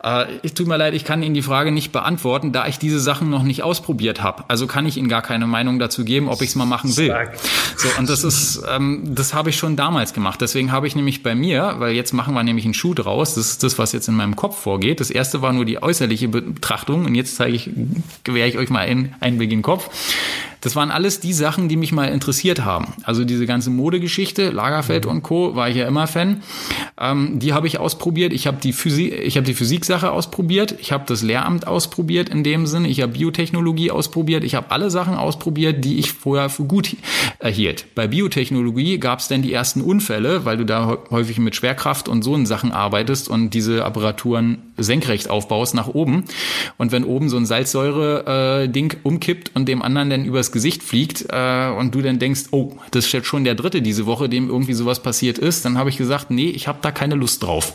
Äh, 0.03 0.25
tut 0.49 0.67
mir 0.67 0.75
leid, 0.75 0.93
ich 0.93 1.05
kann 1.05 1.23
Ihnen 1.23 1.33
die 1.33 1.41
Frage 1.41 1.71
nicht 1.71 1.93
beantworten, 1.93 2.51
da 2.51 2.67
ich 2.67 2.79
diese 2.79 2.99
Sachen 2.99 3.29
noch 3.29 3.43
nicht 3.43 3.63
ausprobiert 3.63 4.21
habe. 4.21 4.43
Also 4.49 4.67
kann 4.67 4.85
ich 4.85 4.97
Ihnen 4.97 5.07
gar 5.07 5.21
keine 5.21 5.47
Meinung 5.47 5.79
dazu 5.79 6.03
geben, 6.03 6.27
ob 6.27 6.41
ich 6.41 6.49
es 6.49 6.55
mal 6.55 6.65
machen 6.65 6.97
will. 6.97 7.15
So 7.77 7.87
und 7.97 8.09
das 8.09 8.25
ist, 8.25 8.61
ähm, 8.69 9.03
das 9.15 9.33
habe 9.33 9.51
ich 9.51 9.57
schon 9.57 9.77
damals 9.77 10.13
gemacht. 10.13 10.41
Deswegen 10.41 10.73
habe 10.73 10.85
ich 10.87 10.97
nämlich 10.97 11.23
bei 11.23 11.33
mir, 11.33 11.75
weil 11.77 11.95
jetzt 11.95 12.11
machen 12.11 12.33
wir 12.33 12.43
nämlich 12.43 12.65
einen 12.65 12.73
Schuh 12.73 12.93
draus. 12.93 13.35
Das 13.35 13.49
ist 13.49 13.63
das, 13.63 13.79
was 13.79 13.93
jetzt 13.93 14.09
in 14.09 14.15
meinem 14.15 14.35
Kopf 14.35 14.59
vorgeht. 14.59 14.99
Das 14.99 15.09
erste 15.09 15.41
war 15.41 15.53
nur 15.53 15.63
die 15.63 15.81
äußerliche 15.81 16.27
Betrachtung 16.27 17.05
und 17.05 17.15
jetzt 17.15 17.37
zeige 17.37 17.55
ich, 17.55 17.69
gewähre 18.25 18.49
ich 18.49 18.57
euch 18.57 18.69
mal 18.69 18.79
einen 18.79 19.15
Einblick 19.21 19.51
in 19.51 19.59
den 19.59 19.63
Kopf. 19.63 19.89
Das 20.61 20.75
waren 20.75 20.91
alles 20.91 21.19
die 21.19 21.33
Sachen, 21.33 21.69
die 21.69 21.77
mich 21.77 21.91
mal 21.91 22.09
interessiert 22.09 22.65
haben. 22.65 22.93
Also 23.03 23.23
diese 23.23 23.45
ganze 23.45 23.69
Modegeschichte, 23.69 24.49
Lagerfeld 24.49 25.05
mhm. 25.05 25.11
und 25.11 25.23
Co. 25.23 25.55
war 25.55 25.69
ich 25.69 25.77
ja 25.77 25.87
immer 25.87 26.07
Fan. 26.17 26.41
Ähm, 26.99 27.37
die 27.39 27.53
habe 27.53 27.67
ich 27.67 27.79
ausprobiert. 27.79 28.33
Ich 28.33 28.47
habe 28.47 28.57
die 28.61 28.73
Physik, 28.73 29.13
ich 29.13 29.37
habe 29.37 29.45
die 29.45 29.53
Physiksache 29.53 30.11
ausprobiert. 30.11 30.75
Ich 30.79 30.91
habe 30.91 31.03
das 31.05 31.21
Lehramt 31.21 31.67
ausprobiert 31.67 32.29
in 32.29 32.43
dem 32.43 32.65
Sinne. 32.65 32.87
Ich 32.87 33.01
habe 33.01 33.13
Biotechnologie 33.13 33.91
ausprobiert. 33.91 34.43
Ich 34.43 34.55
habe 34.55 34.71
alle 34.71 34.89
Sachen 34.89 35.13
ausprobiert, 35.13 35.85
die 35.85 35.99
ich 35.99 36.13
vorher 36.13 36.49
für 36.49 36.63
gut 36.63 36.95
erhielt. 37.39 37.85
Bei 37.93 38.07
Biotechnologie 38.07 38.97
gab 38.97 39.19
es 39.19 39.27
dann 39.27 39.43
die 39.43 39.53
ersten 39.53 39.81
Unfälle, 39.81 40.43
weil 40.43 40.57
du 40.57 40.65
da 40.65 40.97
häufig 41.11 41.37
mit 41.37 41.55
Schwerkraft 41.55 42.09
und 42.09 42.23
so 42.23 42.33
in 42.35 42.47
Sachen 42.47 42.71
arbeitest 42.71 43.29
und 43.29 43.51
diese 43.51 43.85
Apparaturen 43.85 44.66
senkrecht 44.77 45.29
aufbaust 45.29 45.75
nach 45.75 45.87
oben. 45.87 46.25
Und 46.77 46.91
wenn 46.91 47.03
oben 47.03 47.29
so 47.29 47.37
ein 47.37 47.45
Salzsäure-Ding 47.45 48.91
äh, 48.93 48.97
umkippt 49.03 49.51
und 49.55 49.67
dem 49.67 49.81
anderen 49.81 50.09
dann 50.09 50.25
übers 50.25 50.51
Gesicht 50.51 50.83
fliegt 50.83 51.25
äh, 51.29 51.69
und 51.69 51.93
du 51.95 52.01
dann 52.01 52.19
denkst, 52.19 52.45
oh, 52.51 52.73
das 52.91 53.05
ist 53.05 53.11
jetzt 53.11 53.27
schon 53.27 53.43
der 53.43 53.55
dritte 53.55 53.81
diese 53.81 54.05
Woche, 54.05 54.29
dem 54.29 54.49
irgendwie 54.49 54.73
sowas 54.73 55.01
passiert 55.01 55.37
ist, 55.37 55.65
dann 55.65 55.77
habe 55.77 55.89
ich 55.89 55.97
gesagt, 55.97 56.31
nee, 56.31 56.49
ich 56.49 56.67
habe 56.67 56.79
da 56.81 56.91
keine 56.91 57.15
Lust 57.15 57.43
drauf. 57.43 57.73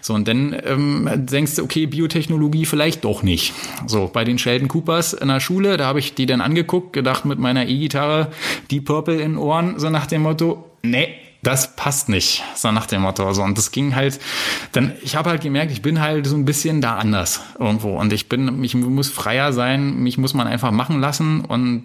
So, 0.00 0.14
und 0.14 0.28
dann 0.28 0.54
ähm, 0.64 1.08
denkst 1.14 1.56
du, 1.56 1.62
okay, 1.62 1.86
Biotechnologie 1.86 2.66
vielleicht 2.66 3.04
doch 3.04 3.22
nicht. 3.22 3.52
So, 3.86 4.10
bei 4.12 4.24
den 4.24 4.38
Sheldon 4.38 4.68
Coopers 4.68 5.12
in 5.12 5.28
der 5.28 5.40
Schule, 5.40 5.76
da 5.76 5.86
habe 5.86 5.98
ich 5.98 6.14
die 6.14 6.26
dann 6.26 6.40
angeguckt, 6.40 6.92
gedacht 6.92 7.24
mit 7.24 7.38
meiner 7.38 7.66
E-Gitarre, 7.66 8.30
die 8.70 8.80
Purple 8.80 9.20
in 9.20 9.36
Ohren, 9.36 9.78
so 9.78 9.90
nach 9.90 10.06
dem 10.06 10.22
Motto, 10.22 10.64
nee, 10.82 11.08
das 11.46 11.76
passt 11.76 12.08
nicht, 12.08 12.42
so 12.54 12.72
nach 12.72 12.86
dem 12.86 13.02
Motto. 13.02 13.32
So, 13.32 13.42
und 13.42 13.56
das 13.56 13.70
ging 13.70 13.94
halt, 13.94 14.18
dann, 14.72 14.92
ich 15.02 15.16
habe 15.16 15.30
halt 15.30 15.42
gemerkt, 15.42 15.72
ich 15.72 15.82
bin 15.82 16.00
halt 16.00 16.26
so 16.26 16.36
ein 16.36 16.44
bisschen 16.44 16.80
da 16.80 16.96
anders 16.96 17.40
irgendwo. 17.58 17.98
Und 17.98 18.12
ich 18.12 18.28
bin, 18.28 18.62
ich 18.64 18.74
muss 18.74 19.08
freier 19.08 19.52
sein, 19.52 20.02
mich 20.02 20.18
muss 20.18 20.34
man 20.34 20.46
einfach 20.46 20.70
machen 20.70 21.00
lassen 21.00 21.42
und 21.42 21.84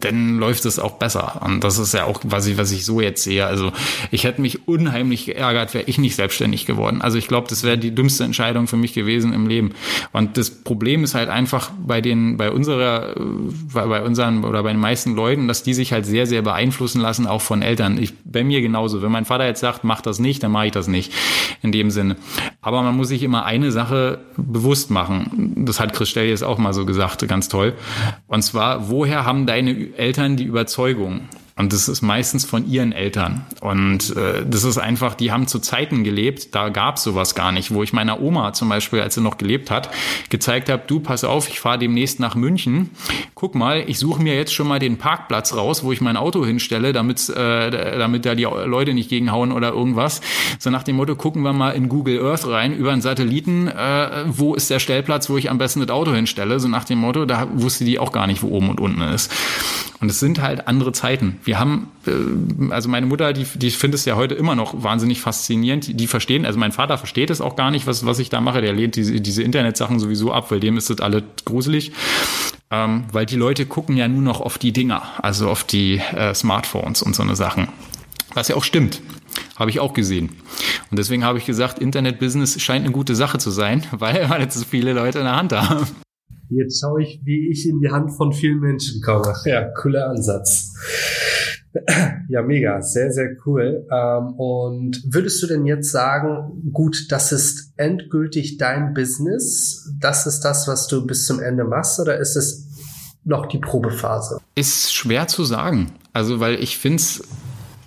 dann 0.00 0.38
läuft 0.38 0.64
es 0.64 0.78
auch 0.78 0.92
besser. 0.92 1.40
Und 1.44 1.62
das 1.62 1.78
ist 1.78 1.94
ja 1.94 2.04
auch, 2.04 2.20
was 2.24 2.46
ich, 2.46 2.58
was 2.58 2.72
ich 2.72 2.84
so 2.84 3.00
jetzt 3.00 3.22
sehe. 3.22 3.46
Also 3.46 3.72
ich 4.10 4.24
hätte 4.24 4.40
mich 4.40 4.66
unheimlich 4.66 5.26
geärgert, 5.26 5.74
wäre 5.74 5.84
ich 5.86 5.98
nicht 5.98 6.16
selbstständig 6.16 6.66
geworden. 6.66 7.02
Also 7.02 7.18
ich 7.18 7.28
glaube, 7.28 7.48
das 7.48 7.62
wäre 7.62 7.78
die 7.78 7.94
dümmste 7.94 8.24
Entscheidung 8.24 8.66
für 8.66 8.76
mich 8.76 8.92
gewesen 8.92 9.32
im 9.32 9.46
Leben. 9.46 9.72
Und 10.12 10.36
das 10.36 10.50
Problem 10.50 11.04
ist 11.04 11.14
halt 11.14 11.28
einfach 11.28 11.70
bei 11.86 12.00
den, 12.00 12.36
bei 12.36 12.50
unserer, 12.50 13.14
bei 13.72 14.02
unseren 14.02 14.44
oder 14.44 14.62
bei 14.62 14.72
den 14.72 14.80
meisten 14.80 15.14
Leuten, 15.14 15.48
dass 15.48 15.62
die 15.62 15.74
sich 15.74 15.92
halt 15.92 16.06
sehr, 16.06 16.26
sehr 16.26 16.42
beeinflussen 16.42 17.00
lassen, 17.00 17.26
auch 17.26 17.42
von 17.42 17.62
Eltern. 17.62 17.98
Ich, 17.98 18.14
bei 18.24 18.44
mir 18.44 18.60
genauso. 18.60 18.91
Wenn 19.00 19.12
mein 19.12 19.24
Vater 19.24 19.46
jetzt 19.46 19.60
sagt, 19.60 19.84
mach 19.84 20.02
das 20.02 20.18
nicht, 20.18 20.42
dann 20.42 20.50
mache 20.50 20.66
ich 20.66 20.72
das 20.72 20.88
nicht. 20.88 21.12
In 21.62 21.72
dem 21.72 21.90
Sinne. 21.90 22.16
Aber 22.60 22.82
man 22.82 22.96
muss 22.96 23.08
sich 23.08 23.22
immer 23.22 23.46
eine 23.46 23.72
Sache 23.72 24.18
bewusst 24.36 24.90
machen. 24.90 25.54
Das 25.64 25.80
hat 25.80 25.94
Chris 25.94 26.12
jetzt 26.14 26.42
auch 26.42 26.58
mal 26.58 26.74
so 26.74 26.84
gesagt, 26.84 27.26
ganz 27.28 27.48
toll. 27.48 27.74
Und 28.26 28.42
zwar, 28.42 28.90
woher 28.90 29.24
haben 29.24 29.46
deine 29.46 29.96
Eltern 29.96 30.36
die 30.36 30.44
Überzeugung? 30.44 31.28
Und 31.56 31.72
das 31.72 31.88
ist 31.88 32.00
meistens 32.00 32.44
von 32.46 32.66
ihren 32.66 32.92
Eltern. 32.92 33.44
Und 33.60 34.16
äh, 34.16 34.44
das 34.46 34.64
ist 34.64 34.78
einfach, 34.78 35.14
die 35.14 35.32
haben 35.32 35.46
zu 35.46 35.58
Zeiten 35.58 36.02
gelebt, 36.02 36.54
da 36.54 36.70
gab 36.70 36.96
es 36.96 37.02
sowas 37.02 37.34
gar 37.34 37.52
nicht, 37.52 37.72
wo 37.72 37.82
ich 37.82 37.92
meiner 37.92 38.22
Oma 38.22 38.54
zum 38.54 38.70
Beispiel, 38.70 39.00
als 39.00 39.14
sie 39.16 39.20
noch 39.20 39.36
gelebt 39.36 39.70
hat, 39.70 39.90
gezeigt 40.30 40.70
habe, 40.70 40.84
du, 40.86 41.00
pass 41.00 41.24
auf, 41.24 41.48
ich 41.48 41.60
fahre 41.60 41.78
demnächst 41.78 42.20
nach 42.20 42.34
München. 42.34 42.90
Guck 43.34 43.54
mal, 43.54 43.84
ich 43.86 43.98
suche 43.98 44.22
mir 44.22 44.34
jetzt 44.34 44.54
schon 44.54 44.66
mal 44.66 44.78
den 44.78 44.96
Parkplatz 44.96 45.54
raus, 45.54 45.84
wo 45.84 45.92
ich 45.92 46.00
mein 46.00 46.16
Auto 46.16 46.44
hinstelle, 46.44 46.94
damit, 46.94 47.28
äh, 47.28 47.98
damit 47.98 48.24
da 48.24 48.34
die 48.34 48.44
Leute 48.44 48.94
nicht 48.94 49.10
gegenhauen 49.10 49.52
oder 49.52 49.70
irgendwas. 49.72 50.22
So 50.58 50.70
nach 50.70 50.84
dem 50.84 50.96
Motto, 50.96 51.16
gucken 51.16 51.42
wir 51.42 51.52
mal 51.52 51.70
in 51.70 51.90
Google 51.90 52.24
Earth 52.24 52.46
rein, 52.46 52.74
über 52.74 52.92
einen 52.92 53.02
Satelliten, 53.02 53.68
äh, 53.68 54.24
wo 54.26 54.54
ist 54.54 54.70
der 54.70 54.78
Stellplatz, 54.78 55.28
wo 55.28 55.36
ich 55.36 55.50
am 55.50 55.58
besten 55.58 55.80
das 55.80 55.90
Auto 55.90 56.14
hinstelle. 56.14 56.58
So 56.60 56.68
nach 56.68 56.84
dem 56.84 56.98
Motto, 56.98 57.26
da 57.26 57.46
wusste 57.52 57.84
die 57.84 57.98
auch 57.98 58.12
gar 58.12 58.26
nicht, 58.26 58.42
wo 58.42 58.48
oben 58.48 58.70
und 58.70 58.80
unten 58.80 59.02
ist. 59.02 59.30
Und 60.00 60.10
es 60.10 60.18
sind 60.18 60.40
halt 60.40 60.66
andere 60.66 60.92
Zeiten. 60.92 61.38
Wir 61.44 61.58
haben, 61.58 61.90
äh, 62.06 62.72
also 62.72 62.88
meine 62.88 63.06
Mutter, 63.06 63.32
die, 63.32 63.44
die 63.54 63.70
findet 63.70 64.00
es 64.00 64.04
ja 64.04 64.16
heute 64.16 64.34
immer 64.34 64.54
noch 64.54 64.82
wahnsinnig 64.82 65.20
faszinierend. 65.20 65.98
Die, 66.00 66.06
verstehen, 66.06 66.46
also 66.46 66.58
mein 66.58 66.72
Vater 66.72 66.98
versteht 66.98 67.30
es 67.30 67.40
auch 67.40 67.56
gar 67.56 67.70
nicht, 67.70 67.86
was, 67.86 68.06
was 68.06 68.18
ich 68.18 68.30
da 68.30 68.40
mache. 68.40 68.60
Der 68.60 68.72
lehnt 68.72 68.96
diese, 68.96 69.20
diese 69.20 69.42
Internetsachen 69.42 69.98
sowieso 69.98 70.32
ab, 70.32 70.50
weil 70.50 70.60
dem 70.60 70.76
ist 70.76 70.90
das 70.90 71.00
alle 71.00 71.22
gruselig. 71.44 71.92
Ähm, 72.70 73.04
weil 73.12 73.26
die 73.26 73.36
Leute 73.36 73.66
gucken 73.66 73.96
ja 73.96 74.08
nur 74.08 74.22
noch 74.22 74.40
auf 74.40 74.58
die 74.58 74.72
Dinger, 74.72 75.02
also 75.18 75.50
auf 75.50 75.64
die 75.64 75.98
äh, 75.98 76.34
Smartphones 76.34 77.02
und 77.02 77.14
so 77.14 77.22
eine 77.22 77.36
Sachen. 77.36 77.68
Was 78.34 78.48
ja 78.48 78.56
auch 78.56 78.64
stimmt. 78.64 79.00
Habe 79.56 79.70
ich 79.70 79.80
auch 79.80 79.92
gesehen. 79.92 80.30
Und 80.90 80.98
deswegen 80.98 81.24
habe 81.24 81.38
ich 81.38 81.46
gesagt, 81.46 81.78
Internet-Business 81.78 82.60
scheint 82.60 82.84
eine 82.84 82.92
gute 82.92 83.14
Sache 83.14 83.38
zu 83.38 83.50
sein, 83.50 83.86
weil 83.92 84.28
man 84.28 84.40
jetzt 84.40 84.56
so 84.56 84.64
viele 84.64 84.92
Leute 84.92 85.18
in 85.18 85.24
der 85.24 85.36
Hand 85.36 85.52
haben. 85.52 85.86
Jetzt 86.54 86.80
schaue 86.80 87.02
ich, 87.02 87.20
wie 87.24 87.50
ich 87.50 87.68
in 87.68 87.80
die 87.80 87.90
Hand 87.90 88.12
von 88.12 88.32
vielen 88.32 88.60
Menschen 88.60 89.00
komme. 89.02 89.34
Ja, 89.44 89.64
cooler 89.80 90.10
Ansatz. 90.10 90.74
Ja, 92.28 92.42
mega, 92.42 92.82
sehr, 92.82 93.10
sehr 93.10 93.30
cool. 93.46 93.86
Ähm, 93.90 94.34
und 94.34 95.02
würdest 95.06 95.42
du 95.42 95.46
denn 95.46 95.64
jetzt 95.64 95.90
sagen, 95.90 96.70
gut, 96.72 97.06
das 97.10 97.32
ist 97.32 97.72
endgültig 97.76 98.58
dein 98.58 98.92
Business? 98.92 99.90
Das 99.98 100.26
ist 100.26 100.40
das, 100.40 100.68
was 100.68 100.86
du 100.86 101.06
bis 101.06 101.26
zum 101.26 101.40
Ende 101.40 101.64
machst? 101.64 101.98
Oder 101.98 102.18
ist 102.18 102.36
es 102.36 102.68
noch 103.24 103.46
die 103.46 103.58
Probephase? 103.58 104.38
Ist 104.54 104.94
schwer 104.94 105.28
zu 105.28 105.44
sagen. 105.44 105.92
Also, 106.12 106.40
weil 106.40 106.62
ich 106.62 106.76
finde 106.76 106.96
es 106.96 107.22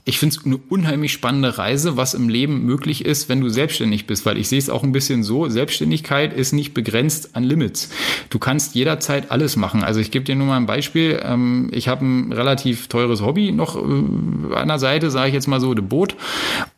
ich 0.07 0.19
finde 0.19 0.35
es 0.35 0.45
eine 0.45 0.57
unheimlich 0.57 1.11
spannende 1.11 1.57
Reise, 1.57 1.97
was 1.97 2.13
im 2.13 2.29
Leben 2.29 2.63
möglich 2.63 3.03
ist, 3.03 3.27
wenn 3.27 3.41
du 3.41 3.49
selbstständig 3.49 4.05
bist, 4.05 4.23
weil 4.27 4.37
ich 4.37 4.47
sehe 4.47 4.59
es 4.59 4.69
auch 4.69 4.83
ein 4.83 4.91
bisschen 4.91 5.23
so, 5.23 5.49
Selbstständigkeit 5.49 6.31
ist 6.31 6.53
nicht 6.53 6.75
begrenzt 6.75 7.35
an 7.35 7.43
Limits. 7.43 7.89
Du 8.29 8.37
kannst 8.37 8.75
jederzeit 8.75 9.31
alles 9.31 9.55
machen. 9.55 9.83
Also 9.83 9.99
ich 9.99 10.11
gebe 10.11 10.23
dir 10.23 10.35
nur 10.35 10.45
mal 10.45 10.57
ein 10.57 10.67
Beispiel. 10.67 11.19
Ähm, 11.23 11.69
ich 11.71 11.87
habe 11.87 12.05
ein 12.05 12.31
relativ 12.31 12.87
teures 12.87 13.23
Hobby 13.23 13.51
noch 13.51 13.77
äh, 13.77 14.53
an 14.53 14.67
der 14.67 14.77
Seite, 14.77 15.09
sage 15.09 15.29
ich 15.29 15.33
jetzt 15.33 15.47
mal 15.47 15.59
so, 15.59 15.73
de 15.73 15.83
Boot. 15.83 16.15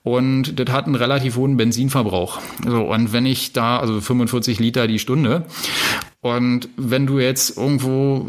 Und 0.03 0.57
das 0.57 0.69
hat 0.69 0.85
einen 0.85 0.95
relativ 0.95 1.35
hohen 1.35 1.57
Benzinverbrauch. 1.57 2.39
So, 2.65 2.83
und 2.83 3.11
wenn 3.11 3.25
ich 3.25 3.51
da, 3.51 3.77
also 3.77 3.99
45 3.99 4.59
Liter 4.59 4.87
die 4.87 4.99
Stunde, 4.99 5.45
und 6.21 6.69
wenn 6.77 7.05
du 7.05 7.19
jetzt 7.19 7.57
irgendwo, 7.57 8.25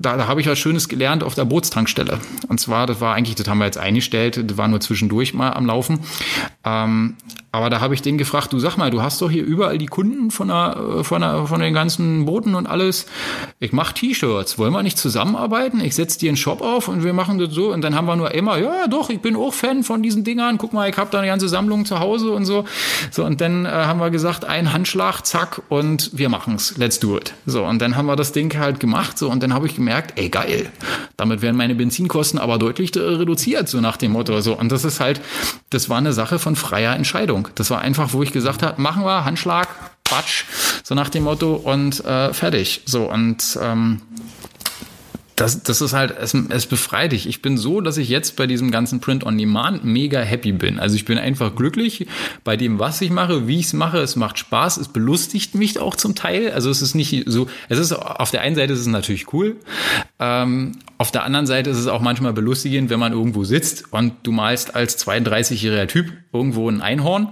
da, 0.00 0.16
da 0.16 0.26
habe 0.26 0.40
ich 0.40 0.46
was 0.46 0.58
Schönes 0.58 0.88
gelernt 0.88 1.22
auf 1.22 1.34
der 1.34 1.44
Bootstankstelle. 1.44 2.18
Und 2.48 2.58
zwar, 2.58 2.86
das 2.86 3.00
war 3.00 3.14
eigentlich, 3.14 3.36
das 3.36 3.46
haben 3.46 3.58
wir 3.58 3.66
jetzt 3.66 3.78
eingestellt, 3.78 4.50
das 4.50 4.56
war 4.56 4.66
nur 4.66 4.80
zwischendurch 4.80 5.34
mal 5.34 5.52
am 5.52 5.66
Laufen. 5.66 6.00
Ähm, 6.64 7.16
aber 7.50 7.70
da 7.70 7.80
habe 7.80 7.94
ich 7.94 8.02
den 8.02 8.18
gefragt, 8.18 8.52
du 8.52 8.58
sag 8.58 8.76
mal, 8.76 8.90
du 8.90 9.00
hast 9.00 9.22
doch 9.22 9.30
hier 9.30 9.44
überall 9.44 9.78
die 9.78 9.86
Kunden 9.86 10.30
von, 10.30 10.48
der, 10.48 11.00
von, 11.02 11.22
der, 11.22 11.46
von 11.46 11.60
den 11.60 11.72
ganzen 11.72 12.26
Booten 12.26 12.54
und 12.54 12.66
alles. 12.66 13.06
Ich 13.58 13.72
mache 13.72 13.94
T-Shirts. 13.94 14.58
Wollen 14.58 14.72
wir 14.72 14.82
nicht 14.82 14.98
zusammenarbeiten? 14.98 15.80
Ich 15.80 15.94
setze 15.94 16.18
dir 16.18 16.28
einen 16.28 16.36
Shop 16.36 16.60
auf 16.60 16.88
und 16.88 17.04
wir 17.04 17.12
machen 17.12 17.38
das 17.38 17.52
so. 17.52 17.72
Und 17.72 17.82
dann 17.82 17.94
haben 17.94 18.06
wir 18.06 18.16
nur 18.16 18.34
immer, 18.34 18.58
ja 18.58 18.86
doch, 18.86 19.08
ich 19.10 19.20
bin 19.20 19.34
auch 19.34 19.54
Fan 19.54 19.82
von 19.82 20.02
diesen 20.02 20.24
Dingern. 20.24 20.58
Guck 20.58 20.72
mal, 20.72 20.90
ich 20.90 20.96
habe 20.96 21.10
da 21.10 21.18
eine 21.18 21.26
ganze 21.26 21.48
Sammlung 21.48 21.86
zu 21.86 22.00
Hause 22.00 22.32
und 22.32 22.44
so. 22.44 22.64
So, 23.10 23.24
und 23.24 23.40
dann 23.40 23.64
äh, 23.64 23.68
haben 23.70 23.98
wir 23.98 24.10
gesagt, 24.10 24.44
ein 24.44 24.72
Handschlag, 24.72 25.22
zack, 25.22 25.62
und 25.68 26.10
wir 26.12 26.28
machen's. 26.28 26.76
Let's 26.76 27.00
do 27.00 27.16
it. 27.16 27.32
So, 27.46 27.64
und 27.64 27.80
dann 27.80 27.96
haben 27.96 28.06
wir 28.06 28.16
das 28.16 28.32
Ding 28.32 28.56
halt 28.58 28.78
gemacht. 28.78 29.18
So, 29.18 29.30
und 29.30 29.42
dann 29.42 29.54
habe 29.54 29.66
ich 29.66 29.74
gemerkt, 29.74 30.18
ey, 30.18 30.28
geil. 30.28 30.70
Damit 31.16 31.42
werden 31.42 31.56
meine 31.56 31.74
Benzinkosten 31.74 32.38
aber 32.38 32.58
deutlich 32.58 32.94
äh, 32.94 33.00
reduziert, 33.00 33.68
so 33.68 33.80
nach 33.80 33.96
dem 33.96 34.12
Motto. 34.12 34.40
So, 34.40 34.56
und 34.56 34.70
das 34.70 34.84
ist 34.84 35.00
halt, 35.00 35.20
das 35.70 35.88
war 35.88 35.98
eine 35.98 36.12
Sache 36.12 36.38
von 36.38 36.54
freier 36.56 36.94
Entscheidung. 36.94 37.47
Das 37.54 37.70
war 37.70 37.80
einfach, 37.80 38.12
wo 38.12 38.22
ich 38.22 38.32
gesagt 38.32 38.62
habe, 38.62 38.80
machen 38.80 39.04
wir, 39.04 39.24
Handschlag, 39.24 39.68
Quatsch, 40.04 40.44
so 40.82 40.94
nach 40.94 41.08
dem 41.08 41.24
Motto 41.24 41.54
und 41.54 42.04
äh, 42.04 42.32
fertig. 42.32 42.82
So 42.86 43.10
und 43.10 43.58
ähm, 43.60 44.02
das, 45.38 45.62
das 45.62 45.80
ist 45.80 45.92
halt, 45.92 46.14
es, 46.18 46.34
es 46.34 46.66
befreit 46.66 47.12
dich. 47.12 47.28
Ich 47.28 47.42
bin 47.42 47.56
so, 47.56 47.80
dass 47.80 47.96
ich 47.96 48.08
jetzt 48.08 48.34
bei 48.34 48.48
diesem 48.48 48.72
ganzen 48.72 49.00
Print 49.00 49.24
on 49.24 49.38
Demand 49.38 49.84
mega 49.84 50.20
happy 50.20 50.50
bin. 50.50 50.80
Also 50.80 50.96
ich 50.96 51.04
bin 51.04 51.16
einfach 51.16 51.54
glücklich 51.54 52.08
bei 52.42 52.56
dem, 52.56 52.80
was 52.80 53.00
ich 53.00 53.10
mache, 53.10 53.46
wie 53.46 53.60
ich 53.60 53.66
es 53.66 53.72
mache. 53.72 53.98
Es 53.98 54.16
macht 54.16 54.38
Spaß, 54.38 54.78
es 54.78 54.88
belustigt 54.88 55.54
mich 55.54 55.78
auch 55.78 55.94
zum 55.94 56.16
Teil. 56.16 56.50
Also 56.50 56.70
es 56.70 56.82
ist 56.82 56.94
nicht 56.94 57.24
so, 57.26 57.46
es 57.68 57.78
ist 57.78 57.92
auf 57.92 58.32
der 58.32 58.40
einen 58.40 58.56
Seite 58.56 58.72
ist 58.72 58.80
es 58.80 58.86
natürlich 58.86 59.32
cool. 59.32 59.56
Ähm, 60.18 60.72
auf 60.98 61.12
der 61.12 61.22
anderen 61.22 61.46
Seite 61.46 61.70
ist 61.70 61.78
es 61.78 61.86
auch 61.86 62.00
manchmal 62.00 62.32
belustigend, 62.32 62.90
wenn 62.90 62.98
man 62.98 63.12
irgendwo 63.12 63.44
sitzt 63.44 63.92
und 63.92 64.14
du 64.24 64.32
malst 64.32 64.74
als 64.74 64.98
32-jähriger 65.06 65.86
Typ 65.86 66.12
irgendwo 66.32 66.68
ein 66.68 66.82
Einhorn 66.82 67.28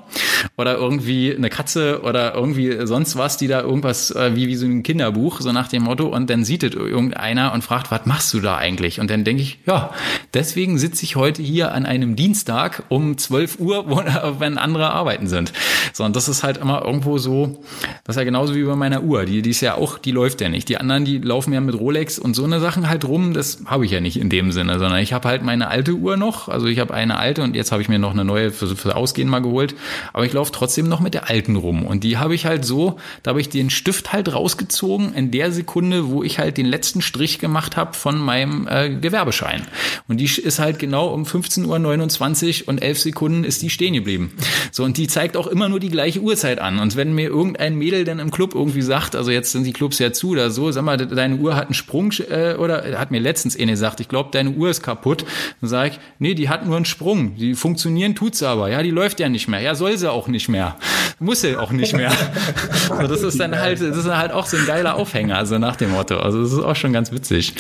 oder 0.57 0.77
irgendwie 0.77 1.35
eine 1.35 1.51
Katze 1.51 2.01
oder 2.03 2.35
irgendwie 2.35 2.87
sonst 2.87 3.17
was, 3.17 3.37
die 3.37 3.47
da 3.47 3.61
irgendwas 3.61 4.11
äh, 4.11 4.35
wie, 4.35 4.49
wie 4.49 4.57
so 4.57 4.67
ein 4.67 4.83
Kinderbuch, 4.83 5.41
so 5.41 5.53
nach 5.53 5.69
dem 5.69 5.83
Motto, 5.83 6.07
und 6.07 6.31
dann 6.31 6.45
sieht 6.45 6.63
es 6.63 6.75
irgendeiner 6.75 7.53
und 7.53 7.63
fragt, 7.63 7.91
was 7.91 8.07
machst 8.07 8.33
du 8.33 8.41
da 8.41 8.57
eigentlich? 8.57 9.01
Und 9.01 9.11
dann 9.11 9.25
denke 9.25 9.43
ich, 9.43 9.59
ja, 9.67 9.91
deswegen 10.33 10.79
sitze 10.79 11.05
ich 11.05 11.17
heute 11.17 11.43
hier 11.43 11.73
an 11.73 11.85
einem 11.85 12.17
Dienstag 12.17 12.85
um 12.89 13.19
12 13.19 13.61
Uhr, 13.61 13.91
wo, 13.91 13.97
wenn 14.39 14.57
andere 14.59 14.91
arbeiten 14.91 15.27
sind. 15.27 15.53
So, 15.93 16.05
und 16.05 16.17
das 16.17 16.29
ist 16.29 16.43
halt 16.43 16.57
immer 16.59 16.85
irgendwo 16.85 17.19
so, 17.19 17.63
das 18.05 18.17
ist 18.17 18.21
ja 18.21 18.25
genauso 18.25 18.55
wie 18.55 18.65
bei 18.65 18.77
meiner 18.77 19.03
Uhr. 19.03 19.25
Die, 19.25 19.43
die 19.43 19.51
ist 19.51 19.61
ja 19.61 19.75
auch, 19.75 19.99
die 19.99 20.13
läuft 20.13 20.41
ja 20.41 20.49
nicht. 20.49 20.69
Die 20.69 20.79
anderen, 20.79 21.05
die 21.05 21.19
laufen 21.19 21.53
ja 21.53 21.61
mit 21.61 21.79
Rolex 21.79 22.19
und 22.19 22.35
so 22.35 22.45
eine 22.45 22.61
Sachen 22.61 22.89
halt 22.89 23.05
rum, 23.05 23.35
das 23.35 23.59
habe 23.67 23.85
ich 23.85 23.91
ja 23.91 24.01
nicht 24.01 24.19
in 24.19 24.31
dem 24.31 24.53
Sinne, 24.53 24.79
sondern 24.79 25.01
ich 25.01 25.13
habe 25.13 25.29
halt 25.29 25.43
meine 25.43 25.69
alte 25.69 25.93
Uhr 25.93 26.17
noch. 26.17 26.49
Also 26.49 26.67
ich 26.67 26.79
habe 26.79 26.95
eine 26.95 27.19
alte 27.19 27.43
und 27.43 27.55
jetzt 27.57 27.73
habe 27.73 27.83
ich 27.83 27.89
mir 27.89 27.99
noch 27.99 28.13
eine 28.13 28.25
neue 28.25 28.51
für, 28.51 28.75
für 28.75 28.86
Ausgehen 28.91 29.29
mal 29.29 29.41
geholt. 29.41 29.75
Aber 30.13 30.25
ich 30.25 30.33
laufe 30.33 30.53
trotzdem 30.53 30.89
noch 30.89 31.01
mit 31.01 31.15
der 31.15 31.31
alten 31.31 31.57
rum. 31.57 31.87
Und 31.87 32.05
die 32.05 32.19
habe 32.19 32.35
ich 32.35 32.47
halt 32.47 32.65
so, 32.65 32.97
da 33.23 33.31
habe 33.31 33.41
ich 33.41 33.49
den 33.49 33.71
Stift 33.71 34.13
halt 34.13 34.33
rausgezogen 34.33 35.15
in 35.15 35.31
der 35.31 35.53
Sekunde, 35.53 36.09
wo 36.09 36.23
ich 36.23 36.39
halt 36.39 36.59
den 36.59 36.67
letzten 36.67 37.01
Strich 37.01 37.39
gemacht 37.39 37.77
habe 37.77 37.95
von 37.95 38.19
meinem 38.19 38.69
äh, 38.69 38.91
Gewerbeschein. 38.91 39.63
Und 40.09 40.19
die 40.19 40.25
ist 40.25 40.59
halt 40.59 40.79
genau 40.79 41.09
um 41.09 41.25
15.29 41.25 42.63
Uhr 42.63 42.69
und 42.69 42.83
11 42.83 43.01
Sekunden 43.01 43.45
ist 43.45 43.63
die 43.63 43.71
stehen 43.71 43.95
geblieben. 43.95 44.33
So, 44.73 44.85
und 44.85 44.97
die 44.97 45.07
zeigt 45.07 45.37
auch 45.37 45.47
immer 45.47 45.69
nur 45.69 45.81
die 45.81 45.89
gleiche 45.89 46.21
Uhrzeit 46.21 46.59
an. 46.59 46.79
Und 46.79 46.97
wenn 46.97 47.15
mir 47.15 47.29
irgendein 47.29 47.77
Mädel 47.77 48.05
dann 48.05 48.19
im 48.19 48.31
Club 48.31 48.55
irgendwie 48.55 48.83
sagt, 48.83 49.17
also 49.17 49.31
jetzt 49.31 49.53
sind 49.53 49.65
die 49.65 49.73
Clubs 49.73 49.99
ja 49.99 50.13
zu 50.13 50.31
oder 50.31 50.51
so, 50.51 50.71
sag 50.73 50.85
mal, 50.85 50.97
deine 50.97 51.37
Uhr 51.37 51.57
hat 51.57 51.67
einen 51.67 51.75
Sprung 51.75 52.13
äh, 52.29 52.55
oder 52.55 52.99
hat 52.99 53.11
mir 53.11 53.21
letztens 53.21 53.59
eine 53.59 53.73
gesagt, 53.73 54.01
ich 54.01 54.09
glaube, 54.09 54.31
deine 54.33 54.51
Uhr 54.51 54.71
ist 54.71 54.83
kaputt. 54.83 55.25
Dann 55.61 55.71
sage 55.71 55.91
ich, 55.91 56.01
nee, 56.19 56.35
die 56.35 56.49
hat 56.49 56.67
nur 56.67 56.77
einen 56.77 56.85
Sprung. 56.85 57.37
Die 57.37 57.55
funktionieren 57.55 58.15
tut's 58.15 58.43
aber. 58.43 58.69
Ja, 58.69 58.76
die 58.83 58.91
läuft 58.91 59.21
ja 59.21 59.29
nicht 59.29 59.49
mehr. 59.49 59.61
Ja, 59.61 59.75
soll 59.75 59.97
sie 59.97 60.11
auch 60.11 60.29
nicht 60.29 60.49
mehr. 60.49 60.77
muss 61.19 61.45
er 61.45 61.61
auch 61.61 61.71
nicht 61.71 61.95
mehr. 61.95 62.13
also 62.91 63.07
das 63.07 63.23
ist 63.23 63.41
dann 63.41 63.59
halt, 63.59 63.81
das 63.81 63.97
ist 63.97 64.07
halt 64.07 64.33
auch 64.33 64.47
so 64.47 64.57
ein 64.57 64.67
geiler 64.67 64.97
Aufhänger, 64.97 65.37
also 65.37 65.59
nach 65.59 65.77
dem 65.77 65.91
Motto. 65.93 66.19
Also 66.19 66.43
das 66.43 66.53
ist 66.53 66.61
auch 66.61 66.77
schon 66.77 66.93
ganz 66.93 67.13
witzig. 67.13 67.55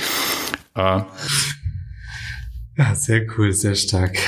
Äh. 0.74 1.00
Ja, 2.78 2.94
sehr 2.94 3.26
cool, 3.36 3.52
sehr 3.52 3.74
stark. 3.74 4.18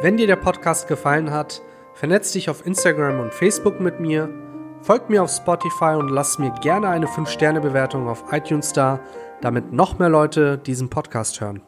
Wenn 0.00 0.16
dir 0.16 0.26
der 0.28 0.36
Podcast 0.36 0.86
gefallen 0.86 1.32
hat, 1.32 1.60
vernetz 1.94 2.32
dich 2.32 2.48
auf 2.48 2.64
Instagram 2.64 3.18
und 3.18 3.34
Facebook 3.34 3.80
mit 3.80 3.98
mir, 3.98 4.28
folgt 4.82 5.10
mir 5.10 5.22
auf 5.22 5.30
Spotify 5.30 5.96
und 5.96 6.08
lass 6.08 6.38
mir 6.38 6.52
gerne 6.62 6.88
eine 6.88 7.06
5-Sterne-Bewertung 7.06 8.08
auf 8.08 8.24
iTunes 8.32 8.72
da, 8.72 9.00
damit 9.40 9.72
noch 9.72 9.98
mehr 9.98 10.08
Leute 10.08 10.58
diesen 10.58 10.88
Podcast 10.88 11.40
hören. 11.40 11.62